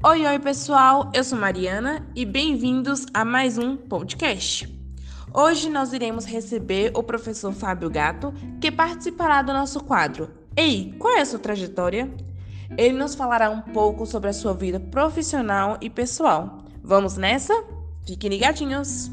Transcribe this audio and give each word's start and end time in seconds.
Oi, 0.00 0.24
oi, 0.24 0.38
pessoal. 0.38 1.10
Eu 1.12 1.24
sou 1.24 1.36
Mariana 1.36 2.06
e 2.14 2.24
bem-vindos 2.24 3.04
a 3.12 3.24
mais 3.24 3.58
um 3.58 3.76
podcast. 3.76 4.72
Hoje 5.34 5.68
nós 5.68 5.92
iremos 5.92 6.24
receber 6.24 6.92
o 6.94 7.02
professor 7.02 7.52
Fábio 7.52 7.90
Gato, 7.90 8.32
que 8.60 8.70
participará 8.70 9.42
do 9.42 9.52
nosso 9.52 9.82
quadro. 9.82 10.30
Ei, 10.56 10.94
qual 11.00 11.16
é 11.16 11.22
a 11.22 11.26
sua 11.26 11.40
trajetória? 11.40 12.08
Ele 12.78 12.96
nos 12.96 13.16
falará 13.16 13.50
um 13.50 13.60
pouco 13.60 14.06
sobre 14.06 14.30
a 14.30 14.32
sua 14.32 14.54
vida 14.54 14.78
profissional 14.78 15.76
e 15.80 15.90
pessoal. 15.90 16.64
Vamos 16.80 17.16
nessa? 17.16 17.52
Fiquem 18.06 18.30
ligadinhos! 18.30 19.10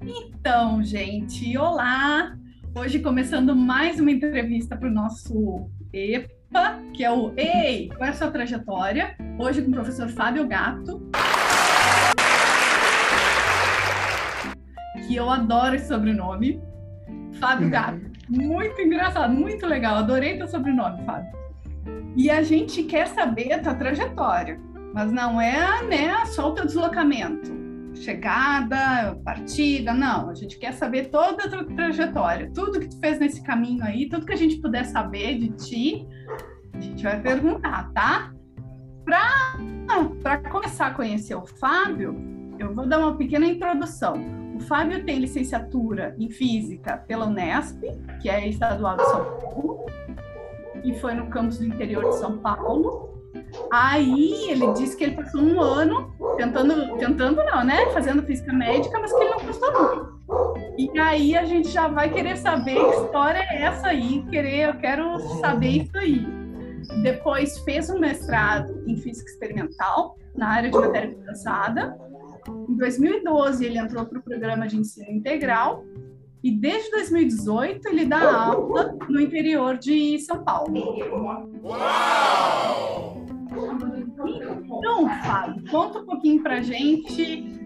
Então, 0.00 0.80
gente, 0.84 1.58
olá! 1.58 2.38
Hoje 2.72 3.00
começando 3.00 3.56
mais 3.56 3.98
uma 3.98 4.12
entrevista 4.12 4.76
para 4.76 4.88
o 4.88 4.92
nosso 4.92 5.68
EPA, 5.92 6.30
que 6.92 7.04
é 7.04 7.10
o 7.10 7.32
Ei, 7.36 7.88
qual 7.96 8.08
é 8.08 8.10
a 8.10 8.14
sua 8.14 8.30
trajetória? 8.30 9.16
Hoje 9.38 9.62
com 9.62 9.70
o 9.70 9.74
professor 9.74 10.08
Fábio 10.08 10.46
Gato. 10.46 11.00
Que 15.06 15.16
eu 15.16 15.30
adoro 15.30 15.74
esse 15.74 15.88
sobrenome. 15.88 16.60
Fábio 17.40 17.66
uhum. 17.66 17.70
Gato. 17.70 18.10
Muito 18.28 18.80
engraçado, 18.80 19.32
muito 19.32 19.66
legal. 19.66 19.96
Adorei 19.96 20.36
teu 20.36 20.48
sobrenome, 20.48 21.04
Fábio. 21.04 21.30
E 22.16 22.30
a 22.30 22.42
gente 22.42 22.82
quer 22.84 23.06
saber 23.08 23.52
a 23.52 23.58
tua 23.60 23.74
trajetória, 23.74 24.60
mas 24.92 25.10
não 25.10 25.40
é 25.40 25.82
né, 25.84 26.24
só 26.26 26.50
o 26.50 26.54
teu 26.54 26.66
deslocamento 26.66 27.59
chegada, 28.00 29.14
partida, 29.24 29.92
não. 29.92 30.30
A 30.30 30.34
gente 30.34 30.58
quer 30.58 30.72
saber 30.72 31.10
toda 31.10 31.44
a 31.44 31.48
tua 31.48 31.64
trajetória, 31.64 32.50
tudo 32.54 32.80
que 32.80 32.88
tu 32.88 32.98
fez 32.98 33.18
nesse 33.18 33.42
caminho 33.42 33.84
aí, 33.84 34.08
tudo 34.08 34.26
que 34.26 34.32
a 34.32 34.36
gente 34.36 34.56
puder 34.56 34.84
saber 34.84 35.38
de 35.38 35.48
ti, 35.50 36.08
a 36.72 36.80
gente 36.80 37.02
vai 37.02 37.20
perguntar, 37.20 37.92
tá? 37.92 38.32
Para 39.04 40.38
começar 40.50 40.86
a 40.86 40.94
conhecer 40.94 41.34
o 41.34 41.44
Fábio, 41.46 42.14
eu 42.58 42.74
vou 42.74 42.86
dar 42.86 42.98
uma 42.98 43.16
pequena 43.16 43.46
introdução. 43.46 44.14
O 44.54 44.60
Fábio 44.60 45.04
tem 45.04 45.18
licenciatura 45.18 46.14
em 46.18 46.30
Física 46.30 46.98
pela 47.08 47.26
Unesp, 47.26 47.82
que 48.20 48.28
é 48.28 48.48
estadual 48.48 48.96
de 48.96 49.04
São 49.04 49.24
Paulo, 49.24 49.86
e 50.84 50.94
foi 50.94 51.14
no 51.14 51.26
campus 51.28 51.58
do 51.58 51.66
interior 51.66 52.08
de 52.08 52.16
São 52.16 52.38
Paulo. 52.38 53.08
Aí 53.72 54.50
ele 54.50 54.72
disse 54.74 54.96
que 54.96 55.04
ele 55.04 55.16
passou 55.16 55.40
um 55.40 55.60
ano 55.60 56.12
tentando, 56.40 56.96
tentando 56.96 57.44
não, 57.44 57.64
né? 57.64 57.90
Fazendo 57.92 58.22
física 58.22 58.52
médica, 58.52 58.98
mas 58.98 59.12
que 59.12 59.22
ele 59.22 59.30
não 59.30 59.44
gostou 59.44 59.72
muito. 59.72 60.20
E 60.78 60.98
aí 60.98 61.36
a 61.36 61.44
gente 61.44 61.68
já 61.68 61.86
vai 61.88 62.10
querer 62.10 62.36
saber 62.38 62.76
que 62.76 62.96
história 63.04 63.38
é 63.50 63.62
essa 63.62 63.88
aí, 63.88 64.24
querer, 64.30 64.68
eu 64.68 64.74
quero 64.78 65.20
saber 65.40 65.82
isso 65.82 65.98
aí. 65.98 66.26
Depois 67.02 67.58
fez 67.58 67.90
um 67.90 67.98
mestrado 67.98 68.82
em 68.86 68.96
física 68.96 69.30
experimental 69.30 70.16
na 70.34 70.48
área 70.48 70.70
de 70.70 70.78
matéria 70.78 71.14
condensada. 71.14 71.98
Em 72.68 72.76
2012 72.76 73.64
ele 73.64 73.78
entrou 73.78 74.06
para 74.06 74.18
o 74.18 74.22
programa 74.22 74.66
de 74.66 74.78
ensino 74.78 75.10
integral 75.10 75.84
e 76.42 76.50
desde 76.50 76.90
2018 76.90 77.86
ele 77.86 78.06
dá 78.06 78.46
aula 78.46 78.96
no 79.08 79.20
interior 79.20 79.76
de 79.76 80.18
São 80.20 80.42
Paulo. 80.42 80.72
Uau! 81.62 82.99
Então, 84.80 85.06
Fábio, 85.22 85.70
conta 85.70 85.98
um 85.98 86.06
pouquinho 86.06 86.42
pra 86.42 86.62
gente 86.62 87.60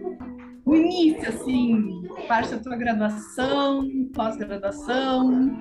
o 0.64 0.74
início, 0.74 1.28
assim, 1.28 2.02
parte 2.26 2.50
da 2.50 2.58
tua 2.58 2.76
graduação, 2.76 3.88
pós-graduação. 4.12 5.54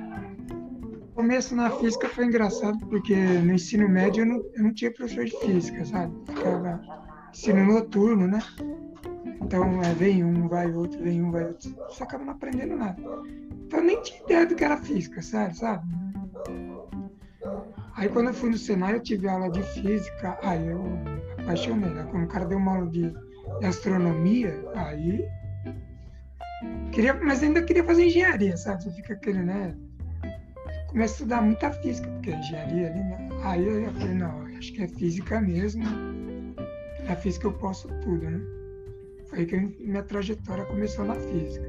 O 1.11 1.15
começo 1.15 1.55
na 1.55 1.69
física 1.69 2.09
foi 2.09 2.25
engraçado, 2.25 2.79
porque 2.87 3.15
no 3.15 3.53
ensino 3.53 3.87
médio 3.87 4.23
eu 4.23 4.25
não, 4.25 4.43
eu 4.55 4.63
não 4.63 4.73
tinha 4.73 4.91
professor 4.91 5.25
de 5.25 5.39
física, 5.41 5.85
sabe? 5.85 6.11
Ficava 6.25 6.81
ensino 7.31 7.65
noturno, 7.71 8.27
né? 8.27 8.39
Então, 9.43 9.79
é, 9.83 9.93
vem 9.93 10.23
um, 10.23 10.47
vai 10.47 10.71
outro, 10.71 10.99
vem 11.03 11.21
um, 11.21 11.29
vai 11.29 11.45
outro. 11.45 11.69
Você 11.87 12.01
acaba 12.01 12.25
não 12.25 12.33
aprendendo 12.33 12.75
nada. 12.75 12.99
Então, 13.67 13.79
eu 13.79 13.85
nem 13.85 14.01
tinha 14.01 14.23
ideia 14.23 14.47
do 14.47 14.55
que 14.55 14.63
era 14.63 14.77
física, 14.77 15.21
sério, 15.21 15.55
sabe? 15.55 15.85
Aí, 17.95 18.09
quando 18.09 18.27
eu 18.27 18.33
fui 18.33 18.49
no 18.49 18.57
Senai, 18.57 18.95
eu 18.95 18.99
tive 18.99 19.27
aula 19.27 19.49
de 19.49 19.61
física. 19.61 20.37
Aí 20.41 20.67
eu 20.67 20.83
apaixonei. 21.39 21.89
Né? 21.89 22.07
Quando 22.09 22.23
o 22.23 22.27
cara 22.27 22.45
deu 22.45 22.57
uma 22.57 22.75
aula 22.75 22.89
de, 22.89 23.13
astronomia, 23.67 24.53
aí. 24.75 25.27
Queria, 26.91 27.13
mas 27.13 27.43
ainda 27.43 27.61
queria 27.61 27.83
fazer 27.83 28.05
engenharia, 28.05 28.55
sabe? 28.57 28.83
Você 28.83 28.91
fica 28.91 29.15
querendo, 29.15 29.45
né? 29.45 29.75
Começa 30.87 31.13
a 31.13 31.15
estudar 31.15 31.41
muita 31.41 31.71
física, 31.71 32.07
porque 32.09 32.31
é 32.31 32.39
engenharia 32.39 32.87
ali, 32.87 32.99
né? 32.99 33.29
Aí 33.43 33.65
eu 33.65 33.93
falei, 33.93 34.13
não, 34.13 34.41
acho 34.57 34.73
que 34.73 34.83
é 34.83 34.87
física 34.87 35.41
mesmo. 35.41 35.83
Na 37.07 37.15
física 37.15 37.47
eu 37.47 37.53
posso 37.53 37.87
tudo, 38.01 38.29
né? 38.29 38.39
Foi 39.27 39.39
aí 39.39 39.45
que 39.45 39.57
minha 39.57 40.03
trajetória 40.03 40.65
começou 40.65 41.05
na 41.05 41.15
física. 41.15 41.67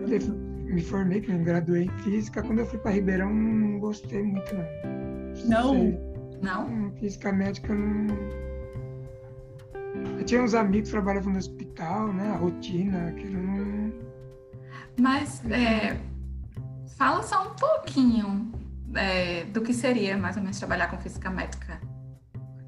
Eu 0.00 0.47
me 0.68 0.82
formei, 0.82 1.20
que 1.20 1.32
me 1.32 1.42
graduei 1.44 1.84
em 1.84 1.98
física. 2.02 2.42
Quando 2.42 2.60
eu 2.60 2.66
fui 2.66 2.78
para 2.78 2.92
Ribeirão, 2.92 3.32
não 3.32 3.78
gostei 3.78 4.22
muito, 4.22 4.54
não. 4.54 4.64
Não? 5.46 5.98
Não? 6.42 6.92
Física 6.92 7.32
médica, 7.32 7.74
não. 7.74 8.16
Eu 10.18 10.24
tinha 10.24 10.42
uns 10.42 10.54
amigos 10.54 10.88
que 10.88 10.94
trabalhavam 10.94 11.32
no 11.32 11.38
hospital, 11.38 12.12
né? 12.12 12.30
A 12.30 12.36
rotina, 12.36 13.08
aquilo 13.08 13.42
não. 13.42 13.92
Mas, 15.00 15.42
é, 15.50 15.96
fala 16.96 17.22
só 17.22 17.48
um 17.48 17.54
pouquinho 17.54 18.52
é, 18.94 19.44
do 19.44 19.62
que 19.62 19.72
seria 19.72 20.16
mais 20.16 20.36
ou 20.36 20.42
menos 20.42 20.58
trabalhar 20.58 20.88
com 20.88 20.98
física 20.98 21.30
médica. 21.30 21.80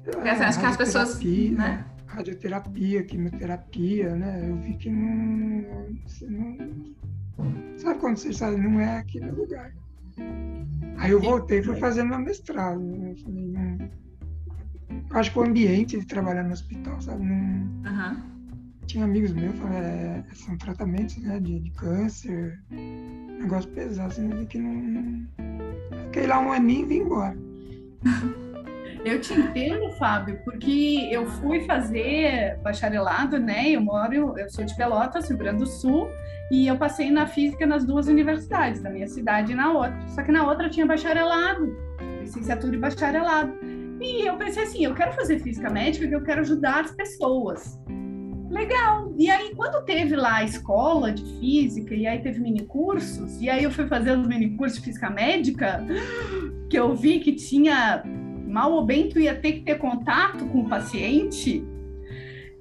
Porque 0.03 0.27
ah, 0.27 0.47
acho 0.47 0.59
que 0.59 0.65
as 0.65 0.77
pessoas. 0.77 1.19
Né? 1.21 1.85
radioterapia, 2.07 3.03
quimioterapia, 3.03 4.15
né? 4.15 4.49
Eu 4.49 4.57
vi 4.57 4.75
que 4.75 4.89
não, 4.89 5.87
não 6.29 6.95
sabe 7.77 7.99
quando 7.99 8.17
você 8.17 8.33
sabe, 8.33 8.57
não 8.57 8.79
é 8.79 8.97
aqui 8.97 9.19
no 9.19 9.35
lugar. 9.35 9.73
Aí 10.97 11.11
eu 11.11 11.19
voltei 11.21 11.59
e 11.59 11.63
fui 11.63 11.75
fazer 11.77 12.03
meu 12.03 12.19
mestrado. 12.19 12.79
Né? 12.79 13.11
Eu 13.11 13.17
falei, 13.17 13.47
não, 13.47 13.89
eu 15.09 15.17
acho 15.17 15.31
que 15.31 15.39
o 15.39 15.43
ambiente 15.43 15.99
de 15.99 16.05
trabalhar 16.05 16.43
no 16.43 16.53
hospital, 16.53 17.01
sabe? 17.01 17.23
Não, 17.23 17.35
uhum. 17.35 18.31
Tinha 18.85 19.05
amigos 19.05 19.31
meus, 19.31 19.55
falaram, 19.55 19.77
é, 19.85 20.25
são 20.33 20.57
tratamentos 20.57 21.17
né, 21.17 21.39
de, 21.39 21.59
de 21.59 21.71
câncer, 21.71 22.59
negócio 22.69 23.69
pesado, 23.71 24.11
assim, 24.11 24.29
vi 24.29 24.45
que 24.45 24.59
não. 24.59 25.27
Fiquei 26.05 26.27
lá 26.27 26.39
um 26.39 26.51
aninho 26.51 26.85
e 26.85 26.87
vim 26.87 26.97
embora. 26.97 27.37
Eu 29.03 29.19
te 29.19 29.33
entendo, 29.33 29.89
Fábio, 29.93 30.39
porque 30.43 31.09
eu 31.11 31.25
fui 31.25 31.61
fazer 31.65 32.57
bacharelado, 32.61 33.39
né? 33.39 33.71
Eu 33.71 33.81
moro, 33.81 34.37
eu 34.37 34.47
sou 34.49 34.63
de 34.63 34.75
Pelotas, 34.75 35.27
Rio 35.27 35.37
Grande 35.37 35.59
do 35.59 35.65
Sul, 35.65 36.07
e 36.51 36.67
eu 36.67 36.77
passei 36.77 37.09
na 37.09 37.25
física 37.25 37.65
nas 37.65 37.83
duas 37.83 38.07
universidades, 38.07 38.81
na 38.81 38.91
minha 38.91 39.07
cidade 39.07 39.53
e 39.53 39.55
na 39.55 39.71
outra. 39.71 40.07
Só 40.09 40.21
que 40.21 40.31
na 40.31 40.47
outra 40.47 40.69
tinha 40.69 40.85
bacharelado, 40.85 41.75
licenciatura 42.19 42.75
e 42.75 42.79
bacharelado. 42.79 43.51
E 43.99 44.27
eu 44.27 44.37
pensei 44.37 44.63
assim, 44.63 44.85
eu 44.85 44.93
quero 44.93 45.13
fazer 45.13 45.39
física 45.39 45.69
médica, 45.69 46.05
porque 46.05 46.15
eu 46.15 46.23
quero 46.23 46.41
ajudar 46.41 46.81
as 46.81 46.91
pessoas. 46.91 47.79
Legal. 48.51 49.13
E 49.17 49.31
aí, 49.31 49.55
quando 49.55 49.83
teve 49.83 50.15
lá 50.15 50.37
a 50.37 50.43
escola 50.43 51.11
de 51.11 51.23
física, 51.39 51.95
e 51.95 52.05
aí 52.05 52.19
teve 52.21 52.39
mini 52.39 52.65
cursos, 52.65 53.41
e 53.41 53.49
aí 53.49 53.63
eu 53.63 53.71
fui 53.71 53.87
fazer 53.87 54.11
os 54.11 54.27
mini 54.27 54.55
cursos 54.57 54.77
de 54.77 54.85
física 54.85 55.09
médica, 55.09 55.83
que 56.69 56.77
eu 56.77 56.93
vi 56.93 57.19
que 57.19 57.31
tinha 57.31 58.03
mal 58.51 58.71
ou 58.71 58.85
bem 58.85 59.09
tu 59.09 59.19
ia 59.19 59.33
ter 59.35 59.53
que 59.53 59.61
ter 59.61 59.77
contato 59.77 60.45
com 60.45 60.61
o 60.61 60.69
paciente 60.69 61.65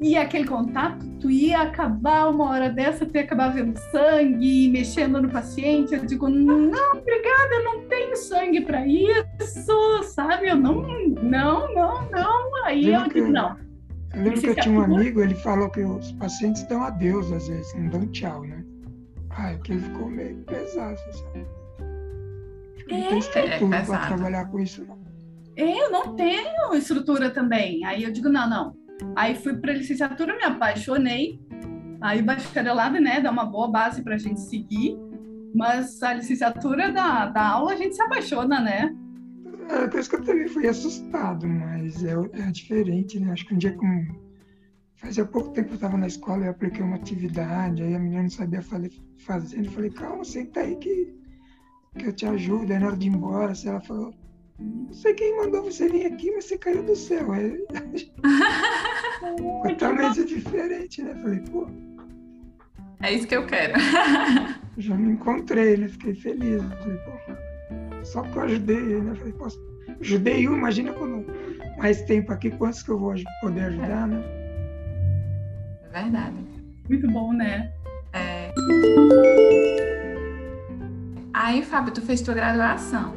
e 0.01 0.17
aquele 0.17 0.47
contato, 0.47 1.07
tu 1.21 1.31
ia 1.31 1.61
acabar 1.61 2.31
uma 2.31 2.49
hora 2.49 2.71
dessa, 2.71 3.05
tu 3.05 3.15
ia 3.17 3.23
acabar 3.23 3.51
vendo 3.51 3.77
sangue, 3.91 4.71
mexendo 4.71 5.21
no 5.21 5.29
paciente. 5.29 5.93
Eu 5.93 6.07
digo, 6.07 6.27
não, 6.27 6.93
obrigada, 6.97 7.55
eu 7.55 7.65
não 7.65 7.81
tenho 7.87 8.17
sangue 8.17 8.63
para 8.63 8.87
isso, 8.87 10.03
sabe? 10.05 10.49
Eu 10.49 10.57
não, 10.57 10.81
não, 11.23 11.75
não, 11.75 12.11
não. 12.11 12.65
Aí 12.65 12.87
eu, 12.87 13.01
eu 13.01 13.09
digo, 13.09 13.29
não. 13.29 13.59
Eu 14.15 14.23
lembro 14.23 14.41
que 14.41 14.47
eu 14.49 14.55
tinha 14.55 14.81
um 14.81 14.83
amigo, 14.83 15.21
ele 15.21 15.35
falou 15.35 15.69
que 15.69 15.83
os 15.83 16.13
pacientes 16.13 16.63
dão 16.63 16.83
adeus 16.83 17.31
às 17.31 17.47
vezes, 17.47 17.75
não 17.75 17.89
dão 17.91 18.07
tchau, 18.07 18.43
né? 18.43 18.65
Ah, 19.29 19.51
aquilo 19.51 19.81
ficou 19.81 20.09
meio 20.09 20.37
pesado, 20.45 20.99
sabe? 21.13 21.47
Não 22.89 22.97
é, 22.97 23.09
tem 23.09 23.19
estrutura 23.19 23.77
é 23.77 23.85
para 23.85 24.07
trabalhar 24.07 24.47
com 24.47 24.61
isso, 24.61 24.83
não. 24.87 24.99
Eu 25.61 25.91
não 25.91 26.15
tenho 26.15 26.75
estrutura 26.75 27.31
também. 27.31 27.85
Aí 27.85 28.03
eu 28.03 28.13
digo, 28.13 28.29
não, 28.29 28.49
não. 28.49 28.75
Aí 29.17 29.35
fui 29.35 29.57
para 29.57 29.73
licenciatura, 29.73 30.37
me 30.37 30.45
apaixonei. 30.45 31.41
Aí 32.01 32.23
bacharelado, 32.23 33.01
né, 33.01 33.21
dá 33.21 33.31
uma 33.31 33.45
boa 33.45 33.71
base 33.71 34.03
para 34.03 34.15
a 34.15 34.19
gente 34.19 34.41
seguir. 34.41 34.97
Mas 35.55 36.03
a 36.03 36.15
licenciatura 36.15 36.91
da, 36.91 37.27
da 37.27 37.47
aula 37.49 37.73
a 37.73 37.77
gente 37.77 37.95
se 37.95 38.03
apaixona, 38.03 38.61
né? 38.61 38.95
É, 39.69 39.87
por 39.87 40.01
isso 40.01 40.11
que 40.11 40.17
eu 40.17 40.25
também 40.25 40.49
fui 40.49 40.67
assustado, 40.67 41.47
mas 41.47 42.03
é, 42.05 42.13
é 42.13 42.51
diferente, 42.51 43.19
né? 43.21 43.33
Acho 43.33 43.47
que 43.47 43.55
um 43.55 43.59
dia 43.59 43.73
com 43.73 44.31
Fazia 45.01 45.25
pouco 45.25 45.49
tempo 45.53 45.71
eu 45.71 45.75
estava 45.77 45.97
na 45.97 46.07
escola, 46.07 46.45
eu 46.45 46.51
apliquei 46.51 46.83
uma 46.83 46.97
atividade, 46.97 47.83
aí 47.83 47.95
a 47.95 47.99
menina 47.99 48.23
não 48.23 48.29
sabia 48.29 48.61
fazer, 48.61 48.93
eu 49.57 49.71
falei, 49.73 49.91
calma, 49.91 50.23
senta 50.23 50.61
aí 50.61 50.77
que, 50.77 51.15
que 51.99 52.07
eu 52.07 52.13
te 52.13 52.27
ajudo. 52.27 52.71
Aí 52.71 52.79
na 52.79 52.89
hora 52.89 52.97
de 52.99 53.07
ir 53.07 53.11
embora, 53.11 53.53
assim, 53.53 53.71
ela 53.71 53.81
falou, 53.81 54.13
Não 54.61 54.93
sei 54.93 55.15
quem 55.15 55.37
mandou 55.37 55.63
você 55.63 55.89
vir 55.89 56.07
aqui, 56.07 56.31
mas 56.33 56.45
você 56.45 56.59
caiu 56.59 56.83
do 56.83 56.95
céu. 56.95 57.33
É 57.35 57.57
totalmente 59.69 60.25
diferente, 60.25 61.03
né? 61.03 61.15
Falei, 61.15 61.41
pô. 61.41 61.67
É 63.03 63.15
isso 63.15 63.27
que 63.27 63.37
eu 63.37 63.47
quero. 63.47 63.75
Já 64.77 64.97
me 64.97 65.13
encontrei, 65.13 65.77
né? 65.77 65.89
Fiquei 65.89 66.15
feliz. 66.15 66.63
Falei, 66.63 66.99
pô, 66.99 68.05
só 68.05 68.23
que 68.23 68.37
eu 68.37 68.43
ajudei 68.43 68.77
ele, 68.77 69.01
né? 69.01 69.15
Falei, 69.15 69.33
posso 69.33 69.71
ajudei 70.01 70.49
um, 70.49 70.57
imagina 70.57 70.93
quando 70.93 71.25
mais 71.79 72.03
tempo 72.03 72.33
aqui, 72.33 72.51
quantos 72.51 72.83
que 72.83 72.91
eu 72.91 72.99
vou 72.99 73.15
poder 73.41 73.65
ajudar, 73.65 74.07
né? 74.07 74.23
É 75.93 76.03
verdade. 76.03 76.37
Muito 76.89 77.11
bom, 77.11 77.33
né? 77.33 77.73
É... 78.13 78.53
Aí, 81.33 81.63
Fábio, 81.63 81.93
tu 81.93 82.03
fez 82.03 82.21
tua 82.21 82.35
graduação. 82.35 83.15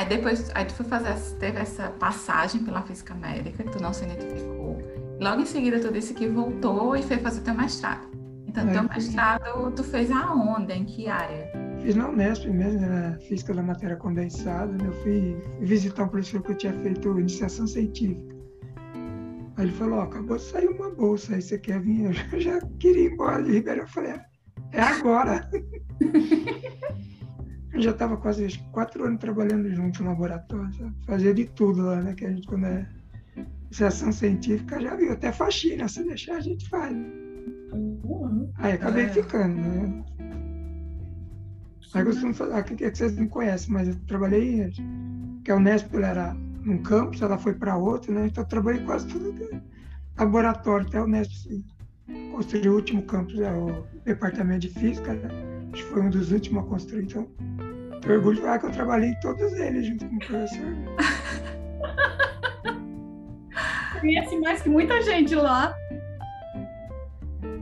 Aí 0.00 0.06
depois, 0.08 0.50
aí 0.54 0.64
tu 0.64 0.72
foi 0.72 0.86
fazer, 0.86 1.14
teve 1.38 1.58
essa 1.58 1.90
passagem 1.90 2.64
pela 2.64 2.80
física 2.80 3.12
médica, 3.12 3.62
que 3.62 3.70
tu 3.70 3.82
não 3.82 3.92
se 3.92 4.02
identificou. 4.02 4.78
Logo 5.20 5.42
em 5.42 5.44
seguida, 5.44 5.78
tu 5.78 5.92
disse 5.92 6.14
que 6.14 6.26
voltou 6.26 6.96
e 6.96 7.02
foi 7.02 7.18
fazer 7.18 7.42
teu 7.42 7.52
mestrado. 7.52 8.08
Então, 8.46 8.66
é, 8.66 8.72
teu 8.72 8.82
mestrado, 8.84 9.70
tu 9.72 9.84
fez 9.84 10.10
aonde? 10.10 10.72
Em 10.72 10.86
que 10.86 11.06
área? 11.06 11.52
Fiz 11.82 11.94
na 11.94 12.08
Unesp 12.08 12.46
mesmo, 12.46 12.80
na 12.80 13.18
Física 13.18 13.52
da 13.52 13.62
Matéria 13.62 13.96
Condensada. 13.96 14.72
Né? 14.72 14.86
Eu 14.86 14.92
fui 15.02 15.36
visitar 15.60 16.04
um 16.04 16.08
professor 16.08 16.42
que 16.44 16.52
eu 16.52 16.56
tinha 16.56 16.72
feito 16.72 17.20
iniciação 17.20 17.66
científica. 17.66 18.34
Aí 19.58 19.66
ele 19.66 19.72
falou, 19.72 19.98
oh, 19.98 20.02
acabou 20.04 20.38
de 20.38 20.44
sair 20.44 20.68
uma 20.68 20.88
bolsa, 20.88 21.34
aí 21.34 21.42
você 21.42 21.58
quer 21.58 21.78
vir? 21.78 22.06
Eu 22.32 22.40
já 22.40 22.58
queria 22.80 23.02
ir 23.02 23.12
embora 23.12 23.42
de 23.42 23.52
Ribeirão. 23.52 23.82
Eu 23.82 23.88
falei, 23.88 24.14
é 24.72 24.80
agora. 24.80 25.46
eu 27.72 27.80
já 27.80 27.90
estava 27.90 28.16
quase 28.16 28.58
quatro 28.72 29.04
anos 29.04 29.20
trabalhando 29.20 29.68
junto 29.74 30.02
no 30.02 30.10
laboratório, 30.10 30.72
sabe? 30.74 30.94
fazia 31.06 31.34
de 31.34 31.44
tudo 31.46 31.82
lá, 31.82 32.02
né? 32.02 32.14
Que 32.14 32.26
a 32.26 32.30
gente, 32.30 32.46
quando 32.46 32.66
é 32.66 32.88
iniciação 33.66 34.12
científica, 34.12 34.80
já 34.80 34.96
viu, 34.96 35.12
até 35.12 35.32
faxina, 35.32 35.88
se 35.88 36.02
deixar 36.04 36.36
a 36.36 36.40
gente 36.40 36.68
faz. 36.68 36.96
Uhum. 37.72 38.50
Aí 38.56 38.72
acabei 38.72 39.04
é. 39.04 39.08
ficando, 39.08 39.54
né? 39.54 40.04
Aí 41.94 42.04
costumo 42.04 42.34
falar, 42.34 42.62
que, 42.62 42.84
é 42.84 42.90
que 42.90 42.98
vocês 42.98 43.16
não 43.16 43.26
conhecem, 43.26 43.72
mas 43.72 43.88
eu 43.88 43.96
trabalhei, 44.06 44.72
que 45.44 45.50
a 45.50 45.56
Unesp 45.56 45.92
era 45.94 46.34
num 46.34 46.78
campus, 46.82 47.20
ela 47.20 47.38
foi 47.38 47.54
para 47.54 47.76
outro, 47.76 48.12
né? 48.12 48.26
Então 48.26 48.44
eu 48.44 48.48
trabalhei 48.48 48.84
quase 48.84 49.08
tudo 49.08 49.34
laboratório, 50.18 50.86
até 50.86 50.98
a 50.98 51.04
Unesp 51.04 51.32
sim. 51.32 51.64
construiu 52.32 52.72
o 52.72 52.76
último 52.76 53.02
campus, 53.02 53.40
é 53.40 53.52
o 53.52 53.84
departamento 54.04 54.60
de 54.60 54.68
física, 54.68 55.14
né? 55.14 55.28
Acho 55.72 55.84
que 55.84 55.90
foi 55.90 56.02
um 56.02 56.10
dos 56.10 56.30
últimos 56.30 56.64
a 56.64 56.66
construir, 56.66 57.04
então 57.04 57.28
tenho 58.00 58.16
orgulho 58.16 58.36
de 58.36 58.42
falar 58.42 58.58
que 58.58 58.66
eu 58.66 58.70
trabalhei 58.70 59.10
em 59.10 59.20
todos 59.20 59.52
eles 59.52 59.86
junto 59.86 60.08
com 60.08 60.16
o 60.16 60.18
professor. 60.18 60.66
Conhece 64.00 64.36
mais 64.40 64.62
que 64.62 64.68
muita 64.68 65.02
gente 65.02 65.34
lá 65.34 65.74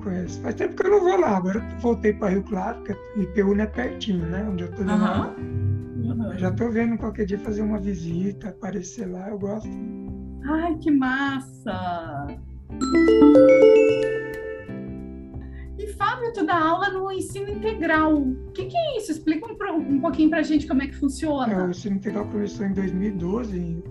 conheço. 0.08 0.40
Faz 0.40 0.54
tempo 0.54 0.74
que 0.74 0.86
eu 0.86 0.90
não 0.90 1.00
vou 1.00 1.20
lá. 1.20 1.36
Agora 1.36 1.58
eu 1.58 1.78
voltei 1.80 2.12
para 2.12 2.30
Rio 2.30 2.42
Claro, 2.42 2.78
porque 2.78 3.20
IPU 3.20 3.60
é 3.60 3.66
pertinho, 3.66 4.26
né? 4.26 4.46
Onde 4.48 4.64
eu 4.64 4.70
tô 4.72 4.82
dando 4.82 5.04
uhum. 5.04 6.38
Já 6.38 6.50
tô 6.52 6.70
vendo 6.70 6.96
qualquer 6.96 7.26
dia 7.26 7.38
fazer 7.38 7.62
uma 7.62 7.78
visita, 7.78 8.48
aparecer 8.48 9.06
lá, 9.06 9.28
eu 9.28 9.38
gosto. 9.38 9.68
Ai, 10.48 10.76
que 10.78 10.90
massa! 10.90 12.26
Fábio, 15.98 16.32
tu 16.32 16.46
dá 16.46 16.56
aula 16.56 16.90
no 16.90 17.10
ensino 17.10 17.50
integral. 17.50 18.16
O 18.16 18.52
que, 18.52 18.66
que 18.66 18.76
é 18.76 18.96
isso? 18.96 19.10
Explica 19.10 19.46
um, 19.46 19.76
um 19.76 20.00
pouquinho 20.00 20.30
pra 20.30 20.42
gente 20.42 20.66
como 20.66 20.82
é 20.82 20.86
que 20.86 20.94
funciona. 20.94 21.52
É, 21.52 21.66
o 21.66 21.70
ensino 21.70 21.96
integral 21.96 22.26
começou 22.26 22.64
em 22.64 22.72
2012, 22.72 23.58
em 23.58 23.82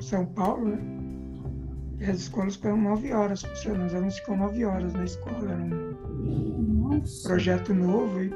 São 0.00 0.24
Paulo, 0.26 0.70
né? 0.70 0.78
E 2.00 2.04
as 2.04 2.20
escolas 2.20 2.56
ficam 2.56 2.78
nove 2.78 3.12
horas 3.12 3.42
funcionando. 3.42 3.86
Os 3.86 3.94
alunos 3.94 4.18
ficam 4.18 4.36
nove 4.38 4.64
horas 4.64 4.94
na 4.94 5.04
escola. 5.04 5.52
Era 5.52 5.62
um 5.62 6.88
Nossa. 6.90 7.28
projeto 7.28 7.74
novo. 7.74 8.22
E 8.22 8.32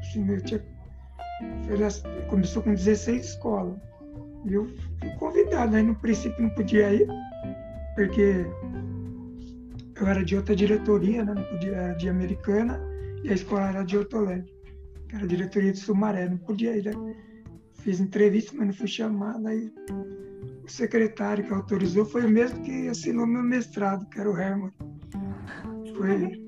assim, 0.00 0.28
eu 0.28 0.40
tinha, 0.42 0.60
começou 2.28 2.64
com 2.64 2.74
16 2.74 3.24
escolas. 3.24 3.76
E 4.44 4.54
eu 4.54 4.66
fui 4.98 5.10
convidado. 5.20 5.76
Aí 5.76 5.84
no 5.84 5.94
princípio 5.94 6.42
não 6.42 6.50
podia 6.50 6.92
ir, 6.92 7.06
porque 7.94 8.44
eu 10.00 10.06
era 10.06 10.24
de 10.24 10.34
outra 10.34 10.56
diretoria, 10.56 11.24
né? 11.24 11.34
podia, 11.34 11.72
era 11.72 11.94
de 11.94 12.08
Americana, 12.08 12.80
e 13.22 13.28
a 13.28 13.34
escola 13.34 13.68
era 13.68 13.82
de 13.84 13.98
Hortolândia, 13.98 14.52
que 15.08 15.16
era 15.16 15.26
diretoria 15.26 15.72
de 15.72 15.78
Sumaré, 15.78 16.28
não 16.28 16.38
podia 16.38 16.76
ir. 16.76 16.84
Né? 16.84 17.14
Fiz 17.74 18.00
entrevista, 18.00 18.52
mas 18.56 18.66
não 18.68 18.74
fui 18.74 18.86
chamado. 18.86 19.46
Aí 19.46 19.70
o 20.64 20.68
secretário 20.68 21.44
que 21.44 21.52
autorizou 21.52 22.04
foi 22.06 22.24
o 22.24 22.30
mesmo 22.30 22.62
que 22.62 22.88
assinou 22.88 23.26
meu 23.26 23.42
mestrado, 23.42 24.06
que 24.06 24.18
era 24.18 24.30
o 24.30 24.38
Herman. 24.38 24.72
Foi 25.96 26.40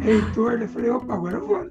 reitor, 0.00 0.62
eu 0.62 0.68
falei, 0.68 0.90
opa, 0.90 1.14
agora 1.14 1.36
eu 1.36 1.46
vou. 1.46 1.70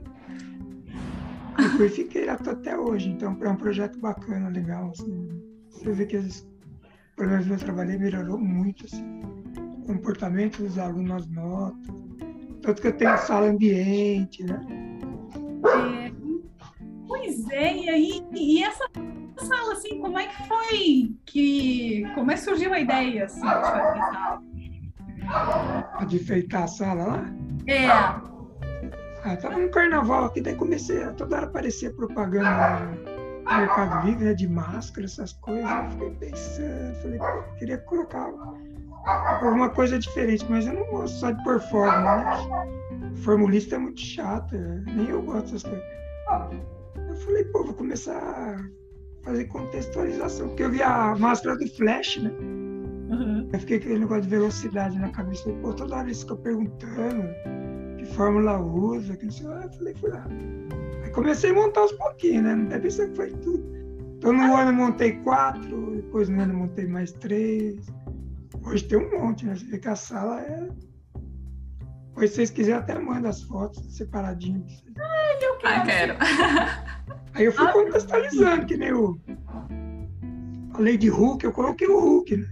Depois 1.58 1.96
fiquei 1.96 2.26
lá 2.26 2.34
até 2.34 2.78
hoje, 2.78 3.10
então 3.10 3.38
é 3.42 3.50
um 3.50 3.56
projeto 3.56 4.00
bacana, 4.00 4.50
legal. 4.50 4.92
Assim. 4.92 5.30
Você 5.72 5.92
vê 5.92 6.06
que 6.06 6.18
as, 6.18 6.48
pelo 7.16 7.32
menos 7.32 7.48
eu 7.48 7.58
trabalhei 7.58 7.98
melhorou 7.98 8.38
muito, 8.38 8.86
assim. 8.86 9.43
Comportamento 9.86 10.62
dos 10.62 10.78
alunos, 10.78 11.24
as 11.24 11.28
notas. 11.28 11.94
Tanto 12.62 12.82
que 12.82 12.88
eu 12.88 12.98
tenho 12.98 13.18
sala 13.18 13.48
ambiente, 13.48 14.44
né? 14.44 14.60
É, 15.66 16.12
pois 17.08 17.50
é, 17.50 17.76
e 17.76 17.90
aí, 17.90 18.26
e 18.32 18.64
essa 18.64 18.86
sala, 19.38 19.74
assim, 19.74 20.00
como 20.00 20.18
é 20.18 20.28
que 20.28 20.48
foi 20.48 21.16
que. 21.26 22.04
Como 22.16 22.32
é 22.32 22.36
que 22.36 22.42
surgiu 22.42 22.74
a 22.74 22.80
ideia 22.80 23.26
assim, 23.26 23.42
de 23.42 23.48
fazer 23.48 23.82
a 23.82 24.12
sala? 24.12 26.06
De 26.08 26.16
enfeitar 26.16 26.64
a 26.64 26.68
sala 26.68 27.04
lá? 27.06 27.26
É. 27.68 27.88
Ah, 29.26 29.38
tava 29.42 29.58
no 29.58 29.70
carnaval 29.70 30.26
aqui, 30.26 30.42
daí 30.42 30.56
comecei 30.56 31.02
a 31.02 31.14
toda 31.14 31.38
hora 31.38 31.46
aparecer 31.46 31.96
propaganda 31.96 32.80
no 33.46 33.58
Mercado 33.58 34.06
Livre, 34.06 34.26
né, 34.26 34.34
de 34.34 34.48
máscara, 34.48 35.06
essas 35.06 35.34
coisas. 35.34 35.70
Eu 35.70 35.92
fiquei 35.92 36.30
pensando, 36.30 36.96
falei, 37.02 37.20
pô, 37.20 37.56
queria 37.58 37.78
colocar 37.78 38.30
alguma 39.06 39.70
coisa 39.70 40.00
diferente, 40.00 40.46
mas 40.50 40.66
eu 40.66 40.74
não 40.74 40.86
gosto 40.88 41.16
só 41.16 41.32
de 41.32 41.44
pôr 41.44 41.60
forma, 41.60 42.18
né? 42.18 43.12
Formulista 43.18 43.76
é 43.76 43.78
muito 43.78 44.00
chato, 44.00 44.56
nem 44.96 45.10
eu 45.10 45.22
gosto 45.22 45.54
dessas 45.54 45.64
coisas. 45.64 45.84
Eu 47.10 47.16
falei, 47.16 47.44
pô, 47.46 47.64
vou 47.64 47.74
começar 47.74 48.58
fazer 49.24 49.46
contextualização, 49.46 50.50
porque 50.50 50.64
eu 50.64 50.72
vi 50.72 50.82
a 50.82 51.16
máscara 51.16 51.58
do 51.58 51.68
Flash, 51.76 52.18
né? 52.18 52.30
Uhum. 52.30 53.50
Eu 53.52 53.60
fiquei 53.60 53.80
com 53.80 53.86
aquele 53.86 54.00
negócio 54.00 54.24
de 54.24 54.30
velocidade 54.30 55.00
na 55.00 55.10
cabeça. 55.10 55.44
Falei, 55.44 55.60
pô, 55.60 55.74
toda 55.74 55.96
hora 55.96 56.06
eles 56.06 56.22
ficam 56.22 56.38
perguntando 56.38 57.28
que 57.98 58.06
fórmula 58.06 58.60
usa, 58.60 59.16
que 59.16 59.26
não 59.26 59.32
sei 59.32 59.48
lá. 59.48 59.64
Eu 59.64 59.72
falei, 59.72 59.96
fui 59.96 60.10
lá. 60.10 60.26
Aí 61.04 61.10
comecei 61.12 61.52
a 61.52 61.54
montar 61.54 61.82
aos 61.82 61.92
pouquinhos, 61.94 62.44
né? 62.44 62.56
Não 62.56 62.66
deve 62.66 62.92
ser 62.92 63.10
que 63.10 63.16
foi 63.16 63.32
tudo. 63.32 63.64
Então 64.18 64.34
no 64.34 64.56
ano 64.56 64.74
montei 64.74 65.14
quatro, 65.18 65.96
depois 65.96 66.30
no 66.30 66.42
ano 66.42 66.54
montei 66.54 66.88
mais 66.88 67.12
três. 67.14 67.76
Hoje 68.66 68.84
tem 68.86 68.98
um 68.98 69.20
monte, 69.20 69.46
né? 69.46 69.56
Você 69.56 69.66
vê 69.66 69.78
que 69.78 69.88
a 69.88 69.96
sala 69.96 70.42
é. 70.42 70.70
Pois 72.14 72.30
se 72.30 72.38
vocês 72.38 72.52
quiserem, 72.52 72.80
até 72.80 72.98
manda 73.00 73.30
as 73.30 73.42
fotos 73.44 73.96
separadinhas. 73.96 74.84
Ai, 74.98 75.36
eu 75.42 75.58
quero. 75.58 75.74
Ah, 75.74 75.86
quero. 75.86 77.24
Aí 77.34 77.46
eu 77.46 77.52
fui 77.52 77.66
ah, 77.66 77.74
contextualizando, 77.74 78.66
que 78.66 78.78
nem 78.78 78.94
o. 78.94 79.20
A 80.74 80.80
Lady 80.80 81.10
Hulk, 81.10 81.46
eu 81.46 81.52
coloquei 81.52 81.88
o 81.88 82.00
Hulk, 82.00 82.38
né? 82.38 82.48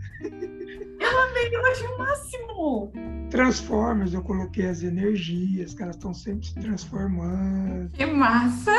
Eu 0.99 1.19
amei, 1.19 1.49
eu 1.51 1.65
achei 1.65 1.87
o 1.87 1.97
máximo! 1.97 2.93
Transformers, 3.31 4.13
eu 4.13 4.21
coloquei 4.21 4.67
as 4.67 4.83
energias, 4.83 5.73
que 5.73 5.81
elas 5.81 5.95
estão 5.95 6.13
sempre 6.13 6.45
se 6.45 6.53
transformando. 6.55 7.89
Que 7.93 8.05
massa! 8.05 8.71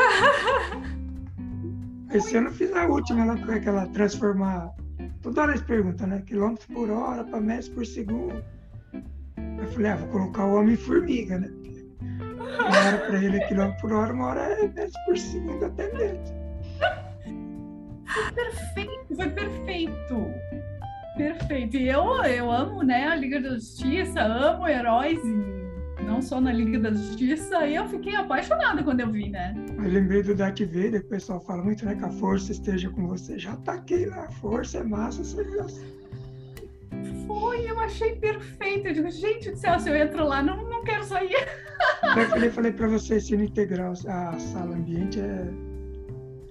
Esse 2.13 2.37
ano 2.37 2.47
eu 2.47 2.53
fiz 2.53 2.71
a 2.71 2.87
última, 2.87 3.25
lá, 3.25 3.37
é 3.51 3.55
aquela 3.55 3.87
transformar. 3.87 4.69
Toda 5.23 5.41
hora 5.41 5.51
eles 5.51 5.63
perguntam, 5.63 6.05
né? 6.05 6.21
Quilômetros 6.25 6.67
por 6.67 6.91
hora 6.91 7.23
para 7.23 7.39
metros 7.39 7.69
por 7.69 7.85
segundo. 7.85 8.43
Eu 9.57 9.67
falei, 9.71 9.91
ah, 9.91 9.95
vou 9.95 10.09
colocar 10.09 10.45
o 10.45 10.55
Homem-Formiga, 10.55 11.39
né? 11.39 11.49
Uma 12.59 12.87
hora 12.87 12.97
para 12.97 13.23
ele 13.23 13.37
é 13.37 13.47
quilômetro 13.47 13.81
por 13.81 13.93
hora, 13.93 14.13
uma 14.13 14.25
hora 14.27 14.41
é 14.41 14.67
metros 14.67 14.93
por 15.05 15.17
segundo 15.17 15.65
até 15.65 15.91
metro. 15.93 16.33
Foi 18.05 18.31
perfeito, 18.33 19.15
foi 19.15 19.29
perfeito. 19.29 20.27
Perfeito. 21.15 21.77
E 21.77 21.87
eu, 21.87 22.03
eu 22.25 22.51
amo 22.51 22.83
né, 22.83 23.07
a 23.07 23.15
Liga 23.15 23.39
da 23.39 23.51
Justiça, 23.51 24.21
amo 24.21 24.67
heróis, 24.67 25.19
não 26.03 26.21
só 26.21 26.39
na 26.39 26.51
Liga 26.51 26.79
da 26.79 26.91
Justiça, 26.91 27.65
e 27.65 27.75
eu 27.75 27.87
fiquei 27.87 28.15
apaixonada 28.15 28.83
quando 28.83 28.99
eu 28.99 29.09
vi, 29.09 29.29
né? 29.29 29.55
Eu 29.77 29.89
lembrei 29.89 30.23
do 30.23 30.35
Darth 30.35 30.59
Vader, 30.59 31.01
o 31.01 31.05
pessoal 31.05 31.39
fala 31.39 31.63
muito, 31.63 31.85
né, 31.85 31.95
que 31.95 32.05
a 32.05 32.09
força 32.09 32.51
esteja 32.51 32.89
com 32.89 33.07
você. 33.07 33.39
Já 33.39 33.55
taquei 33.57 34.05
lá, 34.05 34.25
a 34.25 34.31
força 34.31 34.79
é 34.79 34.83
massa, 34.83 35.23
você 35.23 35.43
Foi, 37.27 37.69
eu 37.69 37.79
achei 37.79 38.15
perfeito. 38.15 38.87
Eu 38.87 38.93
digo, 38.93 39.11
gente 39.11 39.51
do 39.51 39.57
céu, 39.57 39.79
se 39.79 39.89
eu 39.89 39.95
entro 39.95 40.25
lá, 40.25 40.41
não, 40.41 40.69
não 40.69 40.83
quero 40.83 41.03
sair. 41.03 41.47
Eu 42.15 42.29
falei, 42.29 42.49
falei 42.49 42.71
para 42.71 42.87
você, 42.87 43.17
ensino 43.17 43.43
integral, 43.43 43.93
a 44.07 44.39
sala 44.39 44.75
ambiente 44.75 45.19
é. 45.19 45.47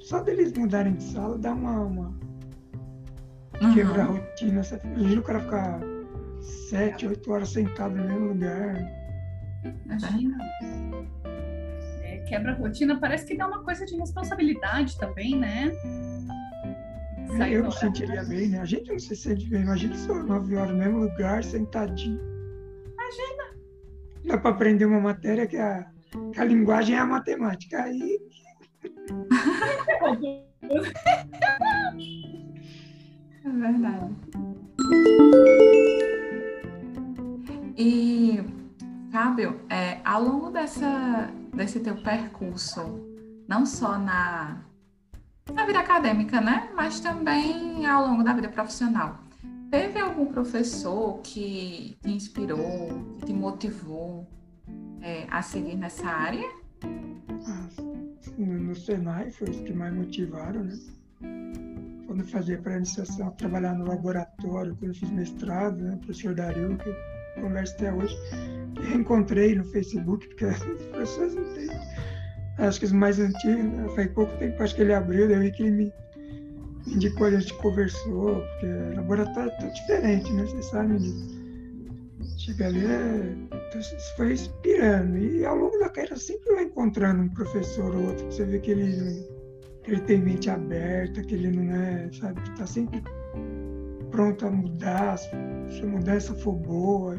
Só 0.01 0.21
deles 0.21 0.53
mudarem 0.53 0.95
de 0.95 1.05
sala 1.05 1.39
dá 1.39 1.53
uma, 1.53 1.81
uma, 1.81 2.15
uhum. 3.63 3.75
quebrar 3.75 4.03
a 4.03 4.07
rotina. 4.07 4.63
Imagina 4.97 5.21
o 5.21 5.23
cara 5.23 5.41
ficar 5.41 5.81
sete, 6.41 7.07
oito 7.07 7.31
horas 7.31 7.51
sentado 7.51 7.95
no 7.95 8.05
mesmo 8.05 8.29
lugar. 8.29 9.02
Imagina. 9.65 10.39
É, 12.03 12.19
quebra 12.29 12.53
a 12.53 12.55
rotina, 12.55 12.99
parece 12.99 13.27
que 13.27 13.37
dá 13.37 13.47
uma 13.47 13.63
coisa 13.63 13.85
de 13.87 13.97
responsabilidade 13.97 14.99
também, 14.99 15.39
né? 15.39 15.73
É, 17.41 17.51
eu 17.51 17.65
me 17.65 17.73
sentiria 17.73 18.23
bem, 18.25 18.49
né? 18.49 18.61
A 18.61 18.65
gente 18.65 18.91
não 18.91 18.99
se 18.99 19.17
sente 19.17 19.49
bem. 19.49 19.63
Imagina 19.63 19.95
só, 19.97 20.15
nove 20.15 20.55
horas 20.57 20.73
no 20.73 20.79
mesmo 20.79 20.99
lugar, 20.99 21.43
sentadinho. 21.43 22.21
Imagina. 22.93 23.57
Dá 24.27 24.39
para 24.39 24.51
aprender 24.51 24.85
uma 24.85 25.01
matéria 25.01 25.47
que 25.47 25.57
a, 25.57 25.87
que 26.33 26.41
a 26.41 26.45
linguagem 26.45 26.97
é 26.97 26.99
a 26.99 27.07
matemática. 27.07 27.83
Aí. 27.83 28.19
é 33.45 33.51
verdade. 33.51 34.15
E, 37.77 38.45
Fábio, 39.13 39.61
é, 39.69 40.01
ao 40.07 40.23
longo 40.25 40.49
dessa, 40.49 41.31
desse 41.55 41.81
teu 41.81 41.97
percurso, 41.97 42.81
não 43.47 43.67
só 43.67 43.99
na, 43.99 44.65
na 45.53 45.67
vida 45.67 45.81
acadêmica, 45.81 46.41
né? 46.41 46.71
Mas 46.75 46.99
também 46.99 47.85
ao 47.85 48.07
longo 48.07 48.25
da 48.25 48.33
vida 48.33 48.49
profissional. 48.49 49.19
Teve 49.71 50.01
algum 50.01 50.25
professor 50.33 51.21
que 51.23 51.99
te 52.01 52.11
inspirou, 52.11 52.89
que 53.19 53.27
te 53.27 53.35
motivou 53.35 54.27
é, 55.03 55.27
a 55.31 55.43
seguir 55.43 55.77
nessa 55.77 56.07
área? 56.07 56.49
Ah, 56.83 57.69
no 58.39 58.75
Senai 58.75 59.31
foi 59.31 59.51
os 59.51 59.61
que 59.61 59.75
mais 59.75 59.93
motivaram, 59.93 60.65
né? 60.65 60.75
Quando 62.07 62.21
eu 62.21 62.29
fazia 62.29 62.57
pré-iniciação, 62.57 63.31
trabalhar 63.33 63.75
no 63.75 63.85
laboratório, 63.85 64.75
quando 64.77 64.93
eu 64.93 64.95
fiz 64.95 65.11
mestrado, 65.11 65.83
né? 65.83 65.97
O 65.97 65.99
professor 65.99 66.35
Dario, 66.35 66.79
que 66.79 67.22
converso 67.41 67.75
até 67.75 67.93
hoje, 67.93 68.17
reencontrei 68.81 69.55
no 69.55 69.65
Facebook, 69.65 70.27
porque 70.29 70.45
as 70.45 70.63
pessoas 70.93 71.35
não 71.35 71.45
têm. 71.55 71.69
Acho 72.59 72.81
que 72.81 72.87
os 72.87 72.93
mais 72.93 73.19
antigos, 73.19 73.65
né? 73.65 73.89
faz 73.95 74.11
pouco 74.13 74.37
tempo, 74.39 74.63
acho 74.63 74.75
que 74.75 74.83
ele 74.83 74.93
abriu, 74.93 75.29
daí 75.29 75.51
que 75.51 75.63
ele 75.63 75.71
me 75.71 75.93
indicou, 76.87 77.27
a 77.27 77.31
gente 77.31 77.55
conversou, 77.55 78.41
porque 78.41 78.67
laboratório 78.97 79.51
é 79.51 79.57
tão 79.59 79.73
diferente, 79.73 80.33
né? 80.33 80.45
Vocês 80.45 80.65
sabem 80.67 80.99
disso. 80.99 81.43
Chega 82.39 82.67
ali, 82.67 82.85
é... 82.85 83.37
então, 83.47 83.81
foi 84.17 84.33
inspirando. 84.33 85.17
E 85.17 85.45
ao 85.45 85.57
longo 85.57 85.79
da 85.79 85.89
carreira 85.89 86.17
sempre 86.17 86.55
vai 86.55 86.65
encontrando 86.65 87.23
um 87.23 87.29
professor 87.31 87.95
ou 87.95 88.09
outro, 88.09 88.27
você 88.27 88.45
vê 88.45 88.59
que 88.59 88.73
ele, 88.73 89.27
que 89.83 89.93
ele 89.93 90.01
tem 90.03 90.19
mente 90.19 90.51
aberta, 90.51 91.23
que 91.23 91.35
ele 91.35 91.51
não 91.51 91.75
é, 91.75 92.11
sabe, 92.13 92.41
que 92.43 92.51
está 92.51 92.67
sempre 92.67 93.03
pronto 94.13 94.47
a 94.47 94.51
mudar, 94.51 95.19
se 95.19 95.29
a 95.35 95.87
mudança 95.87 96.33
for 96.35 96.55
boa. 96.55 97.17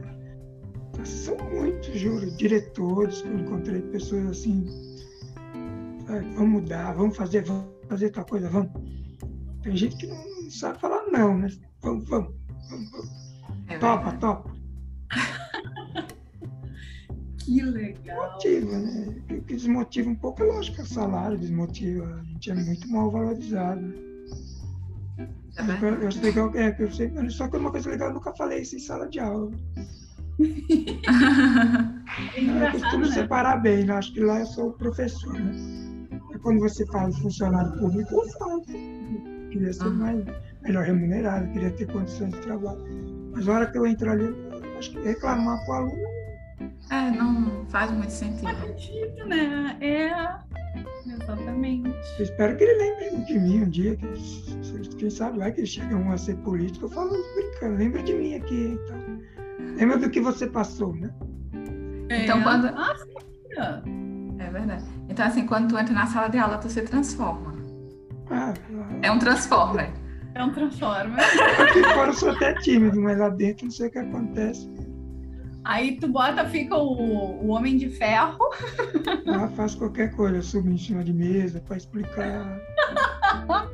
Então, 0.89 1.05
são 1.05 1.35
muitos, 1.51 1.93
juro, 1.99 2.31
diretores 2.37 3.21
que 3.21 3.27
eu 3.27 3.39
encontrei, 3.39 3.81
pessoas 3.81 4.27
assim, 4.27 4.65
sabe, 6.07 6.33
vamos 6.35 6.61
mudar, 6.61 6.93
vamos 6.93 7.17
fazer, 7.17 7.43
vamos 7.43 7.65
fazer 7.89 8.11
tal 8.11 8.25
coisa, 8.25 8.47
vamos 8.47 8.71
tem 9.63 9.77
gente 9.77 9.95
que 9.95 10.07
não 10.07 10.51
sabe 10.51 10.77
falar 10.79 11.05
não, 11.09 11.37
né? 11.37 11.47
Vamos, 11.81 12.05
vamos, 12.09 12.35
vamos, 12.69 12.91
vamos. 12.91 13.09
É 13.69 13.77
topa, 13.77 14.11
topa. 14.17 14.53
que 17.39 17.61
legal. 17.61 18.33
Motiva, 18.33 18.77
né? 18.77 19.23
O 19.31 19.41
que 19.41 19.55
desmotiva 19.55 20.09
um 20.09 20.15
pouco 20.15 20.43
é 20.43 20.45
lógico, 20.45 20.81
é 20.81 20.83
o 20.83 20.87
salário 20.87 21.37
desmotiva. 21.37 22.05
A 22.13 22.23
gente 22.25 22.51
é 22.51 22.55
muito 22.55 22.89
mal 22.89 23.09
valorizado. 23.09 23.81
Né? 23.81 24.12
É 25.57 25.85
eu, 25.85 26.01
eu 26.01 26.07
acho 26.07 26.21
legal, 26.21 26.51
é, 26.55 26.75
eu 26.79 26.91
sei, 26.91 27.11
só 27.29 27.47
que 27.47 27.57
uma 27.57 27.71
coisa 27.71 27.89
legal, 27.89 28.09
eu 28.09 28.15
nunca 28.15 28.33
falei 28.35 28.61
isso 28.61 28.75
em 28.75 28.79
sala 28.79 29.07
de 29.07 29.19
aula. 29.19 29.51
é 30.39 30.43
eu 32.67 32.71
costumo 32.71 33.05
né? 33.05 33.11
separar 33.11 33.57
bem, 33.57 33.85
né? 33.85 33.93
acho 33.93 34.11
que 34.13 34.19
lá 34.19 34.39
eu 34.39 34.45
sou 34.47 34.69
o 34.69 34.73
professor, 34.73 35.33
né? 35.33 35.51
quando 36.41 36.59
você 36.59 36.85
fala 36.87 37.11
funcionário 37.11 37.77
público, 37.79 38.15
eu 38.15 38.27
falo 38.37 38.63
queria 39.53 39.71
ser 39.71 39.85
uhum. 39.85 39.95
mais, 39.95 40.25
melhor 40.63 40.83
remunerado, 40.83 41.47
queria 41.51 41.71
ter 41.71 41.85
condições 41.91 42.33
de 42.33 42.41
trabalho. 42.41 42.83
Mas 43.31 43.45
na 43.45 43.53
hora 43.53 43.71
que 43.71 43.77
eu 43.77 43.85
entro 43.85 44.11
ali, 44.11 44.35
acho 44.77 44.91
que 44.91 44.99
reclamar 45.01 45.63
para 45.65 45.73
o 45.73 45.77
aluno. 45.77 46.13
É, 46.89 47.11
não 47.11 47.65
faz 47.67 47.91
muito 47.91 48.11
sentido. 48.11 48.59
Sentido, 48.61 49.25
né? 49.25 49.77
É. 49.79 50.62
Exatamente. 51.33 51.89
Eu 52.17 52.23
espero 52.23 52.55
que 52.57 52.63
ele 52.63 52.73
lembre 52.77 53.25
de 53.25 53.39
mim 53.39 53.61
um 53.63 53.69
dia, 53.69 53.95
que, 53.95 54.07
quem 54.97 55.09
sabe 55.09 55.39
vai 55.39 55.51
que 55.51 55.61
ele 55.61 55.67
chega 55.67 55.95
um 55.95 56.11
a 56.11 56.17
ser 56.17 56.35
político, 56.37 56.85
eu 56.85 56.89
falo 56.89 57.09
brincando, 57.35 57.77
lembra 57.77 58.03
de 58.03 58.13
mim 58.13 58.35
aqui, 58.35 58.79
então. 58.83 59.19
Lembra 59.77 59.97
do 59.97 60.09
que 60.09 60.21
você 60.21 60.47
passou, 60.47 60.95
né? 60.95 61.09
É. 62.09 62.23
Então 62.23 62.41
quando. 62.43 62.67
Ah, 62.67 62.95
é 64.39 64.49
verdade. 64.49 64.83
Então, 65.09 65.25
assim, 65.25 65.45
quando 65.45 65.69
tu 65.69 65.77
entra 65.77 65.93
na 65.93 66.05
sala 66.07 66.27
de 66.27 66.37
aula, 66.37 66.57
tu 66.57 66.69
se 66.69 66.81
transforma. 66.81 67.53
Ah, 68.29 68.53
é 69.01 69.11
um 69.11 69.19
Transformer. 69.19 69.91
É 70.33 70.43
um 70.43 70.51
Transformer. 70.51 71.19
Aqui 71.61 71.83
fora 71.93 72.09
eu 72.09 72.13
sou 72.13 72.31
até 72.31 72.53
tímido, 72.55 72.99
mas 73.01 73.17
lá 73.19 73.29
dentro 73.29 73.65
não 73.65 73.71
sei 73.71 73.87
o 73.87 73.91
que 73.91 73.99
acontece. 73.99 74.67
Aí 75.65 75.97
tu 75.97 76.07
bota, 76.07 76.45
fica 76.49 76.75
o, 76.75 77.45
o 77.45 77.47
Homem 77.49 77.77
de 77.77 77.89
Ferro. 77.89 78.39
Ah, 79.27 79.47
faz 79.49 79.73
qualquer 79.73 80.11
coisa, 80.15 80.41
subo 80.41 80.69
em 80.69 80.77
cima 80.77 81.03
de 81.03 81.13
mesa 81.13 81.59
para 81.61 81.77
explicar. 81.77 82.59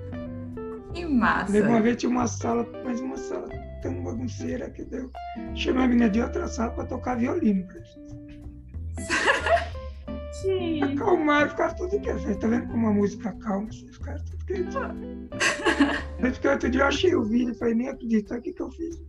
Que 0.93 1.05
massa. 1.05 1.51
Lembra 1.51 1.69
uma 1.69 1.81
vez 1.81 1.98
tinha 1.98 2.10
uma 2.10 2.25
sala, 2.27 2.67
mas 2.84 3.00
uma 3.00 3.15
sala 3.15 3.48
tão 3.81 4.03
bagunceira 4.03 4.69
que 4.72 4.84
deu. 4.84 5.10
Chamei 5.53 5.84
a 5.84 5.88
menina 5.88 6.10
de 6.10 6.22
outra 6.22 6.48
sala 6.48 6.72
para 6.72 6.86
tocar 6.86 7.15
violino 7.17 7.63
pra 7.67 7.79
gente. 7.79 8.10
Acalmaram, 10.93 11.50
ficaram 11.50 11.75
tudo 11.75 12.00
quietos. 12.00 12.38
Tá 12.38 12.48
vendo 12.48 12.67
como 12.67 12.88
a 12.88 12.93
música 12.93 13.31
calma? 13.34 13.69
Ficaram 13.72 14.24
tudo 14.25 14.46
quietos. 14.46 14.75
Porque 16.19 16.48
outro 16.48 16.69
dia 16.69 16.81
eu 16.81 16.88
achei 16.88 17.15
o 17.15 17.24
vídeo 17.24 17.51
e 17.51 17.55
falei, 17.55 17.75
nem 17.75 17.89
acredito, 17.89 18.34
o 18.34 18.41
que, 18.41 18.53
que 18.53 18.62
eu 18.62 18.72
fiz? 18.72 19.01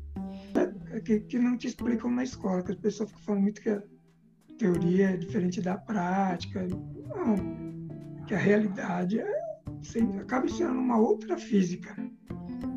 É 0.91 1.01
que, 1.01 1.21
que 1.21 1.39
não 1.39 1.57
te 1.57 1.69
explicam 1.69 2.11
na 2.11 2.25
escola, 2.25 2.63
que 2.63 2.73
as 2.73 2.79
pessoas 2.79 3.11
ficam 3.11 3.25
falando 3.25 3.43
muito 3.43 3.61
que 3.61 3.71
a 3.71 3.83
teoria 4.59 5.11
é 5.11 5.17
diferente 5.17 5.61
da 5.61 5.79
prática. 5.79 6.67
Não, 6.67 8.27
que 8.27 8.35
a 8.35 8.39
realidade 8.39 9.21
é, 9.21 9.43
você 9.81 10.01
acaba 10.21 10.47
ensinando 10.47 10.79
uma 10.79 10.99
outra 10.99 11.39
física. 11.39 11.97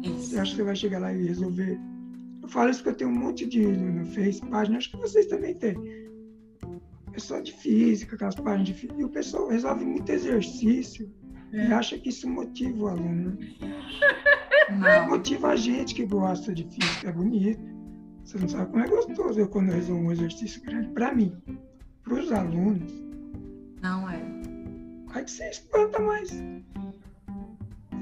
Você 0.04 0.40
acha 0.40 0.52
que 0.52 0.58
você 0.58 0.64
vai 0.64 0.76
chegar 0.76 1.00
lá 1.00 1.14
e 1.14 1.28
resolver. 1.28 1.80
Eu 2.42 2.50
falo 2.50 2.70
isso 2.70 2.84
que 2.84 2.90
eu 2.90 2.96
tenho 2.96 3.10
um 3.10 3.16
monte 3.16 3.46
de 3.46 3.66
no 3.66 4.06
Face, 4.06 4.42
página, 4.42 4.78
acho 4.78 4.92
que 4.92 4.98
vocês 4.98 5.26
também 5.28 5.56
têm 5.56 6.04
pessoal 7.14 7.42
de 7.42 7.54
física, 7.54 8.16
aquelas 8.16 8.36
páginas 8.36 8.68
de 8.68 8.74
física, 8.74 9.00
e 9.00 9.06
o 9.06 9.10
pessoal 9.10 9.48
resolve 9.48 9.86
muito 9.86 10.10
exercício 10.12 11.10
é. 11.54 11.68
e 11.68 11.74
acha 11.74 11.98
que 11.98 12.10
isso 12.10 12.28
motiva 12.28 12.84
o 12.84 12.88
aluno. 12.88 13.38
Não. 14.72 15.10
Motiva 15.10 15.50
a 15.50 15.56
gente 15.56 15.94
que 15.94 16.06
gosta 16.06 16.54
de 16.54 16.64
física, 16.64 17.10
é 17.10 17.12
bonito. 17.12 17.73
Você 18.24 18.38
não 18.38 18.48
sabe 18.48 18.72
como 18.72 18.84
é 18.84 18.88
gostoso 18.88 19.40
eu 19.40 19.48
quando 19.48 19.70
eu 19.70 19.76
resolvo 19.76 20.04
um 20.04 20.12
exercício 20.12 20.62
grande. 20.64 20.88
Para 20.90 21.14
mim, 21.14 21.36
para 22.04 22.14
os 22.14 22.32
alunos. 22.32 22.92
Não 23.82 24.10
é. 24.10 24.22
Aí 25.14 25.28
você 25.28 25.50
espanta 25.50 26.00
mais. 26.00 26.32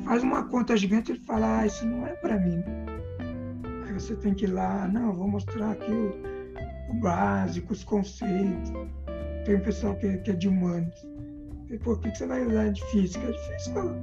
Faz 0.05 0.23
uma 0.23 0.43
conta 0.45 0.77
gigante 0.77 1.13
e 1.13 1.19
fala, 1.19 1.59
ah, 1.59 1.65
isso 1.65 1.85
não 1.85 2.05
é 2.05 2.13
para 2.13 2.39
mim. 2.39 2.63
Aí 3.85 3.93
você 3.93 4.15
tem 4.15 4.33
que 4.33 4.45
ir 4.45 4.51
lá, 4.51 4.87
não, 4.87 5.13
vou 5.13 5.27
mostrar 5.27 5.71
aqui 5.71 5.91
o, 5.91 6.91
o 6.91 6.93
básico, 7.01 7.73
os 7.73 7.83
conceitos. 7.83 8.71
Tem 9.45 9.55
um 9.55 9.61
pessoal 9.61 9.95
que, 9.95 10.17
que 10.19 10.31
é 10.31 10.33
de 10.33 10.47
humanos. 10.47 10.95
E, 11.69 11.77
pô, 11.77 11.93
o 11.93 11.99
que, 11.99 12.11
que 12.11 12.17
você 12.17 12.27
vai 12.27 12.45
usar 12.45 12.69
de 12.69 12.83
física? 12.91 13.25
É 13.25 13.31
difícil 13.31 13.73
falar. 13.73 13.95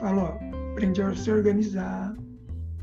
Fala, 0.00 0.22
ó, 0.22 0.72
aprende 0.72 1.02
a 1.02 1.14
se 1.14 1.30
organizar. 1.30 2.16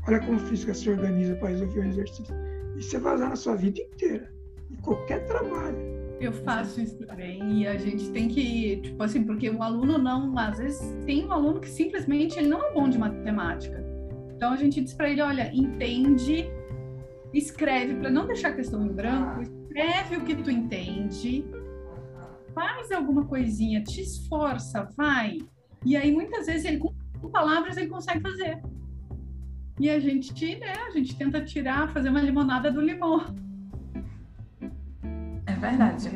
Olha 0.08 0.20
como 0.20 0.38
física 0.38 0.72
se 0.72 0.88
organiza 0.88 1.34
para 1.36 1.50
resolver 1.50 1.80
um 1.80 1.88
exercício. 1.88 2.49
E 2.80 2.82
você 2.82 2.98
vai 2.98 3.14
usar 3.14 3.28
na 3.28 3.36
sua 3.36 3.54
vida 3.54 3.80
inteira, 3.80 4.32
em 4.70 4.76
qualquer 4.76 5.24
trabalho. 5.26 5.76
Eu 6.20 6.32
faço 6.32 6.80
isso 6.80 6.98
também 7.06 7.60
e 7.60 7.66
a 7.66 7.78
gente 7.78 8.10
tem 8.10 8.26
que, 8.26 8.78
tipo 8.78 9.02
assim, 9.02 9.22
porque 9.22 9.48
o 9.48 9.62
aluno 9.62 9.98
não, 9.98 10.36
às 10.36 10.58
vezes 10.58 10.80
tem 11.06 11.24
um 11.24 11.32
aluno 11.32 11.60
que 11.60 11.68
simplesmente 11.68 12.38
ele 12.38 12.48
não 12.48 12.64
é 12.64 12.72
bom 12.72 12.88
de 12.88 12.98
matemática. 12.98 13.84
Então 14.34 14.52
a 14.52 14.56
gente 14.56 14.80
diz 14.80 14.94
para 14.94 15.08
ele, 15.08 15.22
olha, 15.22 15.50
entende, 15.54 16.50
escreve 17.32 17.94
para 17.94 18.10
não 18.10 18.26
deixar 18.26 18.48
a 18.48 18.54
questão 18.54 18.84
em 18.84 18.92
branco, 18.92 19.42
escreve 19.42 20.16
o 20.16 20.24
que 20.24 20.34
tu 20.34 20.50
entende 20.50 21.44
faz 22.54 22.90
alguma 22.92 23.24
coisinha, 23.26 23.82
te 23.82 24.00
esforça, 24.02 24.88
vai. 24.96 25.38
E 25.84 25.96
aí 25.96 26.12
muitas 26.12 26.46
vezes 26.46 26.64
ele 26.64 26.78
com 26.78 27.30
palavras 27.30 27.76
ele 27.76 27.88
consegue 27.88 28.20
fazer. 28.20 28.60
E 29.80 29.88
a 29.88 29.98
gente, 29.98 30.56
né, 30.56 30.74
a 30.86 30.90
gente 30.90 31.16
tenta 31.16 31.40
tirar, 31.40 31.88
fazer 31.88 32.10
uma 32.10 32.20
limonada 32.20 32.70
do 32.70 32.82
limão. 32.82 33.34
É 35.46 35.54
verdade. 35.54 36.10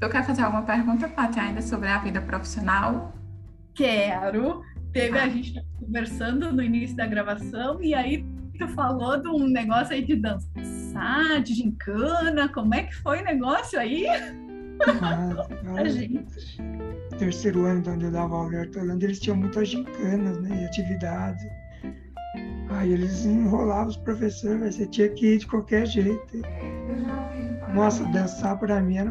Tu 0.00 0.08
quer 0.08 0.24
fazer 0.24 0.42
alguma 0.42 0.62
pergunta, 0.62 1.08
Paty, 1.08 1.40
ainda 1.40 1.60
sobre 1.60 1.88
a 1.88 1.98
vida 1.98 2.20
profissional? 2.20 3.12
Quero. 3.74 4.62
Teve 4.92 5.18
a 5.18 5.28
gente 5.28 5.60
conversando 5.80 6.52
no 6.52 6.62
início 6.62 6.96
da 6.96 7.04
gravação 7.04 7.82
e 7.82 7.92
aí 7.92 8.24
tu 8.56 8.68
falou 8.68 9.20
de 9.20 9.28
um 9.28 9.48
negócio 9.48 9.92
aí 9.92 10.04
de 10.04 10.14
dançar, 10.14 11.42
de 11.42 11.52
gincana. 11.52 12.48
Como 12.48 12.72
é 12.76 12.84
que 12.84 12.94
foi 12.94 13.22
o 13.22 13.24
negócio 13.24 13.76
aí? 13.76 14.06
Ah, 14.86 15.84
gente. 15.88 16.58
terceiro 17.18 17.64
ano 17.64 17.82
de 17.82 17.90
onde 17.90 18.04
eu 18.06 18.10
dava 18.10 18.34
aula 18.34 18.54
em 18.54 18.58
Hortolândia, 18.58 19.06
eles 19.06 19.20
tinham 19.20 19.36
muitas 19.36 19.68
gincanas, 19.68 20.40
né? 20.40 20.62
E 20.62 20.64
atividades. 20.66 21.44
Aí 22.70 22.92
eles 22.92 23.24
enrolavam 23.24 23.88
os 23.88 23.96
professores, 23.96 24.60
mas 24.60 24.74
você 24.74 24.86
tinha 24.86 25.08
que 25.08 25.34
ir 25.34 25.38
de 25.38 25.46
qualquer 25.46 25.86
jeito. 25.86 26.42
Nossa, 27.74 28.04
dançar 28.06 28.58
pra 28.58 28.80
mim 28.80 28.98
era. 28.98 29.10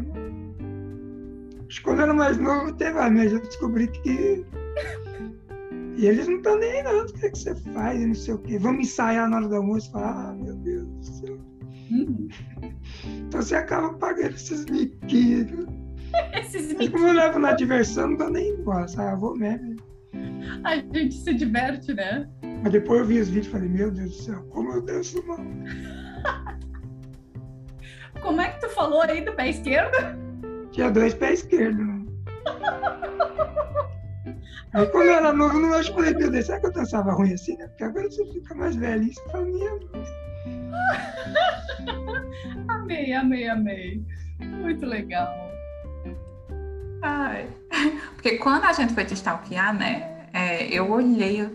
Acho 1.67 1.79
que 1.79 1.83
quando 1.83 1.99
eu 1.99 2.03
era 2.03 2.13
mais 2.13 2.37
novo, 2.37 2.71
teve 2.73 2.97
a 2.97 3.09
mas 3.09 3.33
eu 3.33 3.41
descobri 3.41 3.87
que. 3.87 4.45
E 5.97 6.05
eles 6.05 6.27
não 6.27 6.37
estão 6.37 6.57
nem 6.59 6.71
aí, 6.71 6.83
não. 6.83 7.01
O 7.01 7.05
que, 7.07 7.25
é 7.25 7.29
que 7.29 7.37
você 7.37 7.55
faz? 7.55 7.99
E 7.99 8.05
não 8.05 8.13
sei 8.13 8.35
o 8.35 8.37
quê. 8.37 8.59
Vamos 8.59 8.87
ensaiar 8.87 9.27
na 9.27 9.37
hora 9.37 9.47
do 9.47 9.55
almoço. 9.55 9.91
Fala, 9.91 10.29
ah, 10.29 10.33
meu 10.33 10.55
Deus 10.55 10.85
do 10.85 11.03
céu. 11.03 11.37
Hum, 11.91 12.27
Então 13.27 13.41
você 13.41 13.55
acaba 13.55 13.93
pagando 13.93 14.35
esses 14.35 14.65
miquinhos. 14.65 15.67
esses 16.33 16.73
Mas 16.73 16.89
como 16.89 17.07
eu 17.07 17.13
levo 17.13 17.39
na 17.39 17.53
diversão, 17.53 18.09
não 18.09 18.17
dá 18.17 18.29
nem 18.29 18.51
embora, 18.51 18.87
sabe? 18.87 19.13
Eu 19.13 19.19
vou 19.19 19.35
mesmo. 19.35 19.75
A 20.63 20.75
gente 20.77 21.15
se 21.15 21.33
diverte, 21.33 21.93
né? 21.93 22.29
Mas 22.63 22.71
depois 22.71 23.01
eu 23.01 23.05
vi 23.05 23.19
os 23.19 23.27
vídeos 23.27 23.47
e 23.47 23.49
falei, 23.49 23.69
meu 23.69 23.91
Deus 23.91 24.11
do 24.11 24.23
céu, 24.23 24.43
como 24.49 24.71
eu 24.71 24.81
danço 24.81 25.23
mal. 25.27 25.39
Como 28.21 28.41
é 28.41 28.49
que 28.49 28.61
tu 28.61 28.69
falou 28.69 29.01
aí 29.03 29.23
do 29.23 29.31
pé 29.33 29.49
esquerdo? 29.49 29.95
Tinha 30.71 30.89
dois 30.89 31.13
pés 31.13 31.41
esquerdos. 31.41 31.85
Né? 31.85 32.05
Aí 34.73 34.87
quando 34.87 35.05
eu 35.05 35.13
era 35.13 35.31
novo, 35.31 35.59
não 35.59 35.73
acho 35.75 35.91
que 35.91 35.95
falei, 35.95 36.15
meu 36.15 36.31
Deus, 36.31 36.47
será 36.47 36.59
que 36.59 36.65
eu 36.65 36.73
dançava 36.73 37.11
ruim 37.11 37.33
assim, 37.33 37.55
né? 37.57 37.67
Porque 37.67 37.83
agora 37.83 38.09
você 38.09 38.25
fica 38.33 38.55
mais 38.55 38.75
velhinho, 38.75 39.13
você 39.13 39.29
fala, 39.29 39.45
minha 39.45 39.79
Amei, 42.67 43.13
amei, 43.13 43.47
amei. 43.49 44.05
Muito 44.39 44.85
legal. 44.85 45.27
Ai. 47.01 47.47
Porque 48.13 48.37
quando 48.37 48.63
a 48.65 48.73
gente 48.73 48.93
foi 48.93 49.05
te 49.05 49.13
stalkear, 49.13 49.73
né? 49.73 50.27
é, 50.33 50.65
eu 50.67 50.91
olhei, 50.91 51.49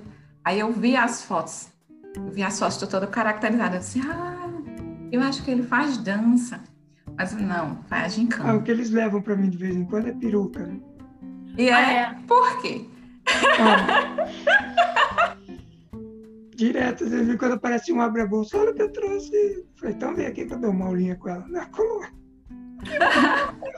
aí 0.44 0.58
eu 0.60 0.72
vi 0.72 0.96
as 0.96 1.22
fotos. 1.24 1.68
Eu 2.14 2.30
vi 2.30 2.42
as 2.42 2.58
fotos 2.58 2.76
todas 2.88 3.08
caracterizadas. 3.10 3.74
Eu 3.74 3.80
disse, 3.80 4.10
ah, 4.12 4.48
eu 5.10 5.20
acho 5.22 5.42
que 5.44 5.50
ele 5.50 5.62
faz 5.62 5.96
dança. 5.98 6.60
Mas 7.16 7.32
não, 7.34 7.78
faz 7.88 8.04
Ah, 8.04 8.08
gincana. 8.08 8.54
o 8.54 8.62
que 8.62 8.70
eles 8.70 8.90
levam 8.90 9.20
pra 9.20 9.36
mim 9.36 9.50
de 9.50 9.56
vez 9.58 9.76
em 9.76 9.84
quando 9.84 10.08
é 10.08 10.12
peruca, 10.12 10.66
né? 10.66 10.78
E 11.58 11.68
é, 11.68 11.74
Ah, 11.74 11.92
é. 11.92 12.14
por 12.26 12.60
quê? 12.62 12.86
Ah. 13.60 14.26
Direto, 16.62 17.02
às 17.02 17.10
vezes 17.10 17.36
quando 17.36 17.54
aparece 17.54 17.92
um 17.92 18.00
abre-bolsa, 18.00 18.56
olha 18.56 18.70
o 18.70 18.74
que 18.74 18.82
eu 18.82 18.92
trouxe. 18.92 19.66
Falei, 19.80 19.96
então 19.96 20.14
vem 20.14 20.26
aqui 20.26 20.46
que 20.46 20.54
eu 20.54 20.60
dou 20.60 20.70
uma 20.70 20.86
aulinha 20.86 21.16
com 21.16 21.28
ela. 21.28 21.44
Na 21.48 21.66
coluna. 21.66 22.08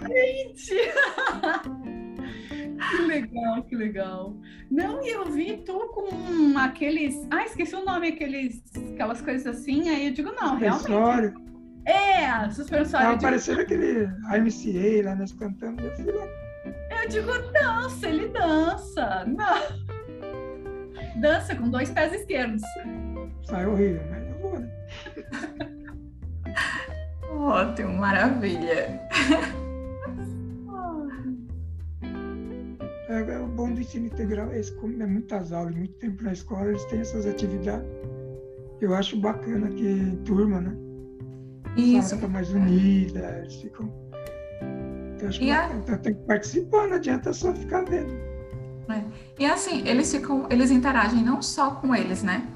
Gente! 0.03 0.75
que 2.91 2.97
legal, 3.07 3.63
que 3.63 3.75
legal. 3.75 4.37
Não, 4.71 5.03
e 5.03 5.09
eu 5.09 5.25
vi 5.25 5.63
tu 5.65 5.79
com 5.95 6.59
aqueles. 6.59 7.27
Ah, 7.31 7.47
esqueci 7.47 7.75
o 7.75 7.87
nome, 7.87 8.09
aqueles, 8.09 8.63
aquelas 8.93 9.23
coisas 9.23 9.47
assim. 9.47 9.89
Aí 9.89 10.09
eu 10.09 10.13
digo, 10.13 10.31
não, 10.33 10.57
realmente. 10.57 10.85
Acessório. 10.85 11.33
É, 11.87 12.51
suspensório. 12.51 13.19
Tava 13.19 13.35
Eu 13.35 13.41
digo, 13.41 13.61
aquele 13.63 14.05
AMCA 14.29 15.09
lá, 15.09 15.17
nós 15.17 15.33
cantando. 15.33 15.83
Eu 15.83 15.97
fui 15.97 16.13
lá. 16.13 16.27
eu 17.03 17.09
digo, 17.09 17.33
dança, 17.51 18.11
ele 18.11 18.29
dança. 18.29 19.25
Não. 19.25 19.84
Dança 21.17 21.55
com 21.55 21.69
dois 21.71 21.91
pés 21.91 22.13
esquerdos. 22.13 22.63
Saiu 23.45 23.73
horrível, 23.73 24.03
mas 24.11 24.29
eu 24.29 24.39
vou, 24.41 24.59
né? 24.59 24.71
Ótimo, 27.31 27.95
maravilha. 27.99 29.01
É, 33.09 33.21
é 33.21 33.39
o 33.39 33.47
bom 33.47 33.73
do 33.73 33.81
ensino 33.81 34.07
integral 34.07 34.51
é 34.51 34.61
como 34.81 35.01
é 35.03 35.07
muitas 35.07 35.53
aulas, 35.53 35.75
muito 35.75 35.93
tempo 35.95 36.23
na 36.25 36.33
escola, 36.33 36.69
eles 36.69 36.85
têm 36.87 37.01
essas 37.01 37.27
atividades. 37.27 37.87
Eu 38.81 38.95
acho 38.95 39.19
bacana 39.21 39.69
que 39.71 40.19
turma, 40.25 40.61
né? 40.61 40.75
A 41.77 41.81
Isso. 41.81 42.15
fica 42.17 42.29
mais 42.29 42.51
unida, 42.53 43.39
eles 43.41 43.55
ficam. 43.57 43.93
Eu 45.21 45.29
acho 45.29 45.43
E 45.43 45.51
a- 45.51 45.63
bacana. 45.63 45.81
Então 45.83 45.99
tem 45.99 46.15
que 46.15 46.21
participar, 46.27 46.87
não 46.89 46.97
adianta 46.97 47.33
só 47.33 47.55
ficar 47.55 47.85
vendo. 47.85 48.13
E 49.39 49.47
assim, 49.47 49.87
eles 49.87 50.11
ficam, 50.13 50.47
eles 50.51 50.71
interagem 50.71 51.23
não 51.23 51.43
só 51.43 51.73
com 51.73 51.95
eles, 51.95 52.23
né? 52.23 52.47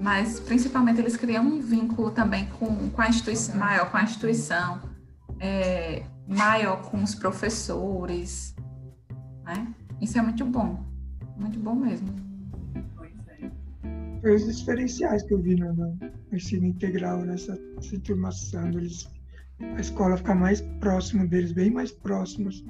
Mas 0.00 0.40
principalmente 0.40 1.00
eles 1.00 1.16
criam 1.16 1.44
um 1.44 1.60
vínculo 1.60 2.10
também 2.10 2.46
com, 2.58 2.90
com 2.90 3.02
a 3.02 3.08
instituição, 3.08 3.56
maior 3.56 3.90
com 3.90 3.96
a 3.96 4.02
instituição, 4.02 4.80
é, 5.38 6.02
maior 6.26 6.82
com 6.82 7.02
os 7.02 7.14
professores, 7.14 8.54
né? 9.44 9.66
Isso 10.00 10.18
é 10.18 10.22
muito 10.22 10.44
bom, 10.44 10.84
muito 11.36 11.58
bom 11.58 11.74
mesmo. 11.74 12.08
Pois 12.96 13.12
é. 13.28 13.50
Foi 14.20 14.34
os 14.34 14.56
diferenciais 14.56 15.22
que 15.22 15.34
eu 15.34 15.40
vi 15.40 15.54
no, 15.54 15.72
no 15.72 15.98
ensino 16.32 16.66
integral, 16.66 17.20
nessa, 17.22 17.56
turmação. 18.04 18.68
Eles, 18.68 19.08
a 19.60 19.80
escola 19.80 20.16
fica 20.16 20.34
mais 20.34 20.60
próximo 20.80 21.28
deles, 21.28 21.52
bem 21.52 21.70
mais 21.70 21.92
próximos. 21.92 22.64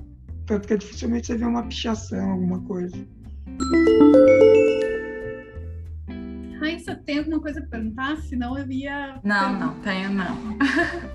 Tanto 0.52 0.68
que 0.68 0.76
dificilmente 0.76 1.28
você 1.28 1.38
vê 1.38 1.46
uma 1.46 1.62
pichação, 1.62 2.32
alguma 2.32 2.60
coisa. 2.64 2.94
Raíssa, 6.60 6.94
tem 6.94 7.20
alguma 7.20 7.40
coisa 7.40 7.62
para 7.62 7.70
perguntar? 7.70 8.18
Senão 8.18 8.58
eu 8.58 8.70
ia. 8.70 9.18
Não, 9.24 9.58
não, 9.58 9.80
tenho 9.80 10.10
não. 10.10 10.36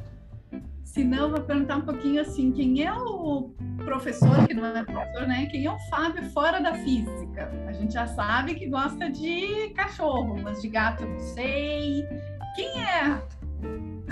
Senão 0.84 1.26
eu 1.26 1.30
vou 1.30 1.42
perguntar 1.42 1.78
um 1.78 1.82
pouquinho 1.82 2.20
assim: 2.20 2.52
quem 2.52 2.84
é 2.84 2.92
o 2.92 3.54
professor, 3.86 4.48
que 4.48 4.56
não 4.56 4.66
é 4.66 4.84
professor, 4.84 5.28
né? 5.28 5.46
Quem 5.52 5.68
é 5.68 5.72
o 5.72 5.78
Fábio 5.92 6.24
fora 6.32 6.60
da 6.60 6.74
física? 6.74 7.52
A 7.68 7.74
gente 7.74 7.94
já 7.94 8.08
sabe 8.08 8.56
que 8.56 8.68
gosta 8.68 9.08
de 9.08 9.70
cachorro, 9.76 10.42
mas 10.42 10.64
de 10.64 10.68
gato 10.68 11.04
eu 11.04 11.10
não 11.10 11.20
sei. 11.20 12.04
Quem 12.56 12.82
é 12.82 13.22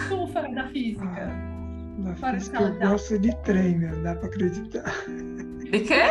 tu 0.07 0.27
fora 0.27 0.53
da 0.53 0.67
física? 0.67 1.54
Física 2.03 2.58
de 2.58 2.63
eu 2.63 2.73
sala. 2.73 2.89
gosto 2.91 3.19
de 3.19 3.36
trem, 3.43 3.77
meu, 3.79 4.03
dá 4.03 4.15
pra 4.15 4.27
acreditar. 4.27 4.84
De 5.60 5.79
quê? 5.79 6.01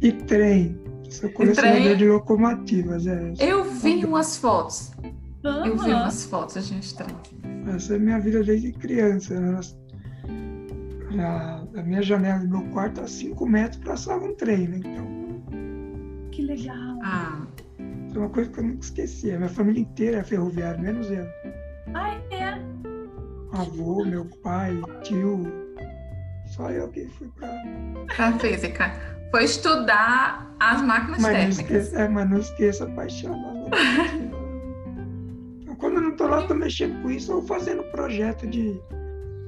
E 0.00 0.12
trem. 0.12 0.78
Sou 1.08 1.30
colecionador 1.30 1.82
trem? 1.82 1.96
de 1.96 2.08
locomotivas, 2.08 3.06
é. 3.06 3.32
Eu 3.38 3.64
vi 3.64 4.04
umas 4.04 4.36
fotos. 4.36 4.92
Eu 5.42 5.76
vi 5.76 5.90
umas 5.90 6.24
fotos, 6.26 6.64
gente. 6.66 6.94
trem. 6.94 7.08
Essa 7.74 7.94
é 7.94 7.96
a 7.96 7.98
minha 7.98 8.20
vida 8.20 8.42
desde 8.44 8.72
criança. 8.72 9.34
Na, 11.12 11.64
da 11.72 11.82
minha 11.82 12.02
janela 12.02 12.38
do 12.38 12.48
meu 12.48 12.62
quarto, 12.70 13.00
a 13.00 13.06
5 13.06 13.44
metros 13.46 13.82
passava 13.82 14.24
um 14.24 14.34
trem, 14.36 14.68
né? 14.68 14.76
Então, 14.78 16.30
Que 16.30 16.42
legal. 16.42 16.98
Ah, 17.02 17.42
é 18.14 18.18
uma 18.18 18.28
coisa 18.28 18.48
que 18.50 18.60
eu 18.60 18.64
nunca 18.64 18.80
esqueci. 18.84 19.32
A 19.32 19.38
minha 19.38 19.48
família 19.48 19.80
inteira 19.80 20.18
é 20.18 20.22
ferroviária, 20.24 20.80
menos 20.80 21.10
eu. 21.10 21.26
Ah, 21.94 22.14
é? 22.30 22.39
Avô, 23.52 24.04
meu 24.04 24.24
pai, 24.42 24.80
tio. 25.02 25.42
Só 26.46 26.70
eu 26.70 26.88
que 26.88 27.06
fui 27.06 27.28
pra. 27.28 27.48
pra 28.16 28.38
física. 28.38 28.92
Foi 29.30 29.44
estudar 29.44 30.54
as 30.58 30.82
máquinas 30.82 31.20
Mas 31.22 31.32
não, 31.32 31.38
térmicas. 31.40 31.58
esqueça, 31.86 31.98
é, 32.02 32.08
mas 32.08 32.30
não 32.30 32.38
esqueça 32.38 32.84
a 32.84 32.90
paixão. 32.90 33.70
Quando 35.78 35.94
eu 35.96 36.02
não 36.02 36.16
tô 36.16 36.26
lá, 36.26 36.46
tô 36.46 36.54
mexendo 36.54 37.00
com 37.02 37.10
isso 37.10 37.32
ou 37.34 37.42
fazendo 37.42 37.82
projeto 37.84 38.46
de 38.46 38.78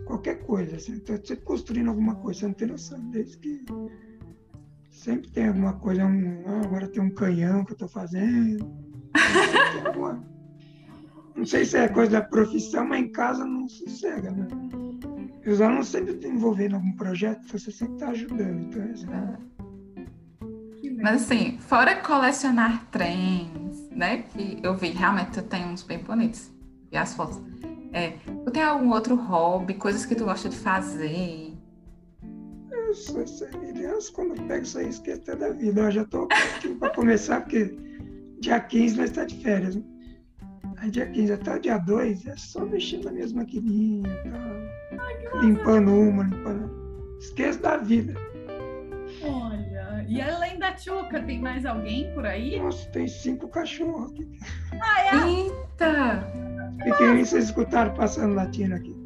qualquer 0.06 0.36
coisa. 0.44 0.76
Assim. 0.76 0.94
Sempre 1.04 1.36
construindo 1.44 1.88
alguma 1.90 2.14
coisa, 2.16 2.40
você 2.40 2.46
não 2.46 2.54
tem 2.54 2.68
noção. 2.68 2.98
Desde 3.10 3.36
que 3.38 3.64
sempre 4.90 5.30
tem 5.30 5.48
alguma 5.48 5.74
coisa. 5.74 6.04
Um, 6.06 6.42
agora 6.64 6.88
tem 6.88 7.02
um 7.02 7.10
canhão 7.10 7.64
que 7.64 7.72
eu 7.72 7.76
tô 7.76 7.88
fazendo. 7.88 8.70
Tem 9.12 9.86
alguma- 9.86 10.24
Não 11.34 11.46
sei 11.46 11.64
se 11.64 11.76
é 11.76 11.88
coisa 11.88 12.12
da 12.12 12.22
profissão, 12.22 12.86
mas 12.86 13.00
em 13.00 13.12
casa 13.12 13.44
não 13.44 13.68
sossega, 13.68 14.30
né? 14.30 14.46
E 15.44 15.50
os 15.50 15.60
alunos 15.60 15.88
sempre 15.88 16.12
estão 16.12 16.30
envolvendo 16.30 16.72
em 16.72 16.74
algum 16.76 16.92
projeto, 16.92 17.40
então 17.44 17.58
você 17.58 17.72
sempre 17.72 17.94
está 17.94 18.08
ajudando. 18.10 18.60
Então, 18.60 18.82
é 18.82 18.86
legal. 18.86 19.38
Mas 21.02 21.22
assim, 21.22 21.58
fora 21.58 21.96
colecionar 21.96 22.86
trens, 22.92 23.88
né? 23.90 24.18
Que 24.22 24.60
eu 24.62 24.76
vi, 24.76 24.90
realmente 24.90 25.32
tu 25.32 25.42
tem 25.42 25.64
uns 25.64 25.82
bem 25.82 25.98
bonitos. 25.98 26.50
Vi 26.90 26.96
as 26.96 27.14
fotos. 27.14 27.40
É, 27.92 28.10
tu 28.44 28.50
tem 28.52 28.62
algum 28.62 28.90
outro 28.90 29.16
hobby, 29.16 29.74
coisas 29.74 30.06
que 30.06 30.14
tu 30.14 30.24
gosta 30.24 30.48
de 30.48 30.56
fazer? 30.56 31.52
Eu 32.70 32.94
sou 32.94 33.26
sem 33.26 33.48
criança, 33.48 34.12
quando 34.12 34.36
eu 34.36 34.46
pego 34.46 34.62
isso 34.62 34.78
aí, 34.78 34.88
esqueço 34.88 35.22
até 35.22 35.34
da 35.34 35.50
vida. 35.50 35.80
Eu 35.80 35.90
já 35.90 36.02
estou 36.02 36.28
para 36.78 36.94
começar, 36.94 37.40
porque 37.40 37.76
dia 38.38 38.60
15 38.60 38.96
nós 38.96 39.10
está 39.10 39.24
de 39.24 39.42
férias. 39.42 39.74
Né? 39.74 39.82
Aí 40.82 40.90
dia 40.90 41.06
15 41.06 41.32
até 41.32 41.54
o 41.54 41.60
dia 41.60 41.78
2 41.78 42.26
é 42.26 42.36
só 42.36 42.66
mexendo 42.66 43.04
nas 43.04 43.12
minhas 43.12 43.32
maquininhas, 43.32 44.12
tá? 44.24 45.40
limpando 45.40 45.92
uma, 45.92 46.24
limpando. 46.24 47.16
Esqueço 47.20 47.62
da 47.62 47.76
vida. 47.76 48.14
Olha, 49.22 50.04
E 50.08 50.20
além 50.20 50.58
da 50.58 50.72
Tchuca, 50.72 51.22
tem 51.22 51.40
mais 51.40 51.64
alguém 51.64 52.12
por 52.14 52.26
aí? 52.26 52.58
Nossa, 52.58 52.90
tem 52.90 53.06
cinco 53.06 53.46
cachorros 53.46 54.10
aqui. 54.10 54.28
Eita! 55.24 56.26
E 56.84 56.92
quem 56.96 57.24
vocês 57.24 57.44
escutaram 57.44 57.94
passando 57.94 58.34
latindo 58.34 58.74
aqui? 58.74 58.96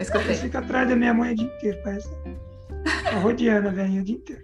Escutei. 0.00 0.26
Eles 0.26 0.40
ficam 0.40 0.62
atrás 0.62 0.88
da 0.88 0.96
minha 0.96 1.14
mãe 1.14 1.32
o 1.32 1.36
dia 1.36 1.46
inteiro, 1.46 1.78
parece. 1.84 2.10
Tá 3.04 3.18
rodeando 3.20 3.68
a 3.68 3.70
velhinha 3.70 4.00
o 4.00 4.04
dia 4.04 4.16
inteiro. 4.16 4.43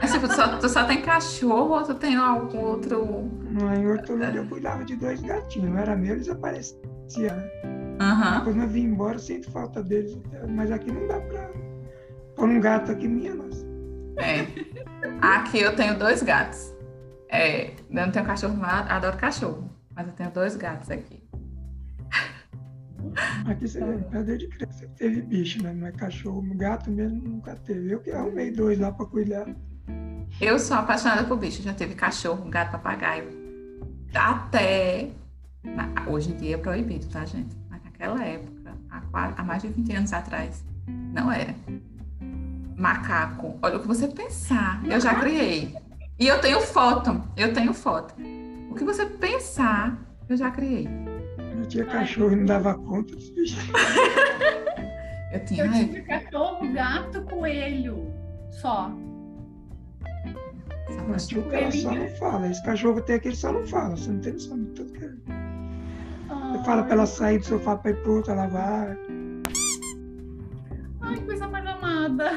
Mas, 0.00 0.12
tipo, 0.12 0.28
tu 0.28 0.34
só, 0.34 0.58
tu 0.58 0.68
só 0.68 0.84
tem 0.84 1.02
cachorro 1.02 1.74
ou 1.74 1.82
tu 1.82 1.94
tem 1.94 2.16
algum 2.16 2.58
outro. 2.58 3.28
Em 3.76 3.86
Hortolândia 3.86 4.40
eu 4.40 4.46
cuidava 4.46 4.84
de 4.84 4.96
dois 4.96 5.20
gatinhos, 5.20 5.70
não 5.70 5.78
era 5.78 5.96
meu, 5.96 6.14
eles 6.14 6.28
apareciam, 6.28 7.36
né? 7.36 7.50
Aham. 8.00 8.44
Quando 8.44 8.62
eu 8.62 8.68
vim 8.68 8.84
embora, 8.84 9.16
eu 9.16 9.18
sinto 9.18 9.50
falta 9.50 9.82
deles. 9.82 10.16
Mas 10.48 10.70
aqui 10.70 10.92
não 10.92 11.06
dá 11.06 11.20
pra 11.20 11.50
pôr 12.36 12.48
um 12.48 12.60
gato 12.60 12.92
aqui 12.92 13.08
minha, 13.08 13.34
nossa. 13.34 13.66
É. 14.18 14.46
Aqui 15.20 15.60
eu 15.60 15.74
tenho 15.74 15.98
dois 15.98 16.22
gatos. 16.22 16.72
É, 17.28 17.70
eu 17.70 17.74
não 17.90 18.10
tenho 18.10 18.24
cachorro, 18.24 18.56
mas 18.56 18.90
adoro 18.90 19.16
cachorro. 19.16 19.70
Mas 19.94 20.06
eu 20.06 20.12
tenho 20.12 20.30
dois 20.30 20.56
gatos 20.56 20.90
aqui. 20.90 21.22
Aqui 23.46 23.66
você 23.66 23.80
vê, 23.80 24.22
desde 24.22 24.48
criança 24.48 24.78
sempre 24.78 24.94
teve 24.96 25.22
bicho, 25.22 25.62
né? 25.62 25.72
Não 25.72 25.86
é 25.86 25.92
cachorro, 25.92 26.42
gato 26.54 26.90
mesmo 26.90 27.20
nunca 27.22 27.56
teve. 27.56 27.90
Eu 27.92 28.00
que 28.00 28.10
arrumei 28.10 28.50
dois 28.50 28.78
lá 28.78 28.92
pra 28.92 29.06
cuidar. 29.06 29.46
Eu 30.40 30.58
sou 30.58 30.76
apaixonada 30.76 31.24
por 31.24 31.36
bicho. 31.36 31.62
Já 31.62 31.72
teve 31.74 31.94
cachorro, 31.94 32.48
gato, 32.48 32.72
papagaio. 32.72 33.28
Até. 34.14 35.10
Hoje 36.06 36.30
em 36.32 36.36
dia 36.36 36.54
é 36.54 36.58
proibido, 36.58 37.06
tá, 37.06 37.24
gente? 37.24 37.56
Mas 37.68 37.82
naquela 37.84 38.24
época, 38.24 38.72
há, 38.90 39.00
qua- 39.02 39.34
há 39.36 39.42
mais 39.42 39.62
de 39.62 39.68
20 39.68 39.92
anos 39.94 40.12
atrás, 40.12 40.64
não 40.86 41.30
era. 41.30 41.54
Macaco. 42.76 43.58
Olha 43.62 43.76
o 43.76 43.80
que 43.80 43.86
você 43.88 44.06
pensar. 44.08 44.80
Eu 44.84 45.00
já 45.00 45.14
criei. 45.16 45.74
E 46.18 46.26
eu 46.26 46.40
tenho 46.40 46.60
foto. 46.60 47.22
Eu 47.36 47.52
tenho 47.52 47.74
foto. 47.74 48.14
O 48.70 48.74
que 48.74 48.84
você 48.84 49.04
pensar, 49.06 49.98
eu 50.28 50.36
já 50.36 50.50
criei. 50.50 50.88
Eu 51.56 51.66
tinha 51.66 51.84
cachorro 51.84 52.32
e 52.32 52.36
não 52.36 52.44
dava 52.46 52.74
conta 52.74 53.14
dos 53.16 53.30
bichos. 53.30 53.58
Eu 55.30 55.44
tinha. 55.44 55.64
Eu 55.66 55.72
tive 55.72 56.02
cachorro, 56.02 56.72
gato, 56.72 57.20
coelho. 57.22 58.10
Só. 58.50 58.90
Mas 61.08 61.26
tipo, 61.26 61.50
ela 61.52 61.70
só 61.70 61.92
não 61.94 62.08
fala. 62.16 62.48
Esse 62.50 62.62
cachorro 62.64 63.00
tem 63.00 63.16
aquele 63.16 63.36
só 63.36 63.52
não 63.52 63.66
fala. 63.66 63.96
Você 63.96 64.10
não 64.10 64.20
tem 64.20 64.32
noção 64.34 64.58
de 64.64 64.70
tudo 64.70 64.92
que 64.92 65.04
ele. 65.04 65.18
Você 65.26 66.64
fala 66.64 66.82
pra 66.84 66.92
ela 66.94 67.06
sair 67.06 67.38
do 67.38 67.44
sofá 67.46 67.76
pra 67.76 67.90
ir 67.90 68.02
pro 68.02 68.16
outro, 68.16 68.32
ela 68.32 68.46
vai. 68.46 68.98
Ai, 71.00 71.20
coisa 71.24 71.48
mais 71.48 71.66
amada. 71.66 72.30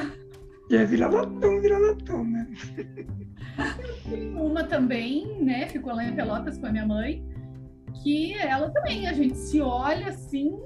E 0.70 0.76
é 0.76 0.84
vira-latão, 0.84 1.60
vira-latão, 1.60 2.24
né? 2.24 2.46
Uma 4.34 4.64
também, 4.64 5.42
né? 5.42 5.68
Ficou 5.68 5.94
lá 5.94 6.04
em 6.04 6.14
Pelotas 6.14 6.56
com 6.58 6.66
a 6.66 6.72
minha 6.72 6.86
mãe. 6.86 7.24
Que 8.02 8.34
ela 8.34 8.70
também, 8.70 9.06
a 9.06 9.12
gente 9.12 9.36
se 9.36 9.60
olha 9.60 10.08
assim, 10.08 10.58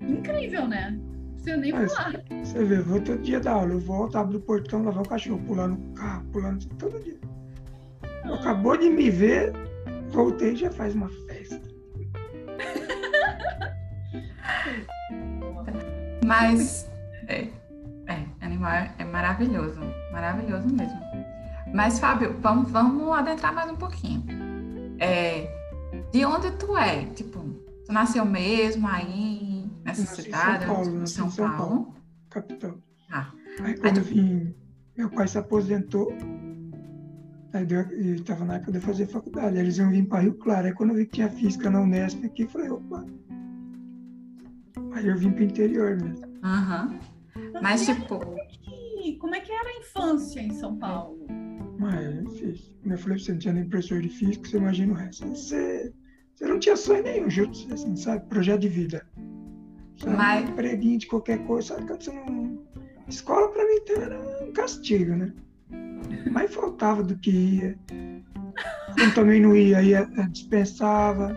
incrível, 0.00 0.66
né? 0.68 0.96
Não 0.96 1.32
precisa 1.34 1.56
nem 1.56 1.72
Mas- 1.72 1.94
falar. 1.94 2.22
Você 2.44 2.64
vê, 2.64 2.76
eu 2.78 2.84
vou 2.84 3.00
todo 3.00 3.20
dia 3.20 3.40
dar 3.40 3.52
aula. 3.52 3.72
Eu 3.72 3.80
volto, 3.80 4.16
abro 4.16 4.38
o 4.38 4.40
portão, 4.40 4.84
lá 4.84 4.90
vai 4.92 5.02
o 5.02 5.08
cachorro 5.08 5.42
pulando 5.46 5.76
no 5.78 5.94
carro, 5.94 6.24
pulando 6.32 6.66
todo 6.76 7.02
dia. 7.02 7.18
Acabou 8.34 8.76
de 8.76 8.90
me 8.90 9.10
ver, 9.10 9.52
voltei 10.08 10.52
e 10.52 10.56
já 10.56 10.70
faz 10.70 10.94
uma 10.94 11.08
festa. 11.26 11.60
Mas 16.24 16.90
é, 17.26 17.48
é, 18.06 18.24
animal 18.40 18.72
é, 18.98 19.04
maravilhoso, 19.04 19.80
maravilhoso 20.12 20.68
mesmo. 20.68 21.00
Mas 21.72 21.98
Fábio, 21.98 22.36
vamos, 22.40 22.70
vamos 22.70 23.10
adentrar 23.16 23.54
mais 23.54 23.70
um 23.70 23.76
pouquinho. 23.76 24.24
É, 24.98 25.50
de 26.12 26.24
onde 26.24 26.50
tu 26.52 26.76
é? 26.76 27.06
Tipo, 27.06 27.40
tu 27.86 27.92
nasceu 27.92 28.24
mesmo 28.24 28.86
aí 28.88 29.70
nessa 29.84 30.02
Nasci 30.02 30.20
em 30.20 30.24
cidade, 30.24 30.64
São 30.64 30.74
Paulo, 30.74 31.02
em 31.02 31.06
São, 31.06 31.26
em 31.26 31.30
São 31.30 31.56
Paulo? 31.56 31.94
Capital. 32.30 32.74
Ah. 33.10 33.30
Aí 33.62 33.76
quando 33.76 33.98
eu 33.98 34.04
vim, 34.04 34.54
meu 34.96 35.10
pai 35.10 35.28
se 35.28 35.38
aposentou. 35.38 36.12
Aí 37.52 37.64
deu, 37.64 37.80
e 37.92 38.16
estava 38.16 38.44
na 38.44 38.56
época 38.56 38.72
de 38.72 38.80
fazer 38.80 39.06
faculdade. 39.06 39.56
Aí 39.56 39.62
eles 39.62 39.78
iam 39.78 39.90
vir 39.90 40.06
para 40.06 40.20
Rio 40.20 40.34
Claro. 40.34 40.66
Aí 40.66 40.72
quando 40.74 40.90
eu 40.90 40.96
vi 40.96 41.06
que 41.06 41.12
tinha 41.12 41.30
física 41.30 41.70
na 41.70 41.80
Unesp 41.80 42.24
aqui, 42.24 42.42
eu 42.42 42.48
falei, 42.48 42.70
opa. 42.70 43.04
Aí 44.92 45.06
eu 45.06 45.16
vim 45.16 45.30
pro 45.32 45.44
interior 45.44 45.96
mesmo. 45.96 46.26
Aham. 46.42 46.98
Mas 47.62 47.86
tipo, 47.86 48.20
E 49.02 49.16
como 49.16 49.34
é 49.34 49.40
que 49.40 49.50
era 49.52 49.68
a 49.68 49.78
infância 49.80 50.40
em 50.40 50.50
São 50.52 50.76
Paulo? 50.76 51.26
Mas 51.78 51.94
é 52.04 52.22
difícil. 52.22 52.74
Eu 52.84 52.98
falei 52.98 53.16
pra 53.16 53.24
você, 53.24 53.32
não 53.32 53.38
tinha 53.38 53.54
nem 53.54 53.68
professor 53.68 54.00
de 54.02 54.08
física, 54.08 54.48
você 54.48 54.56
imagina 54.56 54.92
o 54.92 54.96
resto. 54.96 55.26
Você, 55.28 55.92
você 56.34 56.46
não 56.46 56.58
tinha 56.58 56.76
sonho 56.76 57.02
nenhum, 57.02 57.30
juro 57.30 57.50
pra 57.50 57.58
você, 57.60 57.72
assim, 57.72 57.96
sabe? 57.96 58.26
Projeto 58.26 58.60
de 58.60 58.68
vida. 58.68 59.06
Sabe? 59.98 60.16
Mas- 60.16 60.50
Um 60.50 60.54
preguinho 60.54 60.98
de 60.98 61.06
qualquer 61.06 61.44
coisa, 61.46 61.68
sabe? 61.74 61.86
Quando 61.86 62.02
você 62.02 62.12
não... 62.12 62.58
Escola 63.08 63.48
pra 63.52 63.64
mim 63.64 63.74
então, 63.80 64.02
era 64.02 64.44
um 64.44 64.52
castigo, 64.52 65.14
né? 65.16 65.32
Mas 66.30 66.54
faltava 66.54 67.02
do 67.02 67.16
que 67.16 67.30
ia. 67.30 67.78
Quando 68.96 69.14
também 69.14 69.40
não 69.40 69.54
ia, 69.54 69.82
ia 69.82 70.04
dispensava. 70.30 71.36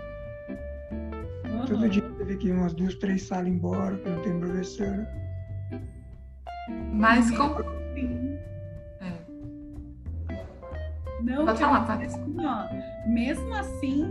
Todo 1.67 1.87
dia 1.87 2.01
teve 2.17 2.37
que 2.37 2.47
ir 2.47 2.53
umas 2.53 2.73
duas, 2.73 2.95
três 2.95 3.23
salas 3.23 3.47
embora, 3.47 3.95
porque 3.95 4.09
não 4.09 4.21
tem 4.21 4.39
professor. 4.39 5.07
mas 6.91 7.29
como. 7.31 7.61
É, 8.99 9.13
Não, 11.21 11.45
Pode 11.45 11.59
que 11.59 11.63
falar, 11.63 12.01
assim, 12.01 12.35
ó, 12.39 13.07
mesmo 13.07 13.53
assim, 13.53 14.09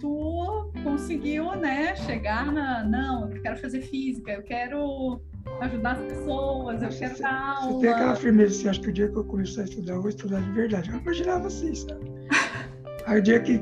tu 0.00 0.70
conseguiu, 0.82 1.54
né, 1.56 1.94
chegar 1.96 2.52
na. 2.52 2.84
Não, 2.84 3.30
eu 3.30 3.40
quero 3.40 3.56
fazer 3.58 3.80
física, 3.82 4.32
eu 4.32 4.42
quero 4.42 5.22
ajudar 5.60 5.92
as 5.92 5.98
pessoas, 6.00 6.82
eu 6.82 6.90
Você- 6.90 6.98
quero 7.00 7.18
dar 7.22 7.60
Você 7.62 7.80
tem 7.80 7.88
aquela 7.90 8.06
aula. 8.08 8.16
firmeza, 8.16 8.54
você 8.54 8.68
acha 8.68 8.80
que 8.80 8.88
o 8.88 8.92
dia 8.92 9.08
que 9.08 9.16
eu 9.16 9.24
começar 9.24 9.62
a 9.62 9.64
estudar, 9.64 9.92
eu 9.94 10.00
vou 10.00 10.08
estudar 10.10 10.40
de 10.40 10.50
verdade. 10.52 10.90
Eu 10.90 10.98
imaginava 10.98 11.46
assim, 11.48 11.74
sabe? 11.74 12.10
Aí 13.06 13.18
o 13.18 13.22
dia 13.22 13.40
que 13.40 13.60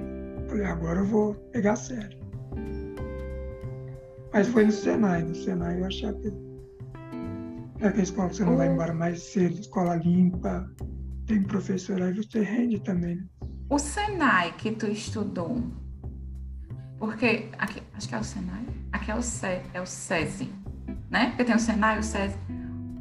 falei, 0.48 0.64
agora 0.66 1.00
eu 1.00 1.06
vou 1.06 1.34
pegar 1.52 1.76
sério. 1.76 2.18
Mas 4.32 4.46
foi 4.48 4.64
no 4.64 4.72
Senai, 4.72 5.22
no 5.22 5.34
Senai 5.34 5.80
eu 5.80 5.86
achava 5.86 6.14
que 6.20 6.28
é 7.80 7.86
aquela 7.88 8.02
escola 8.02 8.28
que 8.28 8.36
você 8.36 8.44
não 8.44 8.56
vai 8.56 8.68
embora 8.68 8.92
mais 8.92 9.22
cedo, 9.22 9.58
escola 9.58 9.96
limpa, 9.96 10.68
tem 11.26 11.42
professor, 11.42 12.00
aí 12.02 12.12
você 12.12 12.40
rende 12.42 12.78
também, 12.80 13.16
né? 13.16 13.24
o 13.70 13.78
Senai 13.78 14.52
que 14.56 14.72
tu 14.72 14.86
estudou, 14.86 15.62
porque 16.98 17.48
aqui, 17.58 17.82
acho 17.94 18.08
que 18.08 18.14
é 18.14 18.18
o 18.18 18.24
Senai, 18.24 18.66
aqui 18.92 19.10
é 19.10 19.14
o, 19.14 19.22
Se, 19.22 19.60
é 19.72 19.80
o 19.80 19.86
SESI, 19.86 20.50
né? 21.10 21.26
Porque 21.28 21.44
tem 21.44 21.54
o 21.56 21.58
Senai 21.58 21.98
o 21.98 22.02
SESI. 22.02 22.36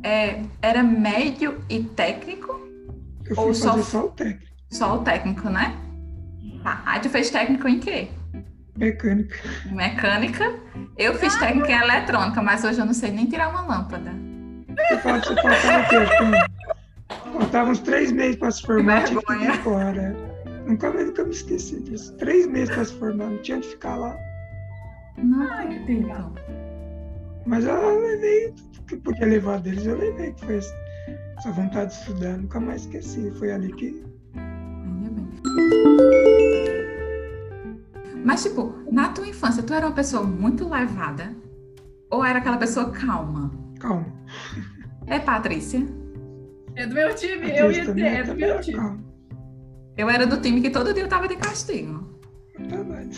É, 0.03 0.41
era 0.61 0.83
médio 0.83 1.61
e 1.69 1.83
técnico? 1.83 2.53
Eu 3.25 3.35
fui 3.35 3.45
Ou 3.45 3.53
só- 3.53 3.77
só 3.81 4.05
o 4.05 4.09
técnico, 4.09 4.45
Só 4.69 4.95
o 4.95 5.03
técnico, 5.03 5.49
né? 5.49 5.75
Tá. 6.63 6.81
Aí 6.85 6.99
tu 6.99 7.09
fez 7.09 7.29
técnico 7.29 7.67
em 7.67 7.79
quê? 7.79 8.07
mecânica. 8.77 9.35
Mecânica. 9.71 10.53
Eu 10.97 11.15
fiz 11.15 11.35
técnica 11.35 11.71
em 11.71 11.75
eletrônica, 11.79 12.41
mas 12.43 12.63
hoje 12.63 12.79
eu 12.79 12.85
não 12.85 12.93
sei 12.93 13.09
nem 13.11 13.25
tirar 13.25 13.49
uma 13.49 13.61
lâmpada. 13.61 14.11
Eu 14.91 14.99
falo 14.99 15.19
que 15.21 15.27
você 15.29 15.41
faltava 15.41 15.83
o 15.83 15.89
quê? 15.89 17.31
Faltava 17.39 17.71
uns 17.71 17.79
três 17.79 18.11
meses 18.11 18.35
para 18.35 18.51
se 18.51 18.61
formar, 18.61 19.03
tive 19.05 19.19
que 19.25 19.33
ir 19.33 19.37
vergonha. 19.39 19.55
embora. 19.59 20.15
Nunca, 20.67 20.91
mais- 20.91 21.07
nunca 21.07 21.23
me 21.23 21.31
esqueci 21.31 21.81
disso. 21.81 22.13
Três 22.17 22.45
meses 22.47 22.69
para 22.73 22.85
se 22.85 22.93
formar, 22.99 23.25
não 23.31 23.37
tinha 23.39 23.57
onde 23.57 23.67
ficar 23.67 23.95
lá. 23.95 24.15
Não 25.17 25.41
Ai, 25.51 25.67
que 25.85 25.93
legal. 25.95 26.31
Mas 27.47 27.65
eu 27.65 27.99
levei 28.01 28.51
tudo 28.51 28.85
que 28.87 28.97
podia 28.97 29.25
levar 29.25 29.59
deles, 29.61 29.85
eu 29.85 29.97
levei, 29.97 30.33
que 30.33 30.45
foi 30.45 30.57
essa 30.57 31.51
vontade 31.51 31.93
de 31.93 31.99
estudar, 32.01 32.37
nunca 32.37 32.59
mais 32.59 32.81
esqueci. 32.81 33.31
Foi 33.39 33.51
ali 33.51 33.71
que. 33.73 34.03
Ainda 34.35 35.09
bem. 35.09 35.27
Mas, 38.23 38.43
tipo, 38.43 38.73
na 38.91 39.09
tua 39.09 39.27
infância, 39.27 39.63
tu 39.63 39.73
era 39.73 39.87
uma 39.87 39.95
pessoa 39.95 40.23
muito 40.23 40.67
levada? 40.67 41.33
Ou 42.11 42.23
era 42.23 42.39
aquela 42.39 42.57
pessoa 42.57 42.91
calma? 42.91 43.49
Calma. 43.79 44.05
É, 45.05 45.17
Patrícia? 45.17 45.87
É 46.75 46.85
do 46.85 46.93
meu 46.93 47.15
time, 47.15 47.49
eu 47.57 47.71
ia 47.71 47.85
também 47.85 48.03
dizer, 48.03 48.17
é 48.17 48.23
do 48.23 48.27
também 48.27 48.47
meu 48.47 48.59
time. 48.59 48.77
calma. 48.77 49.03
Eu 49.95 50.09
era 50.09 50.27
do 50.27 50.41
time 50.41 50.61
que 50.61 50.69
todo 50.69 50.93
dia 50.93 51.03
eu 51.03 51.07
tava 51.07 51.27
de 51.29 51.37
castigo. 51.37 52.19
Tá 52.69 52.83
bem. 52.83 53.09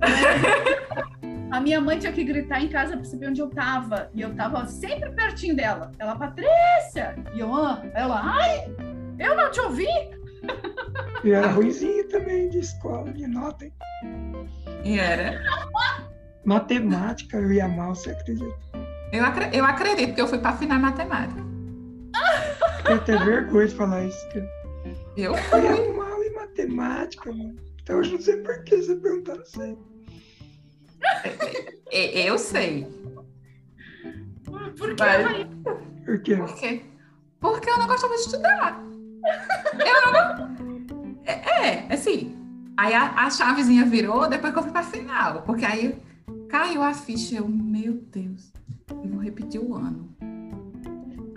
A 1.52 1.60
minha 1.60 1.80
mãe 1.80 1.98
tinha 1.98 2.12
que 2.12 2.24
gritar 2.24 2.60
em 2.62 2.68
casa 2.68 2.96
pra 2.96 3.04
saber 3.04 3.28
onde 3.28 3.40
eu 3.42 3.50
tava. 3.50 4.10
E 4.14 4.22
eu 4.22 4.34
tava 4.34 4.66
sempre 4.66 5.10
pertinho 5.10 5.54
dela. 5.54 5.92
Ela, 5.98 6.16
Patrícia! 6.16 7.14
E 7.34 7.40
eu, 7.40 7.54
ah, 7.54 7.82
ela, 7.94 8.20
ai, 8.24 8.74
eu 9.18 9.36
não 9.36 9.50
te 9.50 9.60
ouvi! 9.60 9.86
E 11.22 11.30
era 11.30 11.46
ruimzinho 11.48 12.08
também 12.08 12.48
de 12.48 12.58
escola, 12.58 13.12
de 13.12 13.26
nota, 13.26 13.66
hein? 13.66 13.72
E 14.82 14.98
era. 14.98 15.40
Matemática, 16.44 17.36
eu 17.36 17.52
ia 17.52 17.68
mal, 17.68 17.94
você 17.94 18.10
acredita? 18.10 18.56
Eu, 19.12 19.24
acre- 19.24 19.50
eu 19.52 19.64
acredito 19.64 20.14
que 20.14 20.20
eu 20.20 20.26
fui 20.26 20.38
pra 20.38 20.54
final 20.54 20.78
em 20.78 20.82
matemática. 20.82 21.40
Tenho 22.84 22.98
até 22.98 23.16
vergonha 23.18 23.68
de 23.68 23.74
falar 23.74 24.04
isso. 24.04 24.28
cara. 24.30 24.48
Eu 25.16 25.34
Eu 25.36 25.86
ia 25.86 25.92
mal 25.94 26.22
em 26.22 26.34
matemática, 26.34 27.30
mano. 27.30 27.54
Até 27.82 27.94
hoje 27.94 28.12
não 28.14 28.20
sei 28.20 28.38
por 28.38 28.64
que 28.64 28.76
você 28.82 28.96
perguntar, 28.96 29.36
não 29.36 29.44
sei. 29.44 29.76
E- 31.90 32.26
Eu 32.26 32.38
sei. 32.38 32.86
Por 34.44 34.94
que? 34.94 35.04
Por 36.04 36.20
quê? 36.22 36.36
Por 36.36 36.54
quê? 36.56 36.82
Porque 37.40 37.70
eu 37.70 37.78
não 37.78 37.86
gostava 37.86 38.14
de 38.14 38.20
estudar. 38.20 38.82
Eu 39.78 40.12
não. 40.12 41.20
É, 41.24 41.66
é, 41.66 41.92
assim. 41.92 42.36
Aí 42.76 42.94
a, 42.94 43.10
a 43.26 43.30
chavezinha 43.30 43.84
virou 43.84 44.28
depois 44.28 44.52
que 44.52 44.58
eu 44.58 44.62
fui 44.62 44.72
pra 44.72 44.82
final. 44.82 45.42
Porque 45.42 45.64
aí 45.64 45.96
caiu 46.48 46.82
a 46.82 46.94
ficha. 46.94 47.36
Eu, 47.36 47.48
meu 47.48 47.94
Deus, 48.12 48.52
eu 48.90 49.10
vou 49.10 49.20
repetir 49.20 49.60
o 49.60 49.74
ano. 49.74 50.08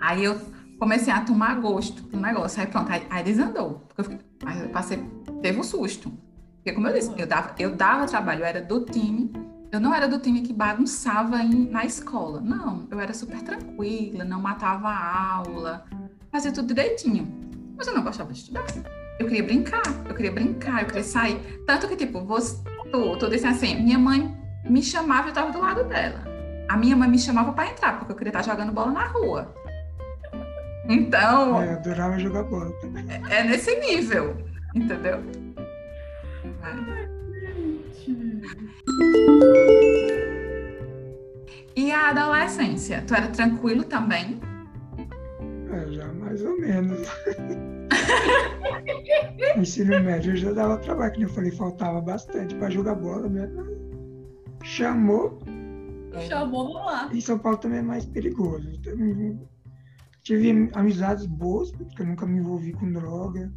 Aí 0.00 0.24
eu 0.24 0.38
comecei 0.78 1.12
a 1.12 1.20
tomar 1.22 1.60
gosto 1.60 2.02
do 2.02 2.18
negócio. 2.20 2.60
Aí 2.60 2.66
pronto, 2.66 2.90
aí, 2.90 3.06
aí 3.10 3.22
desandou. 3.24 3.80
Porque 3.88 4.00
eu 4.00 4.04
fiquei- 4.04 4.20
aí 4.44 4.60
eu 4.62 4.68
passei, 4.70 4.98
teve 5.42 5.58
um 5.58 5.64
susto. 5.64 6.12
Porque, 6.56 6.72
como 6.72 6.88
eu 6.88 6.94
disse, 6.94 7.12
eu 7.16 7.26
dava, 7.26 7.54
eu 7.58 7.74
dava 7.76 8.06
trabalho, 8.06 8.40
eu 8.40 8.46
era 8.46 8.60
do 8.60 8.84
time. 8.84 9.30
Eu 9.72 9.80
não 9.80 9.92
era 9.94 10.06
do 10.08 10.18
time 10.18 10.42
que 10.42 10.52
bagunçava 10.52 11.38
em- 11.42 11.68
na 11.70 11.84
escola. 11.84 12.40
Não, 12.40 12.86
eu 12.90 13.00
era 13.00 13.12
super 13.12 13.40
tranquila, 13.42 14.24
não 14.24 14.40
matava 14.40 14.88
a 14.88 15.32
aula, 15.34 15.84
fazia 16.30 16.52
tudo 16.52 16.68
direitinho. 16.68 17.28
Mas 17.76 17.86
eu 17.86 17.94
não 17.94 18.02
gostava 18.02 18.32
de 18.32 18.38
estudar. 18.38 18.64
Eu 19.18 19.26
queria 19.26 19.42
brincar, 19.42 19.82
eu 20.08 20.14
queria 20.14 20.30
brincar, 20.32 20.82
eu 20.82 20.86
queria 20.86 21.02
sair. 21.02 21.62
Tanto 21.66 21.88
que, 21.88 21.96
tipo, 21.96 22.24
você, 22.24 22.62
tu, 22.92 23.16
tu 23.18 23.28
disse 23.28 23.46
assim, 23.46 23.82
minha 23.82 23.98
mãe 23.98 24.34
me 24.68 24.82
chamava 24.82 25.28
e 25.28 25.30
eu 25.30 25.34
tava 25.34 25.50
do 25.52 25.60
lado 25.60 25.84
dela. 25.84 26.24
A 26.68 26.76
minha 26.76 26.96
mãe 26.96 27.08
me 27.08 27.18
chamava 27.18 27.52
para 27.52 27.70
entrar, 27.70 27.98
porque 27.98 28.12
eu 28.12 28.16
queria 28.16 28.30
estar 28.30 28.42
jogando 28.42 28.72
bola 28.72 28.92
na 28.92 29.06
rua. 29.06 29.54
Então, 30.88 31.60
É, 31.62 31.66
eu 31.68 31.76
adorava 31.78 32.18
jogar 32.18 32.44
bola. 32.44 32.70
é 33.30 33.42
nesse 33.44 33.74
nível, 33.80 34.36
entendeu? 34.74 35.20
E 41.74 41.92
a 41.92 42.10
adolescência? 42.10 43.02
Tu 43.06 43.14
era 43.14 43.28
tranquilo 43.28 43.84
também? 43.84 44.40
É, 45.70 45.92
já 45.92 46.12
mais 46.12 46.42
ou 46.42 46.58
menos. 46.60 47.06
No 49.56 49.62
ensino 49.62 50.00
médio 50.02 50.32
eu 50.32 50.36
já 50.36 50.52
dava 50.52 50.78
trabalho, 50.78 51.12
que 51.12 51.22
eu 51.22 51.28
falei, 51.28 51.50
faltava 51.52 52.00
bastante 52.00 52.54
para 52.54 52.70
jogar 52.70 52.94
bola 52.94 53.28
mesmo. 53.28 53.64
Chamou, 54.62 55.38
Chamou, 56.28 56.72
vamos 56.72 56.86
lá. 56.86 57.10
em 57.12 57.20
São 57.20 57.38
Paulo 57.38 57.58
também 57.58 57.78
é 57.80 57.82
mais 57.82 58.06
perigoso. 58.06 58.68
Então, 58.70 58.94
Tive 60.22 60.70
amizades 60.74 61.24
boas, 61.24 61.70
porque 61.70 62.02
eu 62.02 62.06
nunca 62.06 62.26
me 62.26 62.38
envolvi 62.38 62.72
com 62.72 62.90
droga. 62.90 63.52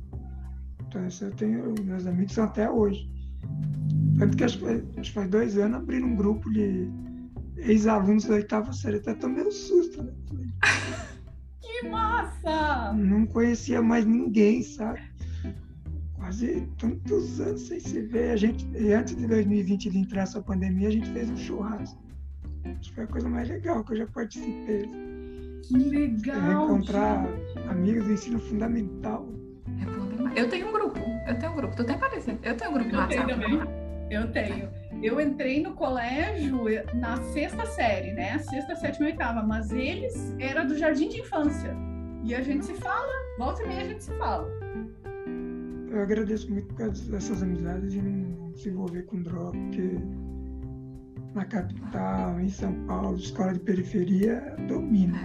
Então, 0.81 1.07
isso 1.07 1.25
eu 1.25 1.31
tenho, 1.31 1.73
meus 1.83 2.05
amigos 2.05 2.33
são 2.33 2.43
até 2.43 2.69
hoje. 2.69 3.09
Tanto 4.19 4.35
que 4.35 4.43
acho 4.43 4.59
que 4.59 4.65
faz, 4.65 4.83
acho 4.97 5.09
que 5.09 5.13
faz 5.13 5.29
dois 5.29 5.57
anos 5.57 5.77
abriram 5.77 6.09
um 6.09 6.15
grupo 6.15 6.51
de 6.51 6.89
ex-alunos 7.57 8.25
da 8.25 8.35
oitava 8.35 8.73
série. 8.73 8.97
Até 8.97 9.13
tomei 9.13 9.45
um 9.45 9.51
susto, 9.51 10.03
né? 10.03 10.11
Falei, 10.27 10.49
Que 11.61 11.87
massa! 11.87 12.93
Não 12.93 13.25
conhecia 13.25 13.81
mais 13.81 14.05
ninguém, 14.05 14.61
sabe? 14.61 14.99
Quase 16.15 16.67
tantos 16.77 17.39
anos 17.39 17.61
sem 17.67 17.79
se 17.79 18.01
ver. 18.01 18.31
A 18.31 18.35
gente, 18.35 18.67
e 18.77 18.91
antes 18.91 19.15
de 19.15 19.25
2020 19.25 19.89
de 19.89 19.97
entrar 19.97 20.23
essa 20.23 20.41
pandemia, 20.41 20.89
a 20.89 20.91
gente 20.91 21.09
fez 21.11 21.29
um 21.29 21.37
churrasco. 21.37 22.03
Acho 22.65 22.89
que 22.89 22.95
foi 22.95 23.03
a 23.05 23.07
coisa 23.07 23.29
mais 23.29 23.47
legal 23.47 23.83
que 23.85 23.93
eu 23.93 23.97
já 23.97 24.07
participei. 24.07 24.89
Que 25.63 25.77
legal! 25.77 26.65
Encontrar 26.65 27.25
amigos 27.69 28.05
do 28.05 28.13
ensino 28.13 28.39
fundamental. 28.39 29.29
É 29.81 29.85
bom 29.85 30.07
demais. 30.07 30.37
Eu 30.37 30.49
tenho 30.49 30.67
um 30.67 30.73
grupo, 30.73 30.99
eu 31.27 31.39
tenho 31.39 31.51
um 31.53 31.55
grupo. 31.55 31.75
Tu 31.75 31.83
tem 31.85 31.97
parecido? 31.97 32.39
Eu 32.43 32.57
tenho 32.57 32.71
um 32.71 32.73
grupo 32.73 32.89
no 32.89 32.95
Eu 32.95 32.99
WhatsApp. 32.99 33.88
Eu 34.09 34.31
tenho. 34.31 34.69
Eu 35.01 35.21
entrei 35.21 35.61
no 35.61 35.73
colégio 35.73 36.63
na 36.93 37.17
sexta 37.31 37.65
série, 37.65 38.11
né? 38.13 38.39
Sexta, 38.39 38.75
sétima 38.75 39.07
e 39.07 39.11
oitava, 39.11 39.43
mas 39.43 39.71
eles 39.71 40.35
eram 40.39 40.67
do 40.67 40.77
jardim 40.77 41.09
de 41.09 41.21
infância. 41.21 41.75
E 42.23 42.35
a 42.35 42.41
gente 42.41 42.65
se 42.65 42.73
fala, 42.73 43.11
volta 43.37 43.63
e 43.63 43.67
meia 43.67 43.81
a 43.81 43.87
gente 43.87 44.03
se 44.03 44.13
fala. 44.17 44.49
Eu 45.89 46.01
agradeço 46.01 46.51
muito 46.51 46.67
por 46.67 46.75
causa 46.75 47.11
dessas 47.11 47.41
amizades 47.41 47.93
e 47.93 48.01
não 48.01 48.55
se 48.55 48.69
envolver 48.69 49.03
com 49.03 49.21
droga, 49.21 49.57
porque 49.57 49.99
na 51.33 51.45
capital, 51.45 52.39
em 52.39 52.49
São 52.49 52.73
Paulo, 52.85 53.15
escola 53.15 53.53
de 53.53 53.59
periferia 53.59 54.55
domina. 54.67 55.19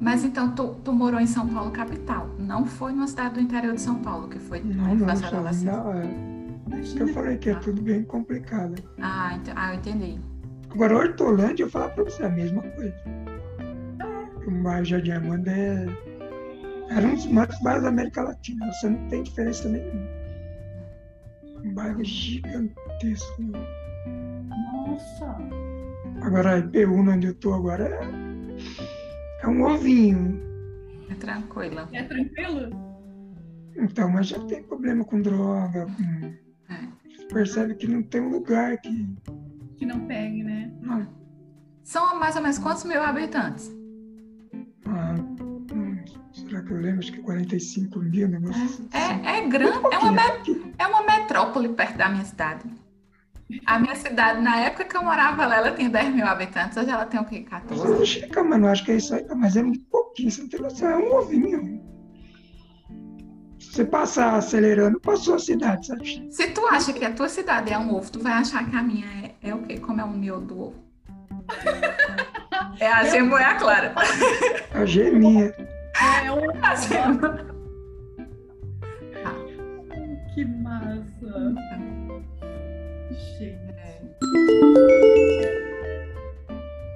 Mas 0.00 0.24
então 0.24 0.54
tu, 0.54 0.74
tu 0.82 0.92
morou 0.92 1.20
em 1.20 1.26
São 1.26 1.46
Paulo, 1.48 1.70
capital. 1.70 2.28
Não 2.38 2.64
foi 2.64 2.92
numa 2.92 3.06
cidade 3.06 3.34
do 3.34 3.40
interior 3.40 3.74
de 3.74 3.80
São 3.80 3.96
Paulo 3.96 4.28
que 4.28 4.38
foi 4.38 4.60
a 4.60 4.64
Não, 4.64 4.94
não, 4.94 5.16
só 5.16 5.28
vim 5.28 5.36
adolescência. 5.36 6.33
Por 6.74 6.80
isso 6.80 6.96
que 6.96 7.02
eu 7.02 7.08
falei 7.08 7.38
que 7.38 7.50
é 7.50 7.54
tudo 7.54 7.80
bem 7.80 8.02
complicado. 8.02 8.74
Ah, 9.00 9.34
ent- 9.36 9.52
ah, 9.54 9.72
eu 9.72 9.78
entendi. 9.78 10.18
Agora, 10.70 10.96
Hortolândia, 10.96 11.62
eu 11.62 11.70
falar 11.70 11.90
pra 11.90 12.02
você 12.04 12.24
a 12.24 12.28
mesma 12.28 12.62
coisa. 12.62 12.94
O 14.44 14.50
bairro 14.62 14.84
Jardim 14.84 15.12
Amanda 15.12 15.50
é... 15.52 15.86
era 16.90 17.06
um 17.06 17.14
dos 17.14 17.26
maiores 17.26 17.58
bairros 17.62 17.84
da 17.84 17.88
América 17.90 18.22
Latina. 18.22 18.66
Você 18.72 18.90
não 18.90 19.08
tem 19.08 19.22
diferença 19.22 19.68
nenhuma. 19.68 20.08
Um 21.64 21.74
bairro 21.74 22.04
gigantesco. 22.04 23.42
Nossa! 24.72 25.38
Agora, 26.22 26.58
Ipeúna, 26.58 27.12
onde 27.12 27.28
eu 27.28 27.34
tô 27.34 27.54
agora, 27.54 27.84
é, 27.84 29.44
é 29.44 29.48
um 29.48 29.62
ovinho. 29.62 30.42
É 31.08 31.14
tranquila. 31.14 31.88
É 31.92 32.02
tranquilo? 32.02 32.70
Então, 33.76 34.08
mas 34.10 34.26
já 34.28 34.40
tem 34.46 34.62
problema 34.64 35.04
com 35.04 35.22
droga. 35.22 35.86
Com... 35.86 36.43
É. 37.34 37.38
Percebe 37.42 37.74
que 37.74 37.86
não 37.86 38.02
tem 38.02 38.20
um 38.20 38.30
lugar 38.30 38.76
que. 38.78 39.08
Que 39.76 39.84
não 39.86 40.00
pegue, 40.06 40.42
né? 40.44 40.72
Não. 40.80 41.06
São 41.82 42.18
mais 42.18 42.36
ou 42.36 42.42
menos 42.42 42.58
quantos 42.58 42.84
mil 42.84 43.02
habitantes? 43.02 43.70
Ah, 44.86 45.14
hum, 45.72 45.96
será 46.32 46.62
que 46.62 46.70
eu 46.72 46.76
lembro? 46.78 47.00
Acho 47.00 47.12
que 47.12 47.20
45 47.20 47.98
mil, 47.98 48.28
negócio 48.28 48.62
assim. 48.64 48.88
É, 48.92 49.38
é 49.38 49.48
grande, 49.48 49.78
é 49.92 49.98
uma, 49.98 50.12
me- 50.12 50.74
é 50.78 50.86
uma 50.86 51.02
metrópole 51.02 51.68
perto 51.70 51.96
da 51.98 52.08
minha 52.08 52.24
cidade. 52.24 52.62
A 53.66 53.78
minha 53.78 53.94
cidade, 53.94 54.40
na 54.40 54.56
época 54.60 54.84
que 54.84 54.96
eu 54.96 55.04
morava 55.04 55.44
lá, 55.46 55.56
ela 55.58 55.72
tinha 55.72 55.90
10 55.90 56.14
mil 56.14 56.24
habitantes. 56.26 56.76
Hoje 56.78 56.88
ela 56.90 57.04
tem 57.04 57.20
o 57.20 57.24
quê? 57.24 57.40
14? 57.42 57.82
Mas 57.86 57.98
não 57.98 58.06
chega, 58.06 58.42
mano, 58.42 58.66
eu 58.66 58.70
acho 58.70 58.84
que 58.84 58.92
é 58.92 58.96
isso 58.96 59.14
aí, 59.14 59.24
mas 59.36 59.54
é 59.56 59.62
muito 59.62 59.84
pouquinho, 59.90 60.30
você 60.30 60.40
não 60.42 60.48
tem 60.48 60.60
noção, 60.60 60.88
é 60.88 60.96
um 60.96 61.16
ovinho. 61.16 61.82
Você 63.74 63.84
passar 63.84 64.36
acelerando, 64.36 65.00
passou 65.00 65.34
a 65.34 65.38
cidade, 65.40 65.88
sabe? 65.88 66.28
Se 66.30 66.46
tu 66.52 66.64
acha 66.68 66.92
que 66.92 67.04
a 67.04 67.10
tua 67.10 67.28
cidade 67.28 67.72
é 67.72 67.78
um 67.78 67.92
ovo, 67.92 68.08
tu 68.08 68.20
vai 68.20 68.34
achar 68.34 68.70
que 68.70 68.76
a 68.76 68.80
minha 68.80 69.04
é, 69.42 69.48
é 69.48 69.52
o 69.52 69.62
quê? 69.64 69.80
Como 69.80 70.00
é 70.00 70.04
o 70.04 70.10
miolo 70.10 70.42
do 70.42 70.60
ovo? 70.60 70.84
É 72.78 72.86
a 72.86 73.02
gema 73.02 73.40
e 73.40 73.42
a 73.42 73.56
clara. 73.56 73.92
A 74.72 74.84
geminha. 74.84 75.52
É 76.22 76.30
um... 76.30 76.64
A 76.64 76.74
gema. 76.76 77.46
Que 80.32 80.44
massa! 80.44 81.54
Gente. 83.10 83.74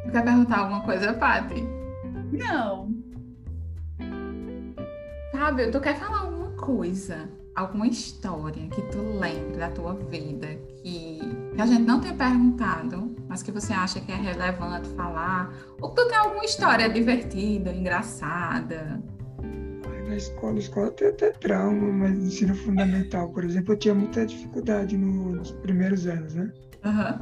Tu 0.04 0.12
quer 0.12 0.22
perguntar 0.22 0.58
alguma 0.58 0.82
coisa, 0.82 1.12
Paty? 1.14 1.60
Não. 2.30 2.94
Fábio, 5.32 5.72
tu 5.72 5.80
quer 5.80 5.96
falar 5.96 6.20
alguma 6.20 6.37
coisa? 6.58 7.28
Alguma 7.54 7.86
história 7.88 8.68
que 8.68 8.82
tu 8.82 8.98
lembre 9.18 9.56
da 9.56 9.70
tua 9.70 9.94
vida 9.94 10.46
que, 10.82 11.18
a 11.58 11.66
gente 11.66 11.82
não 11.82 12.00
tenha 12.00 12.14
perguntado, 12.14 13.16
mas 13.28 13.42
que 13.42 13.50
você 13.50 13.72
acha 13.72 14.00
que 14.00 14.12
é 14.12 14.16
relevante 14.16 14.88
falar? 14.90 15.52
Ou 15.80 15.90
tu 15.90 16.06
tem 16.06 16.16
alguma 16.16 16.44
história 16.44 16.88
divertida, 16.88 17.72
engraçada? 17.72 19.02
Na 20.06 20.16
escola, 20.16 20.58
escola 20.58 20.90
tem 20.92 21.08
até 21.08 21.30
trauma, 21.32 21.92
mas 21.92 22.16
no 22.16 22.26
ensino 22.26 22.54
fundamental, 22.54 23.30
por 23.30 23.44
exemplo, 23.44 23.74
eu 23.74 23.78
tinha 23.78 23.94
muita 23.94 24.24
dificuldade 24.24 24.96
no- 24.96 25.32
nos 25.36 25.50
primeiros 25.50 26.06
anos, 26.06 26.34
né? 26.34 26.50
Aham. 26.84 27.20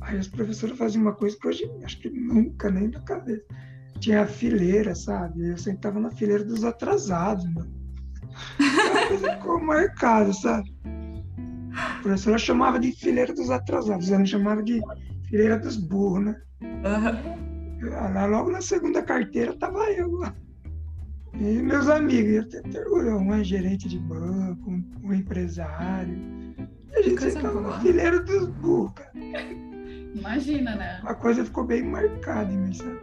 Aí 0.00 0.18
as 0.18 0.26
professoras 0.26 0.76
faziam 0.76 1.02
uma 1.02 1.12
coisa 1.14 1.36
que 1.38 1.46
hoje 1.46 1.70
acho 1.84 2.00
que 2.00 2.10
nunca, 2.10 2.70
nem 2.70 2.88
na 2.88 3.00
cabeça. 3.02 3.44
Tinha 4.00 4.22
a 4.22 4.26
fileira, 4.26 4.94
sabe? 4.94 5.50
Eu 5.50 5.58
sentava 5.58 6.00
na 6.00 6.10
fileira 6.10 6.42
dos 6.42 6.64
atrasados, 6.64 7.44
mano. 7.54 7.79
Aquela 8.58 9.06
coisa 9.06 9.36
ficou 9.36 9.60
marcada, 9.60 10.32
sabe? 10.32 10.74
A 11.74 12.02
professora 12.02 12.38
chamava 12.38 12.78
de 12.78 12.92
fileira 12.92 13.32
dos 13.32 13.50
atrasados, 13.50 14.10
ela 14.10 14.24
chamava 14.26 14.62
de 14.62 14.80
fileira 15.28 15.58
dos 15.58 15.76
burros, 15.76 16.24
né? 16.24 16.36
Aham. 16.84 17.40
Lá 18.12 18.26
logo 18.26 18.50
na 18.50 18.60
segunda 18.60 19.02
carteira 19.02 19.56
tava 19.56 19.90
eu 19.90 20.10
lá. 20.12 20.34
E 21.34 21.62
meus 21.62 21.88
amigos, 21.88 22.32
eu 22.32 22.42
até 22.42 22.60
ter 22.68 22.86
um 22.88 23.34
é 23.34 23.42
gerente 23.42 23.88
de 23.88 23.98
banco, 23.98 24.70
um, 24.70 24.84
um 25.04 25.14
empresário. 25.14 26.14
E 26.90 26.96
a 26.96 27.02
gente 27.02 27.22
sentava 27.22 27.60
boa. 27.60 27.76
na 27.76 27.80
fileira 27.80 28.20
dos 28.20 28.48
burros, 28.48 28.92
cara. 28.94 29.12
Imagina, 30.14 30.74
né? 30.74 31.00
A 31.04 31.14
coisa 31.14 31.44
ficou 31.44 31.64
bem 31.64 31.82
marcada 31.84 32.52
em 32.52 32.58
mim, 32.58 32.74
sabe? 32.74 33.00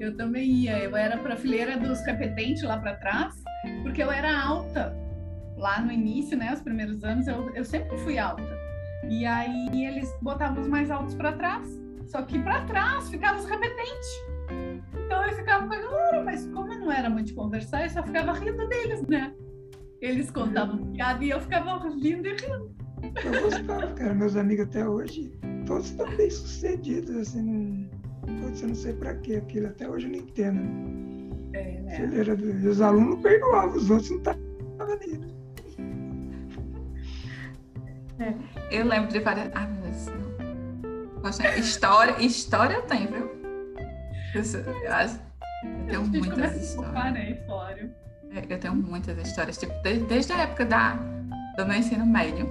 Eu 0.00 0.16
também 0.16 0.50
ia. 0.50 0.78
Eu 0.78 0.96
era 0.96 1.18
para 1.18 1.34
a 1.34 1.36
fileira 1.36 1.76
dos 1.76 2.04
repetentes 2.04 2.62
lá 2.62 2.78
para 2.78 2.94
trás, 2.96 3.34
porque 3.86 4.02
eu 4.02 4.10
era 4.10 4.36
alta. 4.36 4.96
Lá 5.56 5.80
no 5.80 5.90
início, 5.90 6.36
né, 6.36 6.52
os 6.52 6.60
primeiros 6.60 7.02
anos, 7.02 7.26
eu, 7.26 7.48
eu 7.54 7.64
sempre 7.64 7.96
fui 7.98 8.18
alta. 8.18 8.42
E 9.08 9.24
aí 9.24 9.86
eles 9.86 10.12
botavam 10.20 10.60
os 10.60 10.68
mais 10.68 10.90
altos 10.90 11.14
para 11.14 11.32
trás. 11.32 11.66
Só 12.06 12.22
que 12.22 12.38
para 12.40 12.64
trás 12.64 13.08
ficavam 13.08 13.38
os 13.38 13.48
repetentes. 13.48 14.08
Então 15.06 15.24
eu 15.24 15.34
ficava 15.34 15.66
com 15.66 16.24
mas 16.24 16.46
como 16.48 16.72
eu 16.72 16.80
não 16.80 16.92
era 16.92 17.08
muito 17.08 17.32
conversar, 17.34 17.84
eu 17.84 17.90
só 17.90 18.02
ficava 18.02 18.32
rindo 18.32 18.68
deles, 18.68 19.02
né? 19.06 19.32
Eles 20.00 20.30
contavam 20.30 20.92
piada 20.92 21.24
e 21.24 21.30
eu 21.30 21.40
ficava 21.40 21.78
rindo 21.88 22.26
e 22.26 22.36
rindo. 22.36 22.74
Eu 23.24 23.42
gostava, 23.42 23.94
cara. 23.94 24.14
Meus 24.14 24.36
amigos 24.36 24.66
até 24.66 24.86
hoje, 24.86 25.32
todos 25.64 25.90
estão 25.90 26.14
bem 26.16 26.30
sucedidos, 26.30 27.16
assim. 27.16 27.88
Não, 28.26 28.42
putz, 28.42 28.62
eu 28.62 28.68
não 28.68 28.74
sei 28.74 28.92
pra 28.92 29.14
que 29.14 29.36
aquilo. 29.36 29.68
Até 29.68 29.88
hoje 29.88 30.06
eu 30.06 30.12
não 30.12 30.18
entendo. 30.18 31.05
É, 31.56 31.80
né? 31.82 32.00
Ele 32.02 32.20
era 32.20 32.34
Os 32.34 32.80
alunos 32.80 33.20
perdoavam, 33.22 33.76
os 33.76 33.90
outros 33.90 34.10
não 34.10 34.18
estavam 34.18 34.98
nele. 35.00 35.36
Eu 38.70 38.86
lembro 38.86 39.10
de 39.12 39.20
várias. 39.20 39.50
Ai, 39.54 39.66
meu 39.68 39.82
Deus. 39.82 41.38
história, 41.58 42.22
história 42.22 42.74
eu 42.76 42.82
tenho, 42.82 43.08
viu? 43.10 43.30
Eu, 45.88 46.02
tenho 46.10 46.24
muitas 46.24 46.56
histórias. 46.62 47.12
né, 47.12 47.42
Flório? 47.46 47.90
É, 48.32 48.52
Eu 48.52 48.58
tenho 48.58 48.74
muitas 48.74 49.18
histórias, 49.18 49.56
tipo, 49.58 49.72
de- 49.82 50.00
desde 50.06 50.32
a 50.32 50.38
época 50.42 50.64
da, 50.64 50.94
do 51.56 51.66
meu 51.66 51.76
ensino 51.76 52.04
médio. 52.06 52.46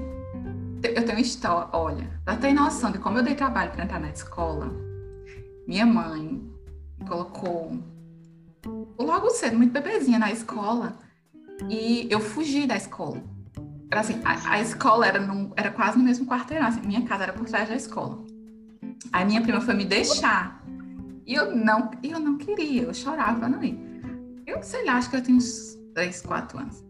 Eu 0.83 1.03
tenho 1.05 1.19
história, 1.19 1.67
olha, 1.73 2.07
pra 2.23 2.35
ter 2.37 2.53
noção 2.53 2.91
de 2.91 2.99
como 2.99 3.17
eu 3.17 3.23
dei 3.23 3.33
trabalho 3.35 3.71
para 3.71 3.83
entrar 3.83 3.99
na 3.99 4.09
escola, 4.09 4.71
minha 5.67 5.85
mãe 5.85 6.41
me 6.99 7.07
colocou 7.07 7.79
logo 8.99 9.29
cedo, 9.31 9.57
muito 9.57 9.71
bebezinha 9.71 10.19
na 10.19 10.31
escola, 10.31 10.97
e 11.69 12.07
eu 12.09 12.19
fugi 12.19 12.65
da 12.65 12.75
escola. 12.75 13.21
Era 13.91 14.01
assim, 14.01 14.19
a, 14.23 14.53
a 14.53 14.61
escola 14.61 15.05
era, 15.05 15.19
num- 15.19 15.51
era 15.55 15.71
quase 15.71 15.97
no 15.97 16.03
mesmo 16.03 16.25
quarteirão, 16.25 16.67
assim, 16.67 16.81
minha 16.81 17.03
casa 17.03 17.23
era 17.23 17.33
por 17.33 17.45
trás 17.45 17.69
da 17.69 17.75
escola. 17.75 18.23
Aí 19.13 19.25
minha 19.25 19.41
prima 19.41 19.61
foi 19.61 19.73
me 19.73 19.85
deixar, 19.85 20.63
e 21.25 21.33
eu 21.33 21.55
não, 21.55 21.91
eu 22.03 22.19
não 22.19 22.37
queria, 22.37 22.83
eu 22.83 22.93
chorava 22.93 23.47
não 23.47 23.63
ir. 23.63 23.79
Eu 24.45 24.61
sei 24.61 24.85
lá, 24.85 24.93
acho 24.97 25.09
que 25.09 25.15
eu 25.15 25.23
tinha 25.23 25.37
uns 25.37 25.75
3, 25.93 26.21
4 26.21 26.59
anos. 26.59 26.83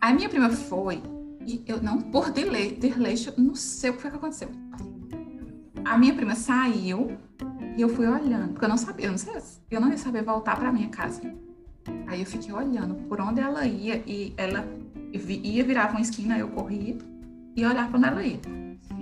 Aí 0.00 0.14
minha 0.14 0.28
prima 0.28 0.48
foi, 0.50 1.02
e 1.46 1.62
eu 1.66 1.82
não, 1.82 1.98
por 2.00 2.30
delay, 2.30 2.74
desleixo, 2.76 3.32
não 3.36 3.54
sei 3.54 3.90
o 3.90 3.94
que 3.94 4.02
foi 4.02 4.10
que 4.10 4.16
aconteceu. 4.16 4.50
A 5.84 5.96
minha 5.96 6.14
prima 6.14 6.34
saiu 6.34 7.16
e 7.78 7.80
eu 7.80 7.88
fui 7.88 8.08
olhando, 8.08 8.48
porque 8.48 8.64
eu 8.64 8.68
não 8.68 8.76
sabia, 8.76 9.06
eu 9.06 9.12
não 9.12 9.18
sei, 9.18 9.40
eu 9.70 9.80
não 9.80 9.88
ia 9.88 9.96
saber 9.96 10.24
voltar 10.24 10.56
pra 10.56 10.72
minha 10.72 10.88
casa. 10.88 11.22
Aí 12.08 12.20
eu 12.20 12.26
fiquei 12.26 12.52
olhando 12.52 12.96
por 13.08 13.20
onde 13.20 13.40
ela 13.40 13.64
ia 13.66 14.02
e 14.04 14.34
ela 14.36 14.66
ia, 15.12 15.62
virava 15.62 15.92
uma 15.92 16.00
esquina, 16.00 16.36
eu 16.36 16.48
corria 16.48 16.98
e 17.54 17.64
olhava 17.64 17.88
pra 17.88 17.98
onde 17.98 18.08
ela 18.08 18.22
ia. 18.24 18.40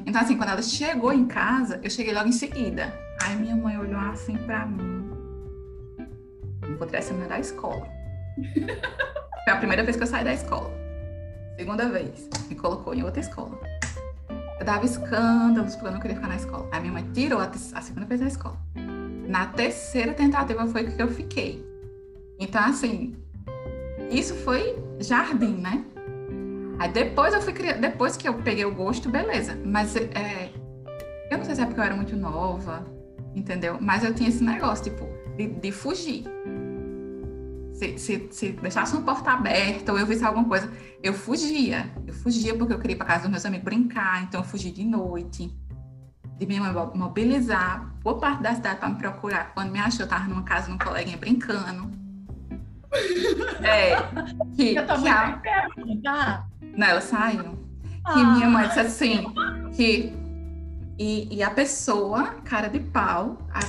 Então, 0.04 0.20
assim, 0.20 0.36
quando 0.36 0.50
ela 0.50 0.60
chegou 0.60 1.10
em 1.10 1.24
casa, 1.24 1.80
eu 1.82 1.88
cheguei 1.88 2.12
logo 2.12 2.28
em 2.28 2.32
seguida. 2.32 2.92
Aí 3.22 3.34
minha 3.36 3.56
mãe 3.56 3.78
olhou 3.78 3.98
assim 3.98 4.36
pra 4.36 4.66
mim. 4.66 5.10
Tirar 6.86 6.98
essa 6.98 7.14
menina 7.14 7.30
da 7.30 7.40
escola. 7.40 7.88
Foi 9.44 9.52
a 9.54 9.56
primeira 9.56 9.84
vez 9.84 9.96
que 9.96 10.02
eu 10.02 10.06
saí 10.06 10.22
da 10.22 10.34
escola. 10.34 10.70
Segunda 11.56 11.88
vez, 11.88 12.28
me 12.46 12.54
colocou 12.54 12.92
em 12.92 13.02
outra 13.02 13.20
escola. 13.20 13.58
Dava 14.66 14.84
escândalos 14.84 15.76
porque 15.76 15.86
eu 15.86 15.92
não 15.92 16.00
queria 16.00 16.16
ficar 16.16 16.26
na 16.26 16.34
escola. 16.34 16.68
Aí 16.72 16.80
minha 16.80 16.92
mãe 16.92 17.08
tirou 17.14 17.38
a, 17.38 17.44
a 17.44 17.80
segunda 17.80 18.04
vez 18.04 18.20
da 18.20 18.26
escola. 18.26 18.58
Na 19.28 19.46
terceira 19.46 20.12
tentativa 20.12 20.66
foi 20.66 20.90
que 20.90 21.00
eu 21.00 21.06
fiquei. 21.06 21.64
Então, 22.36 22.60
assim, 22.64 23.14
isso 24.10 24.34
foi 24.34 24.76
jardim, 24.98 25.54
né? 25.58 25.84
Aí 26.80 26.90
depois 26.90 27.32
eu 27.32 27.40
fui 27.40 27.52
depois 27.52 28.16
que 28.16 28.28
eu 28.28 28.34
peguei 28.34 28.64
o 28.64 28.74
gosto, 28.74 29.08
beleza. 29.08 29.56
Mas 29.64 29.94
é, 29.94 30.50
eu 31.30 31.38
não 31.38 31.44
sei 31.44 31.54
se 31.54 31.60
é 31.60 31.64
porque 31.64 31.78
eu 31.78 31.84
era 31.84 31.94
muito 31.94 32.16
nova, 32.16 32.84
entendeu? 33.36 33.78
Mas 33.80 34.02
eu 34.02 34.12
tinha 34.12 34.28
esse 34.28 34.42
negócio, 34.42 34.84
tipo, 34.84 35.08
de, 35.36 35.46
de 35.46 35.70
fugir. 35.70 36.24
Se, 37.76 37.98
se, 37.98 38.28
se 38.30 38.52
deixasse 38.52 38.94
uma 38.94 39.02
porta 39.02 39.32
aberta 39.32 39.92
ou 39.92 39.98
eu 39.98 40.06
visse 40.06 40.24
alguma 40.24 40.46
coisa, 40.48 40.70
eu 41.02 41.12
fugia. 41.12 41.90
Eu 42.06 42.14
fugia 42.14 42.56
porque 42.56 42.72
eu 42.72 42.78
queria 42.78 42.94
ir 42.94 42.96
para 42.98 43.06
casa 43.06 43.22
dos 43.22 43.30
meus 43.30 43.44
amigos 43.44 43.64
brincar, 43.64 44.22
então 44.22 44.40
eu 44.40 44.44
fugi 44.46 44.70
de 44.70 44.82
noite. 44.84 45.54
De 46.38 46.46
minha 46.46 46.60
mãe 46.62 46.72
mo- 46.72 46.92
mobilizar, 46.94 47.94
boa 48.02 48.18
parte 48.18 48.42
da 48.42 48.54
cidade 48.54 48.78
para 48.80 48.88
me 48.88 48.96
procurar. 48.96 49.52
Quando 49.54 49.70
me 49.70 49.78
achou, 49.78 50.04
eu 50.04 50.08
tava 50.08 50.24
numa 50.24 50.42
casa, 50.42 50.70
num 50.70 50.78
coleguinha 50.78 51.16
brincando. 51.18 51.90
É, 53.62 53.96
que, 54.54 54.72
E 54.72 54.78
a 54.78 54.86
tua 54.86 54.98
que 55.02 55.08
a- 55.08 55.14
tá 55.32 55.38
pé, 55.42 55.68
tá? 56.02 56.46
não, 56.76 56.86
ela 56.86 57.00
saiu. 57.00 57.58
Ah. 58.04 58.12
Que 58.14 58.24
minha 58.24 58.48
mãe 58.48 58.66
disse 58.68 58.80
assim, 58.80 59.24
que 59.74 60.14
e, 60.98 61.36
e 61.36 61.42
a 61.42 61.50
pessoa, 61.50 62.36
cara 62.44 62.68
de 62.68 62.80
pau, 62.80 63.36
a 63.52 63.60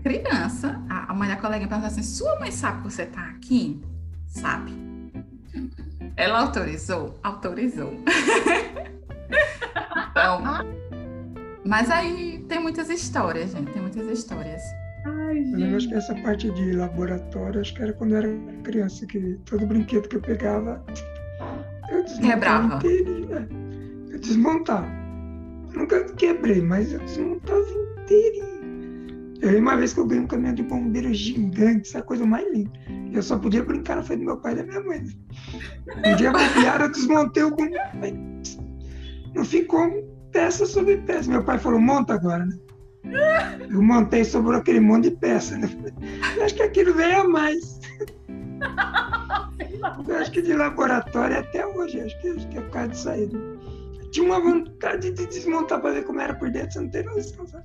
criança, 0.00 0.80
a, 0.88 1.10
a 1.12 1.14
mãe 1.14 1.28
da 1.28 1.36
coleguinha 1.36 1.68
perguntou 1.68 1.88
assim, 1.88 2.02
sua 2.02 2.38
mãe 2.38 2.50
sabe 2.50 2.78
que 2.82 2.84
você 2.92 3.06
tá 3.06 3.22
aqui? 3.30 3.80
Sabe. 4.26 4.72
Ela 6.16 6.40
autorizou? 6.40 7.18
Autorizou. 7.22 7.92
então, 10.10 10.42
mas 11.64 11.90
aí 11.90 12.44
tem 12.48 12.60
muitas 12.60 12.88
histórias, 12.90 13.52
gente, 13.52 13.70
tem 13.72 13.82
muitas 13.82 14.06
histórias. 14.08 14.60
Ai, 15.06 15.38
Eu 15.38 15.58
lembro, 15.58 15.76
acho 15.76 15.80
gente. 15.80 15.88
que 15.90 15.94
essa 15.94 16.14
parte 16.22 16.50
de 16.50 16.72
laboratório, 16.72 17.60
acho 17.60 17.74
que 17.74 17.82
era 17.82 17.92
quando 17.92 18.12
eu 18.12 18.18
era 18.18 18.28
criança, 18.64 19.06
que 19.06 19.38
todo 19.44 19.66
brinquedo 19.66 20.08
que 20.08 20.16
eu 20.16 20.20
pegava, 20.20 20.84
eu 21.90 22.02
desmontava 22.04 22.28
Quebrava. 22.32 22.76
inteirinho. 22.76 23.28
né? 23.28 23.48
Eu 24.10 24.18
desmontava. 24.18 24.88
Eu 25.72 25.80
nunca 25.80 26.04
quebrei, 26.14 26.60
mas 26.62 26.92
eu 26.92 26.98
desmontava 27.00 27.60
inteirinho. 28.02 28.47
Eu 29.40 29.50
lembro 29.50 29.62
uma 29.70 29.76
vez 29.76 29.92
que 29.92 30.00
eu 30.00 30.06
ganhei 30.06 30.24
um 30.24 30.26
caminhão 30.26 30.54
de 30.54 30.62
bombeiro 30.62 31.14
gigante, 31.14 31.88
essa 31.88 32.02
coisa 32.02 32.26
mais 32.26 32.46
linda. 32.52 32.70
Eu 33.12 33.22
só 33.22 33.38
podia 33.38 33.62
brincar 33.62 33.96
na 33.96 34.02
frente 34.02 34.20
do 34.20 34.26
meu 34.26 34.36
pai 34.36 34.52
e 34.52 34.56
da 34.56 34.62
minha 34.64 34.80
mãe. 34.80 35.04
Um 36.04 36.16
dia 36.16 36.32
eu 36.80 36.90
desmontei 36.90 37.42
o 37.44 37.54
caminhão. 37.54 38.42
Não 39.34 39.44
ficou 39.44 39.90
peça 40.32 40.66
sobre 40.66 40.96
peça. 40.98 41.30
Meu 41.30 41.44
pai 41.44 41.58
falou, 41.58 41.80
monta 41.80 42.14
agora, 42.14 42.44
né? 42.46 42.58
Eu 43.70 43.80
montei, 43.80 44.24
sobrou 44.24 44.58
aquele 44.58 44.80
monte 44.80 45.10
de 45.10 45.16
peça, 45.16 45.56
né? 45.56 45.68
Eu 46.36 46.44
acho 46.44 46.54
que 46.54 46.62
aquilo 46.62 46.94
veio 46.94 47.20
a 47.20 47.28
mais. 47.28 47.80
Eu 50.08 50.16
acho 50.16 50.32
que 50.32 50.42
de 50.42 50.52
laboratório 50.52 51.38
até 51.38 51.64
hoje, 51.64 52.00
acho 52.00 52.20
que, 52.20 52.28
acho 52.28 52.48
que 52.48 52.58
é 52.58 52.60
por 52.60 52.70
causa 52.70 52.88
disso 52.88 53.08
aí. 53.08 53.26
né? 53.26 53.40
Tinha 54.10 54.26
uma 54.26 54.40
vontade 54.40 55.12
de 55.12 55.26
desmontar 55.26 55.80
para 55.80 55.92
ver 55.92 56.04
como 56.04 56.20
era 56.20 56.34
por 56.34 56.50
dentro, 56.50 56.72
você 56.72 56.80
não 56.80 56.88
tem 56.90 57.04
noção, 57.04 57.46
sabe? 57.46 57.64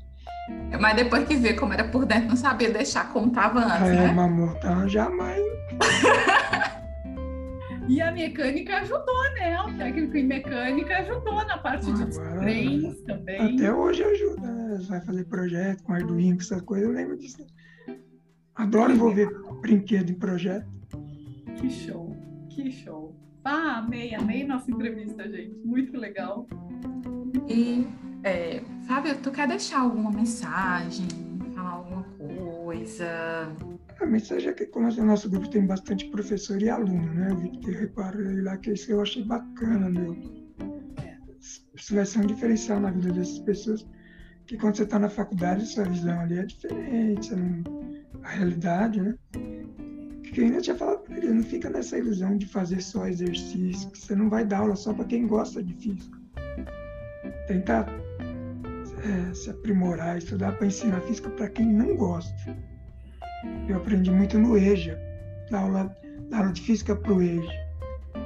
Mas 0.79 0.95
depois 0.95 1.27
que 1.27 1.35
vê 1.35 1.53
como 1.53 1.73
era 1.73 1.85
por 1.85 2.05
dentro, 2.05 2.29
não 2.29 2.35
sabia 2.35 2.69
deixar 2.69 3.11
como 3.13 3.31
tava 3.31 3.59
antes, 3.59 3.89
Aí, 3.89 3.95
né? 3.95 4.11
uma 4.11 4.27
montar 4.27 4.87
jamais. 4.87 5.41
E 7.87 7.99
a 8.01 8.11
mecânica 8.11 8.77
ajudou, 8.77 9.23
né? 9.35 9.59
O 9.61 9.77
técnico 9.77 10.15
em 10.15 10.25
mecânica 10.25 10.99
ajudou 10.99 11.45
na 11.45 11.57
parte 11.57 11.91
de 11.91 12.03
Agora, 12.03 12.39
trens 12.39 13.01
também. 13.01 13.55
Até 13.55 13.73
hoje 13.73 14.03
ajuda, 14.03 14.51
né? 14.51 14.77
Você 14.77 14.87
vai 14.87 15.01
fazer 15.01 15.25
projeto 15.25 15.83
com 15.83 15.93
Arduino, 15.93 16.37
essas 16.39 16.61
coisas, 16.61 16.87
eu 16.87 16.95
lembro 16.95 17.17
disso. 17.17 17.45
Adoro 18.55 18.93
envolver 18.93 19.29
brinquedo 19.61 20.11
em 20.11 20.15
projeto. 20.15 20.65
Que 21.57 21.69
show, 21.69 22.15
que 22.49 22.71
show. 22.71 23.15
Ah, 23.43 23.79
amei, 23.79 24.15
amei 24.15 24.45
nossa 24.45 24.71
entrevista, 24.71 25.29
gente. 25.29 25.53
Muito 25.65 25.97
legal. 25.97 26.47
E, 27.49 27.85
é, 28.23 28.61
Fábio, 28.87 29.17
tu 29.17 29.31
quer 29.31 29.47
deixar 29.47 29.81
alguma 29.81 30.11
mensagem, 30.11 31.07
falar 31.53 31.71
alguma 31.71 32.03
coisa? 32.17 33.05
A 33.99 34.05
mensagem 34.05 34.49
é 34.49 34.53
que, 34.53 34.65
como 34.65 34.87
o 34.87 35.05
nosso 35.05 35.29
grupo 35.29 35.49
tem 35.49 35.65
bastante 35.65 36.05
professor 36.09 36.61
e 36.61 36.69
aluno, 36.69 37.13
né? 37.13 37.31
Eu 37.31 37.37
vi 37.37 37.49
que 37.49 37.59
tem 37.59 37.73
reparei 37.73 38.41
lá 38.41 38.57
que 38.57 38.71
isso 38.71 38.91
eu 38.91 39.01
achei 39.01 39.23
bacana, 39.23 39.89
meu. 39.89 40.17
Isso 41.75 41.95
vai 41.95 42.05
ser 42.05 42.19
um 42.19 42.25
diferencial 42.27 42.79
na 42.79 42.91
vida 42.91 43.11
dessas 43.11 43.39
pessoas, 43.39 43.87
que 44.45 44.57
quando 44.57 44.77
você 44.77 44.83
está 44.83 44.99
na 44.99 45.09
faculdade, 45.09 45.65
sua 45.65 45.85
visão 45.85 46.19
ali 46.19 46.37
é 46.37 46.45
diferente, 46.45 47.35
não... 47.35 47.63
a 48.23 48.29
realidade, 48.29 49.01
né? 49.01 49.15
Que 50.23 50.41
ainda 50.41 50.61
tinha 50.61 50.75
falado 50.75 51.03
para 51.03 51.17
ele, 51.17 51.31
não 51.31 51.43
fica 51.43 51.69
nessa 51.69 51.97
ilusão 51.97 52.37
de 52.37 52.47
fazer 52.47 52.81
só 52.81 53.07
exercício, 53.07 53.89
que 53.91 53.99
você 53.99 54.15
não 54.15 54.29
vai 54.29 54.45
dar 54.45 54.59
aula 54.59 54.75
só 54.75 54.93
para 54.93 55.05
quem 55.05 55.27
gosta 55.27 55.61
de 55.61 55.73
física. 55.73 56.17
Tentar 57.47 57.85
é, 59.03 59.33
se 59.33 59.49
aprimorar, 59.49 60.17
estudar 60.17 60.53
para 60.57 60.67
ensinar 60.67 61.01
física 61.01 61.29
para 61.31 61.49
quem 61.49 61.65
não 61.65 61.95
gosta. 61.95 62.57
Eu 63.67 63.77
aprendi 63.77 64.09
muito 64.09 64.39
no 64.39 64.57
EJA, 64.57 64.97
na 65.51 65.59
aula, 65.59 65.97
na 66.29 66.39
aula 66.39 66.51
de 66.53 66.61
física 66.61 66.95
para 66.95 67.13
o 67.13 67.21
EJA. 67.21 67.63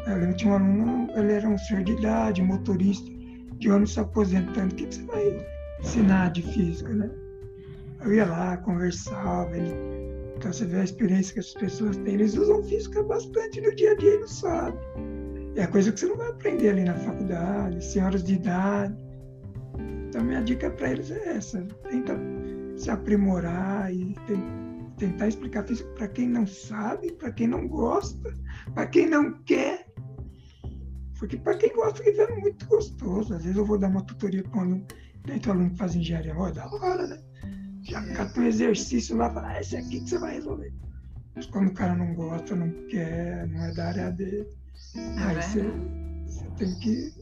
Eu 0.07 0.33
tinha 0.35 0.53
um 0.53 0.55
aluno, 0.55 1.07
ele 1.15 1.33
era 1.33 1.47
um 1.47 1.57
senhor 1.57 1.83
de 1.83 1.93
idade, 1.93 2.41
motorista, 2.41 3.09
de 3.57 3.69
ônibus 3.69 3.93
se 3.93 3.99
aposentando. 3.99 4.73
O 4.73 4.75
que, 4.75 4.85
que 4.85 4.95
você 4.95 5.03
vai 5.03 5.45
ensinar 5.79 6.31
de 6.31 6.41
física, 6.41 6.93
né? 6.93 7.09
Eu 8.01 8.13
ia 8.13 8.25
lá, 8.25 8.57
conversava, 8.57 9.57
ele 9.57 9.73
Então 10.37 10.53
você 10.53 10.65
vê 10.65 10.81
a 10.81 10.83
experiência 10.83 11.33
que 11.33 11.39
as 11.39 11.53
pessoas 11.53 11.97
têm, 11.97 12.13
eles 12.13 12.37
usam 12.37 12.63
física 12.63 13.01
bastante 13.03 13.59
no 13.59 13.75
dia 13.75 13.91
a 13.91 13.95
dia 13.95 14.19
não 14.19 14.27
sabem. 14.27 14.79
É 15.55 15.65
coisa 15.65 15.91
que 15.91 15.99
você 15.99 16.05
não 16.05 16.17
vai 16.17 16.29
aprender 16.29 16.69
ali 16.69 16.83
na 16.83 16.93
faculdade, 16.93 17.83
senhoras 17.83 18.23
de 18.23 18.35
idade. 18.35 19.06
Então 20.17 20.25
minha 20.25 20.41
dica 20.41 20.71
para 20.71 20.89
eles 20.89 21.11
é 21.11 21.37
essa: 21.37 21.61
tenta 21.87 22.19
se 22.75 22.89
aprimorar 22.89 23.93
e 23.93 24.15
tentar 24.97 25.27
explicar 25.27 25.63
física 25.63 25.87
para 25.91 26.07
quem 26.07 26.27
não 26.27 26.47
sabe, 26.47 27.11
para 27.11 27.31
quem 27.31 27.45
não 27.45 27.67
gosta, 27.67 28.35
para 28.73 28.87
quem 28.87 29.07
não 29.07 29.43
quer. 29.43 29.85
Porque 31.19 31.37
para 31.37 31.55
quem 31.55 31.71
gosta, 31.71 32.01
que 32.01 32.09
é 32.09 32.35
muito 32.35 32.65
gostoso. 32.65 33.35
Às 33.35 33.43
vezes 33.43 33.57
eu 33.57 33.63
vou 33.65 33.77
dar 33.77 33.89
uma 33.89 34.01
tutoria 34.01 34.41
para 34.41 34.57
um 34.57 34.61
aluno, 34.61 34.87
tem 35.23 35.39
aluno 35.51 35.69
que 35.69 35.77
faz 35.77 35.95
engenharia, 35.95 36.35
ó, 36.35 36.49
da 36.49 36.67
hora, 36.67 37.05
né? 37.05 37.19
Já 37.83 38.03
cata 38.13 38.39
um 38.39 38.47
exercício 38.47 39.15
lá, 39.15 39.31
fala, 39.31 39.49
ah, 39.49 39.61
esse 39.61 39.77
aqui 39.77 40.01
que 40.01 40.09
você 40.09 40.17
vai 40.17 40.33
resolver. 40.33 40.73
Mas 41.35 41.45
quando 41.45 41.67
o 41.67 41.73
cara 41.75 41.95
não 41.95 42.15
gosta, 42.15 42.55
não 42.55 42.71
quer, 42.87 43.47
não 43.49 43.65
é 43.65 43.71
da 43.71 43.89
área 43.89 44.09
dele, 44.09 44.47
é 44.95 44.99
aí 45.19 45.35
você, 45.35 45.63
você, 46.25 46.45
tem 46.57 46.79
que 46.79 47.16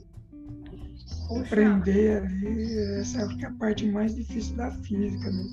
Poxa. 1.28 1.42
aprender 1.42 2.18
ali. 2.24 2.78
Essa 3.00 3.22
é 3.22 3.46
a 3.46 3.52
parte 3.52 3.86
mais 3.88 4.16
difícil 4.16 4.56
da 4.56 4.72
física, 4.72 5.32
né? 5.32 5.44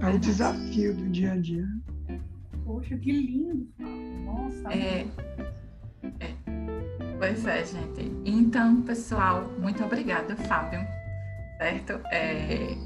É 0.00 0.08
o 0.10 0.18
desafio 0.18 0.94
do 0.94 1.08
dia 1.08 1.32
a 1.32 1.36
dia. 1.36 1.66
Poxa, 2.64 2.96
que 2.96 3.10
lindo! 3.10 3.66
Nossa! 4.24 4.72
É, 4.72 5.06
é. 6.20 6.34
Pois 7.18 7.44
é, 7.46 7.64
gente. 7.64 8.12
Então, 8.24 8.82
pessoal, 8.82 9.50
muito 9.58 9.82
obrigada, 9.82 10.36
Fábio, 10.36 10.80
certo? 11.58 12.00
É, 12.12 12.76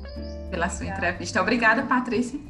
pela 0.51 0.69
sua 0.71 0.87
Obrigada. 0.87 1.07
entrevista. 1.09 1.43
Obrigada, 1.43 1.83
Patrícia. 1.83 2.41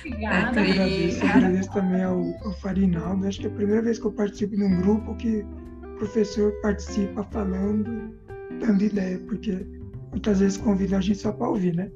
Obrigada. 0.00 0.60
Eu 0.60 0.72
agradeço, 0.72 1.24
agradeço 1.26 1.72
também 1.72 2.02
ao, 2.02 2.20
ao 2.44 2.52
Farinaldo. 2.54 3.26
Acho 3.28 3.40
que 3.40 3.46
é 3.46 3.50
a 3.50 3.52
primeira 3.54 3.82
vez 3.82 3.98
que 3.98 4.06
eu 4.06 4.12
participo 4.12 4.56
de 4.56 4.64
um 4.64 4.80
grupo 4.80 5.14
que 5.16 5.46
o 5.84 5.98
professor 5.98 6.52
participa 6.62 7.22
falando, 7.24 8.12
dando 8.60 8.82
ideia, 8.82 9.18
porque 9.26 9.66
muitas 10.10 10.40
vezes 10.40 10.58
convida 10.58 10.96
a 10.96 11.00
gente 11.00 11.18
só 11.18 11.32
para 11.32 11.48
ouvir, 11.48 11.74
né? 11.74 11.90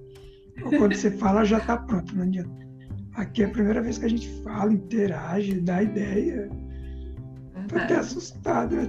Ou 0.65 0.71
quando 0.71 0.95
você 0.95 1.11
fala, 1.11 1.45
já 1.45 1.59
está 1.59 1.77
pronto, 1.77 2.15
não 2.15 2.25
adianta. 2.25 2.51
Aqui 3.15 3.43
é 3.43 3.47
a 3.47 3.51
primeira 3.51 3.83
vez 3.83 3.99
que 3.99 4.07
a 4.07 4.09
gente 4.09 4.29
fala, 4.43 4.73
interage, 4.73 5.61
dá 5.61 5.83
ideia. 5.83 6.51
Estou 7.63 7.79
até 7.79 7.97
assustado, 7.97 8.77
né? 8.77 8.89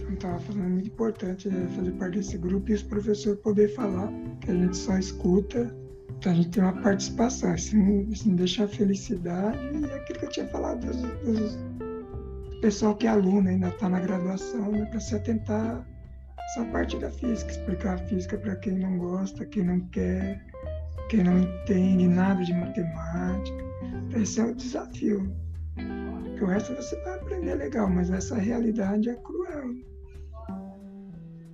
Então, 0.00 0.14
estava 0.14 0.38
falando 0.38 0.70
muito 0.70 0.88
importante 0.88 1.48
né? 1.48 1.66
fazer 1.74 1.90
parte 1.92 2.18
desse 2.18 2.38
grupo 2.38 2.70
e 2.70 2.74
os 2.74 2.82
professores 2.82 3.40
poder 3.40 3.68
falar, 3.74 4.10
que 4.40 4.50
a 4.50 4.54
gente 4.54 4.76
só 4.76 4.96
escuta, 4.98 5.74
então 6.18 6.32
a 6.32 6.34
gente 6.34 6.48
tem 6.50 6.62
uma 6.62 6.80
participação. 6.80 7.54
Isso 7.54 7.76
me, 7.76 8.04
isso 8.10 8.28
me 8.28 8.36
deixa 8.36 8.64
a 8.64 8.68
felicidade 8.68 9.58
e 9.58 9.84
é 9.84 9.94
aquilo 9.94 10.18
que 10.20 10.24
eu 10.26 10.30
tinha 10.30 10.46
falado 10.48 10.86
dos, 10.86 10.96
dos 10.96 11.58
pessoal 12.60 12.96
que 12.96 13.06
é 13.06 13.10
aluno, 13.10 13.48
ainda 13.48 13.68
está 13.68 13.88
na 13.88 14.00
graduação, 14.00 14.72
né? 14.72 14.84
para 14.86 15.00
se 15.00 15.14
atentar 15.14 15.86
essa 16.38 16.64
parte 16.66 16.98
da 16.98 17.10
física, 17.10 17.50
explicar 17.50 17.94
a 17.94 17.98
física 17.98 18.38
para 18.38 18.56
quem 18.56 18.74
não 18.78 18.98
gosta, 18.98 19.44
quem 19.46 19.64
não 19.64 19.80
quer, 19.88 20.44
quem 21.08 21.24
não 21.24 21.38
entende 21.38 22.06
nada 22.08 22.42
de 22.44 22.52
matemática. 22.52 23.64
Esse 24.14 24.40
é 24.40 24.44
o 24.44 24.54
desafio. 24.54 25.34
Porque 26.24 26.44
o 26.44 26.46
resto 26.46 26.74
você 26.74 26.96
vai 27.02 27.14
aprender 27.14 27.54
legal, 27.54 27.88
mas 27.88 28.10
essa 28.10 28.36
realidade 28.36 29.08
é 29.08 29.14
cruel. 29.16 29.74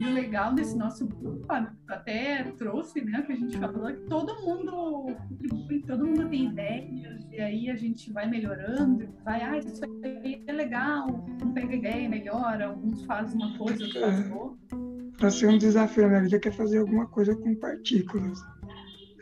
E 0.02 0.04
o 0.04 0.12
legal 0.12 0.52
desse 0.52 0.76
nosso 0.76 1.06
grupo, 1.06 1.46
até 1.86 2.42
trouxe, 2.58 3.00
né, 3.02 3.22
que 3.22 3.34
a 3.34 3.36
gente 3.36 3.56
falou, 3.56 3.88
é 3.88 3.92
que 3.92 4.02
todo 4.08 4.34
mundo 4.42 5.14
contribui, 5.28 5.80
todo 5.82 6.04
mundo 6.04 6.28
tem 6.28 6.46
ideias, 6.46 7.24
e 7.30 7.40
aí 7.40 7.70
a 7.70 7.76
gente 7.76 8.12
vai 8.12 8.28
melhorando, 8.28 9.08
vai, 9.24 9.40
ah, 9.42 9.56
isso 9.58 9.80
aí 10.02 10.42
é 10.44 10.52
legal, 10.52 11.24
um 11.40 11.52
pega 11.52 11.76
ideia, 11.76 12.08
melhora, 12.08 12.66
alguns 12.66 13.04
fazem 13.04 13.40
uma 13.40 13.56
coisa, 13.56 13.84
outros 13.84 13.92
fazem 13.92 14.32
é. 14.32 14.34
outra. 14.34 14.78
Para 15.18 15.30
ser 15.30 15.46
um 15.46 15.58
desafio 15.58 16.02
na 16.02 16.08
minha 16.08 16.22
vida, 16.22 16.40
é 16.48 16.50
fazer 16.50 16.78
alguma 16.78 17.06
coisa 17.06 17.36
com 17.36 17.54
partículas. 17.54 18.40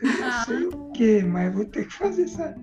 Eu 0.01 0.19
não 0.19 0.27
ah. 0.27 0.43
sei 0.45 0.65
o 0.65 0.91
que, 0.93 1.21
mas 1.21 1.53
vou 1.53 1.65
ter 1.65 1.85
que 1.85 1.93
fazer, 1.93 2.27
sabe? 2.27 2.59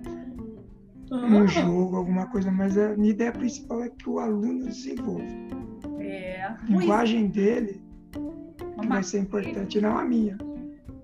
Um 1.09 1.47
jogo, 1.47 1.95
alguma 1.95 2.27
coisa, 2.27 2.51
mas 2.51 2.77
a 2.77 2.97
minha 2.97 3.11
ideia 3.11 3.31
principal 3.31 3.81
é 3.81 3.89
que 3.89 4.09
o 4.09 4.19
aluno 4.19 4.65
desenvolva. 4.65 5.23
É. 5.99 6.43
A 6.43 6.57
linguagem 6.67 7.29
dele 7.29 7.88
que 8.11 8.87
vai 8.87 9.03
ser 9.03 9.19
importante, 9.19 9.81
não 9.81 9.97
a 9.97 10.03
minha. 10.03 10.37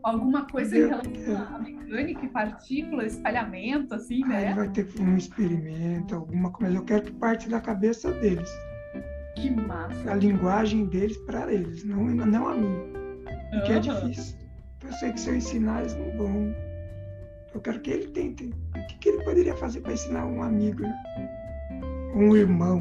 Alguma 0.04 0.46
coisa 0.46 0.78
Entendeu? 0.78 1.02
em 1.04 1.24
relação 1.26 1.56
à 1.56 1.60
mecânica 1.60 2.26
e 2.26 2.30
partícula, 2.30 3.06
espalhamento, 3.06 3.96
assim, 3.96 4.24
né? 4.24 4.50
Aí 4.50 4.54
vai 4.54 4.70
ter 4.70 4.88
um 5.00 5.18
experimento, 5.18 6.14
alguma 6.14 6.52
coisa. 6.52 6.72
Mas 6.72 6.80
eu 6.80 6.86
quero 6.86 7.04
que 7.06 7.12
parte 7.14 7.50
da 7.50 7.60
cabeça 7.60 8.12
deles. 8.12 8.50
Que 9.36 9.50
massa. 9.50 10.12
A 10.12 10.16
linguagem 10.16 10.86
deles 10.86 11.18
para 11.26 11.52
eles, 11.52 11.84
não, 11.84 12.04
não 12.04 12.48
a 12.48 12.56
minha. 12.56 12.84
Porque 13.52 13.72
uhum. 13.72 13.78
é 13.78 13.80
difícil. 13.80 14.38
Eu 14.84 14.94
sei 14.94 15.12
que 15.12 15.20
se 15.20 15.30
eu 15.30 15.36
ensinar, 15.36 15.82
eles 15.82 15.96
não 15.96 16.18
vão. 16.18 16.56
Eu 17.54 17.62
quero 17.62 17.80
que 17.80 17.90
ele 17.90 18.08
tente. 18.10 18.54
O 18.76 18.88
que, 18.88 18.98
que 19.00 19.10
ele 19.10 19.24
poderia 19.24 19.56
fazer 19.56 19.82
para 19.82 19.94
ensinar 19.94 20.26
um 20.26 20.44
amigo, 20.44 20.84
né? 20.84 22.12
um 22.16 22.36
irmão? 22.36 22.78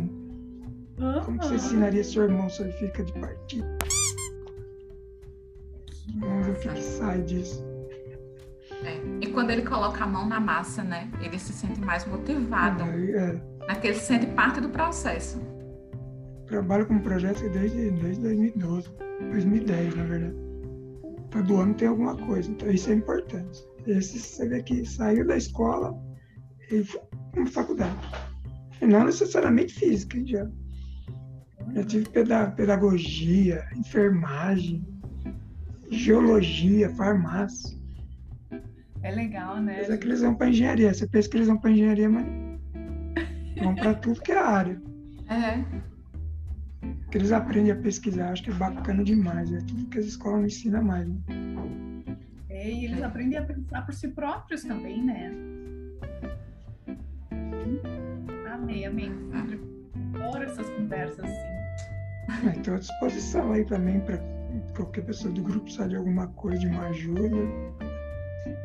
Uhum. 0.99 1.21
Como 1.25 1.43
você 1.43 1.55
ensinaria 1.55 2.05
seu 2.05 2.25
irmão 2.25 2.49
sobre 2.51 2.73
física 2.73 3.03
de 3.03 3.13
partido? 3.15 3.67
Vamos 6.17 6.47
ver 6.47 6.53
o 6.53 6.61
que, 6.61 6.69
que 6.69 6.83
sai 6.83 7.23
disso. 7.23 7.65
É. 8.85 9.01
E 9.21 9.27
quando 9.29 9.51
ele 9.51 9.63
coloca 9.63 10.05
a 10.05 10.07
mão 10.07 10.29
na 10.29 10.41
massa, 10.41 10.83
né? 10.83 11.11
Ele 11.21 11.39
se 11.39 11.53
sente 11.53 11.81
mais 11.81 12.07
motivado. 12.07 12.83
É. 12.83 13.41
Porque 13.67 13.89
ele 13.89 13.97
se 13.97 14.07
sente 14.07 14.27
parte 14.27 14.61
do 14.61 14.69
processo. 14.69 15.41
Trabalho 16.47 16.87
com 16.87 16.99
projetos 16.99 17.43
desde, 17.53 17.91
desde 17.93 18.23
2012, 18.23 18.91
2010, 19.31 19.95
na 19.97 20.05
verdade. 20.05 20.37
Todo 21.31 21.61
ano 21.61 21.75
tem 21.75 21.89
alguma 21.89 22.17
coisa, 22.17 22.51
então 22.51 22.71
isso 22.71 22.91
é 22.91 22.95
importante. 22.95 23.65
Esse 23.87 24.19
você 24.19 24.49
vê 24.49 24.63
que 24.63 24.85
saiu 24.85 25.27
da 25.27 25.37
escola 25.37 25.95
e 26.71 26.85
foi 26.85 27.01
para 27.33 27.47
faculdade. 27.47 27.97
E 28.81 28.87
não 28.87 29.05
necessariamente 29.05 29.75
física, 29.75 30.19
já. 30.25 30.47
Já 31.75 31.85
tive 31.85 32.09
pedagogia, 32.57 33.65
enfermagem, 33.75 34.87
geologia, 35.97 36.91
farmácia. 36.91 37.77
É 39.03 39.11
legal, 39.11 39.61
né? 39.61 39.83
É 39.83 39.97
que 39.97 40.07
eles 40.07 40.21
vão 40.21 40.35
para 40.35 40.49
engenharia. 40.49 40.93
Você 40.93 41.07
pensa 41.07 41.29
que 41.29 41.37
eles 41.37 41.49
vão 41.49 41.59
para 41.59 41.71
engenharia, 41.71 42.09
mas 42.09 42.27
vão 43.63 43.75
para 43.75 43.95
tudo 43.95 44.21
que 44.23 44.33
é 44.33 44.39
área. 44.39 44.83
É. 45.29 45.63
Que 47.11 47.19
eles 47.19 47.31
aprendem 47.31 47.73
a 47.73 47.77
pesquisar, 47.77 48.33
acho 48.33 48.45
que 48.45 48.51
é 48.51 48.55
bacana 48.55 49.05
demais. 49.05 49.53
É 49.53 49.59
tudo 49.59 49.87
que 49.87 49.99
as 49.99 50.07
escolas 50.07 50.39
não 50.41 50.47
ensinam 50.47 50.83
mais. 50.83 51.07
Né? 51.07 51.17
É, 52.49 52.71
e 52.71 52.87
eles 52.87 53.03
aprendem 53.03 53.39
a 53.39 53.43
pensar 53.43 53.85
por 53.85 53.95
si 53.95 54.09
próprios 54.09 54.65
também, 54.65 55.03
né? 55.05 55.33
Amei, 58.51 58.87
amei. 58.87 59.13
Adoro 60.15 60.45
essas 60.45 60.69
conversas 60.71 61.25
assim. 61.25 61.64
Estou 62.57 62.75
à 62.75 62.79
disposição 62.79 63.53
aí 63.53 63.65
também 63.65 64.01
para 64.01 64.19
qualquer 64.77 65.03
pessoa 65.05 65.33
do 65.33 65.43
grupo 65.43 65.61
precisar 65.61 65.89
de 65.89 65.97
alguma 65.97 66.29
coisa, 66.29 66.59
de 66.61 66.67
uma 66.67 66.87
ajuda. 66.87 67.37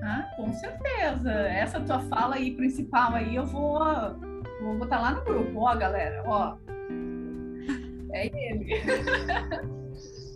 Ah, 0.02 0.30
com 0.36 0.52
certeza. 0.54 1.32
Essa 1.32 1.80
tua 1.82 2.00
fala 2.02 2.36
aí 2.36 2.56
principal 2.56 3.16
aí 3.16 3.36
eu 3.36 3.46
vou, 3.46 3.80
vou 4.62 4.78
botar 4.78 5.00
lá 5.00 5.12
no 5.12 5.24
grupo, 5.24 5.60
ó, 5.60 5.76
galera, 5.76 6.24
ó. 6.26 6.58
É 8.12 8.26
ele. 8.28 8.70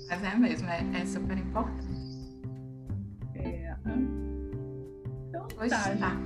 Mas 0.10 0.24
é 0.24 0.36
mesmo, 0.36 0.70
é, 0.70 1.02
é 1.02 1.06
super 1.06 1.38
importante. 1.38 1.88
É. 3.36 3.76
Então 5.30 5.48
pois 5.56 5.72
tá. 5.72 5.96
tá. 5.98 6.18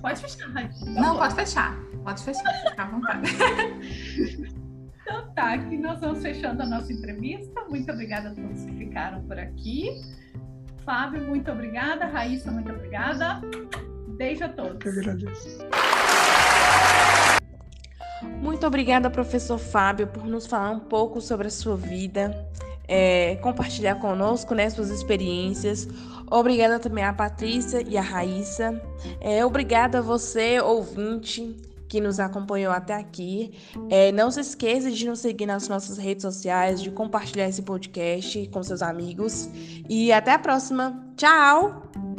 Pode 0.00 0.20
fechar. 0.20 0.52
Tá 0.52 0.68
Não, 0.86 1.12
bom. 1.14 1.18
pode 1.18 1.34
fechar. 1.34 1.76
Pode 2.04 2.22
fechar, 2.24 2.52
fica 2.68 2.82
à 2.82 2.86
vontade. 2.86 3.30
Tá, 5.40 5.54
aqui 5.54 5.78
nós 5.78 5.98
vamos 5.98 6.20
fechando 6.20 6.62
a 6.62 6.66
nossa 6.66 6.92
entrevista. 6.92 7.64
Muito 7.66 7.90
obrigada 7.90 8.28
a 8.28 8.34
todos 8.34 8.62
que 8.62 8.72
ficaram 8.72 9.22
por 9.22 9.38
aqui. 9.38 9.98
Fábio, 10.84 11.22
muito 11.22 11.50
obrigada. 11.50 12.04
Raíssa, 12.04 12.50
muito 12.50 12.70
obrigada. 12.70 13.40
Beijo 14.18 14.44
a 14.44 14.50
todos. 14.50 14.84
Eu 14.84 14.92
agradeço. 15.00 15.58
Muito 18.38 18.66
obrigada, 18.66 19.08
professor 19.08 19.56
Fábio, 19.56 20.08
por 20.08 20.26
nos 20.26 20.46
falar 20.46 20.72
um 20.72 20.80
pouco 20.80 21.22
sobre 21.22 21.46
a 21.46 21.50
sua 21.50 21.74
vida, 21.74 22.46
é, 22.86 23.36
compartilhar 23.36 23.94
conosco 23.94 24.54
né, 24.54 24.68
suas 24.68 24.90
experiências. 24.90 25.88
Obrigada 26.30 26.78
também 26.78 27.02
à 27.02 27.14
Patrícia 27.14 27.82
e 27.88 27.96
à 27.96 28.02
Raíssa. 28.02 28.78
É, 29.22 29.42
obrigada 29.42 30.00
a 30.00 30.02
você, 30.02 30.60
ouvinte, 30.60 31.56
que 31.90 32.00
nos 32.00 32.20
acompanhou 32.20 32.72
até 32.72 32.94
aqui. 32.94 33.52
É, 33.90 34.12
não 34.12 34.30
se 34.30 34.40
esqueça 34.40 34.90
de 34.90 35.04
nos 35.06 35.18
seguir 35.18 35.44
nas 35.44 35.68
nossas 35.68 35.98
redes 35.98 36.22
sociais, 36.22 36.80
de 36.80 36.90
compartilhar 36.90 37.48
esse 37.48 37.62
podcast 37.62 38.48
com 38.48 38.62
seus 38.62 38.80
amigos. 38.80 39.50
E 39.88 40.12
até 40.12 40.32
a 40.32 40.38
próxima. 40.38 41.04
Tchau! 41.16 42.09